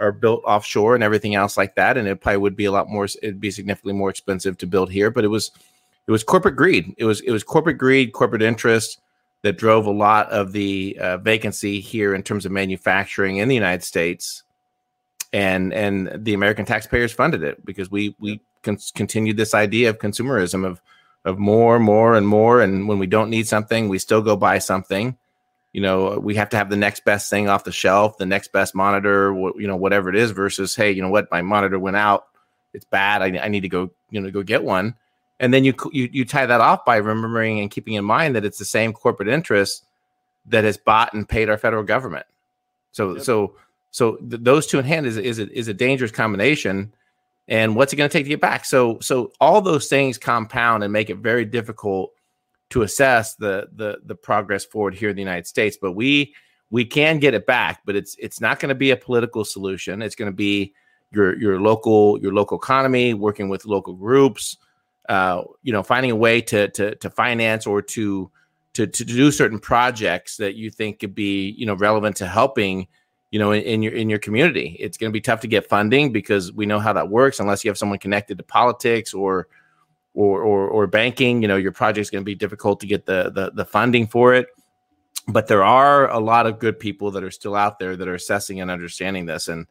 are 0.00 0.12
built 0.12 0.42
offshore 0.44 0.94
and 0.94 1.04
everything 1.04 1.34
else 1.34 1.56
like 1.56 1.74
that. 1.74 1.96
And 1.96 2.06
it 2.08 2.20
probably 2.20 2.38
would 2.38 2.56
be 2.56 2.66
a 2.66 2.72
lot 2.72 2.88
more, 2.88 3.04
it'd 3.04 3.40
be 3.40 3.50
significantly 3.50 3.94
more 3.94 4.10
expensive 4.10 4.58
to 4.58 4.66
build 4.66 4.90
here. 4.90 5.10
But 5.10 5.24
it 5.24 5.28
was, 5.28 5.50
it 6.06 6.10
was 6.10 6.24
corporate 6.24 6.56
greed. 6.56 6.94
It 6.98 7.04
was, 7.04 7.20
it 7.20 7.30
was 7.30 7.44
corporate 7.44 7.78
greed, 7.78 8.12
corporate 8.12 8.42
interest 8.42 9.00
that 9.42 9.58
drove 9.58 9.86
a 9.86 9.90
lot 9.90 10.28
of 10.30 10.52
the 10.52 10.98
uh, 11.00 11.18
vacancy 11.18 11.80
here 11.80 12.14
in 12.14 12.22
terms 12.22 12.44
of 12.44 12.52
manufacturing 12.52 13.36
in 13.36 13.48
the 13.48 13.54
United 13.54 13.84
States. 13.84 14.42
And 15.32 15.74
and 15.74 16.10
the 16.24 16.32
American 16.32 16.64
taxpayers 16.64 17.12
funded 17.12 17.42
it 17.42 17.62
because 17.64 17.90
we 17.90 18.16
we 18.18 18.40
con- 18.62 18.78
continued 18.94 19.36
this 19.36 19.52
idea 19.52 19.90
of 19.90 19.98
consumerism 19.98 20.64
of 20.64 20.80
of 21.26 21.38
more, 21.38 21.78
more, 21.78 22.14
and 22.14 22.26
more. 22.26 22.62
And 22.62 22.88
when 22.88 22.98
we 22.98 23.06
don't 23.06 23.28
need 23.28 23.46
something, 23.46 23.88
we 23.88 23.98
still 23.98 24.22
go 24.22 24.36
buy 24.36 24.58
something 24.58 25.18
you 25.78 25.82
know 25.82 26.18
we 26.18 26.34
have 26.34 26.48
to 26.48 26.56
have 26.56 26.70
the 26.70 26.76
next 26.76 27.04
best 27.04 27.30
thing 27.30 27.48
off 27.48 27.62
the 27.62 27.70
shelf 27.70 28.18
the 28.18 28.26
next 28.26 28.50
best 28.50 28.74
monitor 28.74 29.32
you 29.56 29.68
know 29.68 29.76
whatever 29.76 30.08
it 30.08 30.16
is 30.16 30.32
versus 30.32 30.74
hey 30.74 30.90
you 30.90 31.00
know 31.00 31.08
what? 31.08 31.30
My 31.30 31.40
monitor 31.40 31.78
went 31.78 31.94
out. 31.94 32.26
It's 32.74 32.84
bad. 32.84 33.22
I, 33.22 33.26
I 33.38 33.46
need 33.46 33.60
to 33.60 33.68
go 33.68 33.88
you 34.10 34.20
know 34.20 34.28
go 34.28 34.42
get 34.42 34.64
one. 34.64 34.96
And 35.38 35.54
then 35.54 35.62
you, 35.62 35.72
you 35.92 36.08
you 36.12 36.24
tie 36.24 36.46
that 36.46 36.60
off 36.60 36.84
by 36.84 36.96
remembering 36.96 37.60
and 37.60 37.70
keeping 37.70 37.94
in 37.94 38.04
mind 38.04 38.34
that 38.34 38.44
it's 38.44 38.58
the 38.58 38.64
same 38.64 38.92
corporate 38.92 39.28
interest 39.28 39.84
that 40.46 40.64
has 40.64 40.76
bought 40.76 41.14
and 41.14 41.28
paid 41.28 41.48
our 41.48 41.56
federal 41.56 41.84
government. 41.84 42.26
So 42.90 43.14
yep. 43.14 43.22
so 43.22 43.54
so 43.92 44.16
th- 44.16 44.42
those 44.42 44.66
two 44.66 44.80
in 44.80 44.84
hand 44.84 45.06
is 45.06 45.16
is 45.16 45.38
a, 45.38 45.48
is 45.56 45.68
a 45.68 45.74
dangerous 45.74 46.10
combination. 46.10 46.92
And 47.46 47.76
what's 47.76 47.92
it 47.92 47.96
going 47.96 48.10
to 48.10 48.12
take 48.12 48.24
to 48.24 48.30
get 48.30 48.40
back? 48.40 48.64
So 48.64 48.98
so 48.98 49.30
all 49.40 49.60
those 49.60 49.86
things 49.86 50.18
compound 50.18 50.82
and 50.82 50.92
make 50.92 51.08
it 51.08 51.18
very 51.18 51.44
difficult 51.44 52.10
to 52.70 52.82
assess 52.82 53.34
the 53.34 53.68
the 53.74 53.98
the 54.04 54.14
progress 54.14 54.64
forward 54.64 54.94
here 54.94 55.10
in 55.10 55.16
the 55.16 55.22
United 55.22 55.46
States. 55.46 55.78
But 55.80 55.92
we 55.92 56.34
we 56.70 56.84
can 56.84 57.18
get 57.18 57.34
it 57.34 57.46
back, 57.46 57.80
but 57.84 57.96
it's 57.96 58.16
it's 58.18 58.40
not 58.40 58.60
going 58.60 58.68
to 58.68 58.74
be 58.74 58.90
a 58.90 58.96
political 58.96 59.44
solution. 59.44 60.02
It's 60.02 60.14
going 60.14 60.30
to 60.30 60.36
be 60.36 60.74
your 61.10 61.38
your 61.38 61.60
local 61.60 62.18
your 62.20 62.32
local 62.32 62.58
economy, 62.58 63.14
working 63.14 63.48
with 63.48 63.64
local 63.64 63.94
groups, 63.94 64.56
uh, 65.08 65.42
you 65.62 65.72
know, 65.72 65.82
finding 65.82 66.10
a 66.10 66.16
way 66.16 66.40
to 66.42 66.68
to 66.68 66.94
to 66.96 67.10
finance 67.10 67.66
or 67.66 67.80
to 67.82 68.30
to 68.74 68.86
to 68.86 69.04
do 69.04 69.32
certain 69.32 69.58
projects 69.58 70.36
that 70.36 70.54
you 70.54 70.70
think 70.70 71.00
could 71.00 71.14
be 71.14 71.50
you 71.56 71.66
know 71.66 71.74
relevant 71.74 72.16
to 72.16 72.26
helping 72.26 72.86
you 73.30 73.38
know 73.38 73.52
in, 73.52 73.62
in 73.62 73.82
your 73.82 73.94
in 73.94 74.10
your 74.10 74.18
community. 74.18 74.76
It's 74.78 74.98
going 74.98 75.10
to 75.10 75.12
be 75.12 75.22
tough 75.22 75.40
to 75.40 75.48
get 75.48 75.66
funding 75.66 76.12
because 76.12 76.52
we 76.52 76.66
know 76.66 76.78
how 76.78 76.92
that 76.92 77.08
works 77.08 77.40
unless 77.40 77.64
you 77.64 77.70
have 77.70 77.78
someone 77.78 77.98
connected 77.98 78.36
to 78.38 78.44
politics 78.44 79.14
or 79.14 79.48
or 80.18 80.42
or, 80.42 80.68
or 80.68 80.86
banking, 80.88 81.42
you 81.42 81.48
know, 81.48 81.56
your 81.56 81.70
project's 81.70 82.10
going 82.10 82.22
to 82.22 82.26
be 82.26 82.34
difficult 82.34 82.80
to 82.80 82.86
get 82.86 83.06
the, 83.06 83.30
the 83.30 83.52
the 83.54 83.64
funding 83.64 84.08
for 84.08 84.34
it. 84.34 84.48
But 85.28 85.46
there 85.46 85.62
are 85.62 86.10
a 86.10 86.18
lot 86.18 86.46
of 86.46 86.58
good 86.58 86.80
people 86.80 87.12
that 87.12 87.22
are 87.22 87.30
still 87.30 87.54
out 87.54 87.78
there 87.78 87.96
that 87.96 88.08
are 88.08 88.14
assessing 88.14 88.60
and 88.60 88.68
understanding 88.68 89.26
this, 89.26 89.46
and 89.46 89.66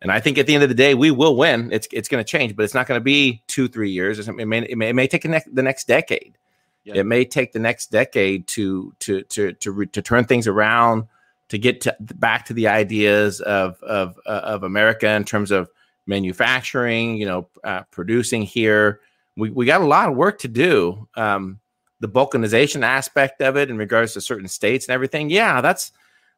and 0.00 0.10
I 0.10 0.18
think 0.18 0.38
at 0.38 0.46
the 0.46 0.54
end 0.54 0.62
of 0.62 0.70
the 0.70 0.74
day, 0.74 0.94
we 0.94 1.10
will 1.10 1.36
win. 1.36 1.70
It's 1.70 1.86
it's 1.92 2.08
going 2.08 2.24
to 2.24 2.28
change, 2.28 2.56
but 2.56 2.62
it's 2.62 2.72
not 2.72 2.86
going 2.86 2.98
to 2.98 3.04
be 3.04 3.42
two 3.46 3.68
three 3.68 3.90
years. 3.90 4.26
It 4.26 4.32
may 4.32 4.58
it 4.58 4.78
may, 4.78 4.88
it 4.88 4.94
may 4.94 5.06
take 5.06 5.26
ne- 5.26 5.44
the 5.52 5.62
next 5.62 5.86
decade. 5.86 6.38
Yeah. 6.84 6.94
It 6.94 7.04
may 7.04 7.26
take 7.26 7.52
the 7.52 7.58
next 7.58 7.90
decade 7.90 8.46
to 8.48 8.94
to 9.00 9.22
to 9.24 9.52
to 9.52 9.70
re- 9.70 9.86
to 9.86 10.00
turn 10.00 10.24
things 10.24 10.46
around, 10.46 11.08
to 11.50 11.58
get 11.58 11.82
to, 11.82 11.94
back 12.00 12.46
to 12.46 12.54
the 12.54 12.68
ideas 12.68 13.42
of 13.42 13.82
of 13.82 14.18
uh, 14.24 14.30
of 14.44 14.62
America 14.62 15.10
in 15.10 15.24
terms 15.24 15.50
of 15.50 15.68
manufacturing, 16.06 17.16
you 17.16 17.26
know, 17.26 17.48
uh, 17.64 17.82
producing 17.90 18.40
here, 18.40 19.00
we, 19.40 19.50
we 19.50 19.66
got 19.66 19.80
a 19.80 19.86
lot 19.86 20.08
of 20.08 20.16
work 20.16 20.38
to 20.40 20.48
do. 20.48 21.08
Um, 21.14 21.60
the 22.00 22.08
balkanization 22.08 22.82
aspect 22.82 23.42
of 23.42 23.56
it 23.56 23.70
in 23.70 23.76
regards 23.76 24.14
to 24.14 24.20
certain 24.20 24.48
states 24.48 24.86
and 24.86 24.94
everything. 24.94 25.30
Yeah, 25.30 25.60
that's 25.60 25.92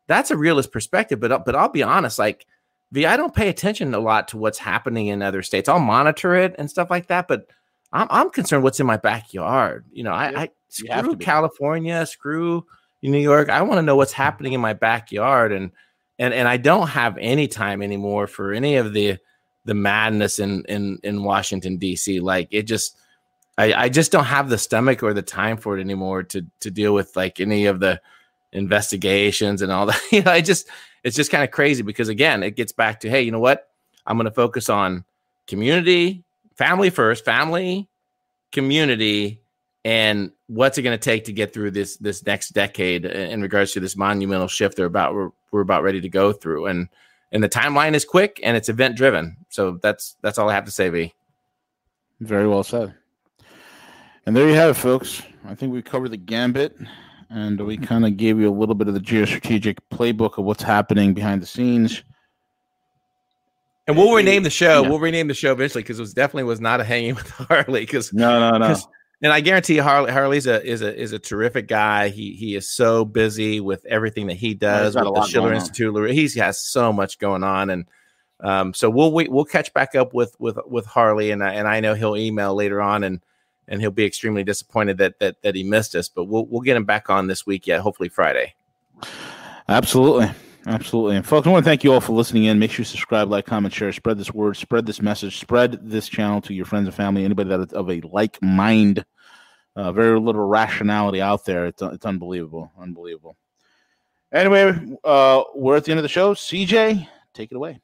that's 0.09 0.30
a 0.30 0.36
realist 0.36 0.72
perspective. 0.72 1.20
But 1.20 1.44
but 1.44 1.55
I'll 1.55 1.68
be 1.68 1.82
honest, 1.82 2.18
like 2.18 2.46
V, 2.90 3.07
I 3.07 3.14
I 3.14 3.16
don't 3.16 3.34
pay 3.34 3.48
attention 3.48 3.94
a 3.94 4.00
lot 4.00 4.28
to 4.28 4.38
what's 4.38 4.59
happening 4.59 5.07
in 5.07 5.22
other 5.22 5.42
states. 5.42 5.68
I'll 5.68 5.78
monitor 5.78 6.34
it 6.34 6.55
and 6.59 6.68
stuff 6.68 6.90
like 6.90 7.07
that, 7.09 7.28
but 7.28 7.46
I'm 7.92 8.09
I'm 8.11 8.30
concerned 8.30 8.64
what's 8.64 8.80
in 8.80 8.86
my 8.86 8.96
backyard. 8.96 9.84
You 9.92 10.05
know, 10.05 10.12
I, 10.12 10.42
I 10.42 10.50
screw 10.68 11.16
California, 11.16 12.05
screw 12.07 12.66
New 13.03 13.18
York. 13.18 13.48
I 13.48 13.62
want 13.62 13.78
to 13.78 13.82
know 13.82 13.96
what's 13.96 14.12
happening 14.12 14.53
in 14.53 14.61
my 14.61 14.72
backyard, 14.72 15.53
and 15.53 15.70
and 16.18 16.34
and 16.34 16.48
I 16.48 16.57
don't 16.57 16.88
have 16.88 17.16
any 17.18 17.48
time 17.48 17.82
anymore 17.82 18.26
for 18.26 18.53
any 18.53 18.76
of 18.76 18.92
the 18.92 19.18
the 19.64 19.74
madness 19.74 20.38
in 20.38 20.64
in 20.66 20.98
in 21.02 21.22
Washington 21.22 21.76
D.C. 21.76 22.20
Like 22.20 22.48
it 22.50 22.62
just, 22.62 22.96
I 23.58 23.72
I 23.74 23.88
just 23.88 24.12
don't 24.12 24.24
have 24.24 24.48
the 24.48 24.58
stomach 24.58 25.02
or 25.02 25.14
the 25.14 25.22
time 25.22 25.56
for 25.56 25.76
it 25.76 25.80
anymore 25.80 26.22
to 26.24 26.46
to 26.60 26.70
deal 26.70 26.94
with 26.94 27.14
like 27.16 27.40
any 27.40 27.66
of 27.66 27.80
the 27.80 28.00
investigations 28.52 29.62
and 29.62 29.72
all 29.72 29.86
that. 29.86 30.00
you 30.10 30.22
know, 30.22 30.30
I 30.30 30.40
just 30.40 30.68
it's 31.04 31.16
just 31.16 31.30
kind 31.30 31.44
of 31.44 31.50
crazy 31.50 31.82
because 31.82 32.08
again, 32.08 32.42
it 32.42 32.56
gets 32.56 32.72
back 32.72 33.00
to 33.00 33.10
hey, 33.10 33.22
you 33.22 33.32
know 33.32 33.40
what? 33.40 33.68
I'm 34.06 34.16
going 34.16 34.24
to 34.24 34.32
focus 34.32 34.68
on 34.68 35.04
community, 35.46 36.24
family 36.56 36.90
first, 36.90 37.24
family, 37.24 37.88
community, 38.50 39.40
and 39.84 40.32
what's 40.46 40.78
it 40.78 40.82
going 40.82 40.96
to 40.96 41.02
take 41.02 41.24
to 41.24 41.32
get 41.32 41.52
through 41.52 41.70
this 41.70 41.96
this 41.96 42.24
next 42.24 42.50
decade 42.50 43.04
in 43.04 43.42
regards 43.42 43.72
to 43.72 43.80
this 43.80 43.96
monumental 43.96 44.48
shift 44.48 44.76
they're 44.76 44.86
about 44.86 45.14
we're, 45.14 45.30
we're 45.50 45.60
about 45.60 45.82
ready 45.82 46.00
to 46.00 46.08
go 46.08 46.32
through 46.32 46.66
and 46.66 46.88
and 47.32 47.42
the 47.42 47.48
timeline 47.48 47.94
is 47.94 48.04
quick 48.04 48.38
and 48.42 48.56
it's 48.56 48.68
event 48.68 48.96
driven. 48.96 49.36
So 49.48 49.78
that's 49.82 50.16
that's 50.22 50.38
all 50.38 50.48
I 50.48 50.54
have 50.54 50.66
to 50.66 50.70
say, 50.70 50.90
V. 50.90 51.14
Very 52.20 52.46
well 52.46 52.62
said. 52.62 52.94
And 54.26 54.36
there 54.36 54.48
you 54.48 54.54
have 54.54 54.70
it, 54.70 54.74
folks. 54.74 55.22
I 55.44 55.54
think 55.54 55.72
we 55.72 55.82
covered 55.82 56.10
the 56.10 56.16
gambit 56.16 56.76
and 57.30 57.60
we 57.60 57.76
mm-hmm. 57.76 57.84
kind 57.84 58.06
of 58.06 58.16
gave 58.16 58.38
you 58.38 58.48
a 58.48 58.54
little 58.54 58.76
bit 58.76 58.86
of 58.86 58.94
the 58.94 59.00
geostrategic 59.00 59.78
playbook 59.90 60.38
of 60.38 60.44
what's 60.44 60.62
happening 60.62 61.14
behind 61.14 61.42
the 61.42 61.46
scenes. 61.46 62.04
And 63.88 63.96
we'll 63.96 64.14
rename 64.14 64.44
the 64.44 64.50
show. 64.50 64.82
Yeah. 64.82 64.88
We'll 64.90 65.00
rename 65.00 65.26
the 65.26 65.34
show 65.34 65.50
eventually 65.52 65.82
because 65.82 65.98
it 65.98 66.02
was 66.02 66.14
definitely 66.14 66.44
was 66.44 66.60
not 66.60 66.80
a 66.80 66.84
hanging 66.84 67.14
with 67.16 67.28
Harley. 67.30 67.80
Because 67.80 68.12
No, 68.12 68.38
no, 68.38 68.58
no. 68.58 68.76
And 69.22 69.32
I 69.32 69.40
guarantee 69.40 69.76
you, 69.76 69.82
Harley 69.82 70.10
Harley's 70.10 70.46
a 70.46 70.62
is 70.64 70.82
a 70.82 70.94
is 70.94 71.12
a 71.12 71.18
terrific 71.18 71.68
guy. 71.68 72.08
He 72.08 72.32
he 72.32 72.56
is 72.56 72.68
so 72.68 73.04
busy 73.04 73.60
with 73.60 73.84
everything 73.86 74.26
that 74.26 74.34
he 74.34 74.54
does 74.54 74.94
got 74.94 75.06
with 75.06 75.14
the 75.14 75.26
Schiller 75.26 75.48
going 75.48 75.54
on. 75.54 75.60
Institute. 75.60 76.10
He 76.10 76.40
has 76.40 76.62
so 76.62 76.92
much 76.92 77.18
going 77.18 77.44
on, 77.44 77.70
and 77.70 77.86
um, 78.40 78.74
so 78.74 78.90
we'll 78.90 79.12
wait, 79.12 79.30
we'll 79.30 79.44
catch 79.44 79.72
back 79.72 79.94
up 79.94 80.12
with 80.12 80.34
with 80.40 80.58
with 80.66 80.86
Harley, 80.86 81.30
and 81.30 81.42
I, 81.42 81.54
and 81.54 81.68
I 81.68 81.80
know 81.80 81.94
he'll 81.94 82.16
email 82.16 82.54
later 82.54 82.82
on, 82.82 83.04
and 83.04 83.20
and 83.68 83.80
he'll 83.80 83.92
be 83.92 84.04
extremely 84.04 84.42
disappointed 84.42 84.98
that 84.98 85.20
that 85.20 85.40
that 85.42 85.54
he 85.54 85.62
missed 85.62 85.94
us. 85.94 86.08
But 86.08 86.24
we'll 86.24 86.46
we'll 86.46 86.62
get 86.62 86.76
him 86.76 86.84
back 86.84 87.08
on 87.08 87.28
this 87.28 87.46
week, 87.46 87.66
yeah, 87.66 87.78
hopefully 87.78 88.08
Friday. 88.08 88.54
Absolutely. 89.68 90.30
Absolutely. 90.66 91.16
And 91.16 91.26
folks, 91.26 91.46
I 91.46 91.50
want 91.50 91.64
to 91.64 91.68
thank 91.68 91.82
you 91.82 91.92
all 91.92 92.00
for 92.00 92.12
listening 92.12 92.44
in. 92.44 92.58
Make 92.60 92.70
sure 92.70 92.82
you 92.82 92.84
subscribe, 92.84 93.28
like, 93.28 93.46
comment, 93.46 93.74
share, 93.74 93.92
spread 93.92 94.16
this 94.16 94.32
word, 94.32 94.56
spread 94.56 94.86
this 94.86 95.02
message, 95.02 95.40
spread 95.40 95.78
this 95.82 96.08
channel 96.08 96.40
to 96.42 96.54
your 96.54 96.66
friends 96.66 96.86
and 96.86 96.94
family, 96.94 97.24
anybody 97.24 97.48
that 97.48 97.60
is 97.60 97.72
of 97.72 97.90
a 97.90 98.00
like 98.02 98.40
mind. 98.42 99.04
Uh, 99.74 99.92
very 99.92 100.18
little 100.20 100.44
rationality 100.44 101.20
out 101.20 101.44
there. 101.44 101.66
It's, 101.66 101.80
it's 101.80 102.04
unbelievable. 102.04 102.70
Unbelievable. 102.78 103.36
Anyway, 104.32 104.98
uh, 105.04 105.42
we're 105.54 105.76
at 105.76 105.84
the 105.84 105.92
end 105.92 105.98
of 105.98 106.02
the 106.02 106.08
show. 106.08 106.34
CJ, 106.34 107.06
take 107.34 107.52
it 107.52 107.56
away. 107.56 107.80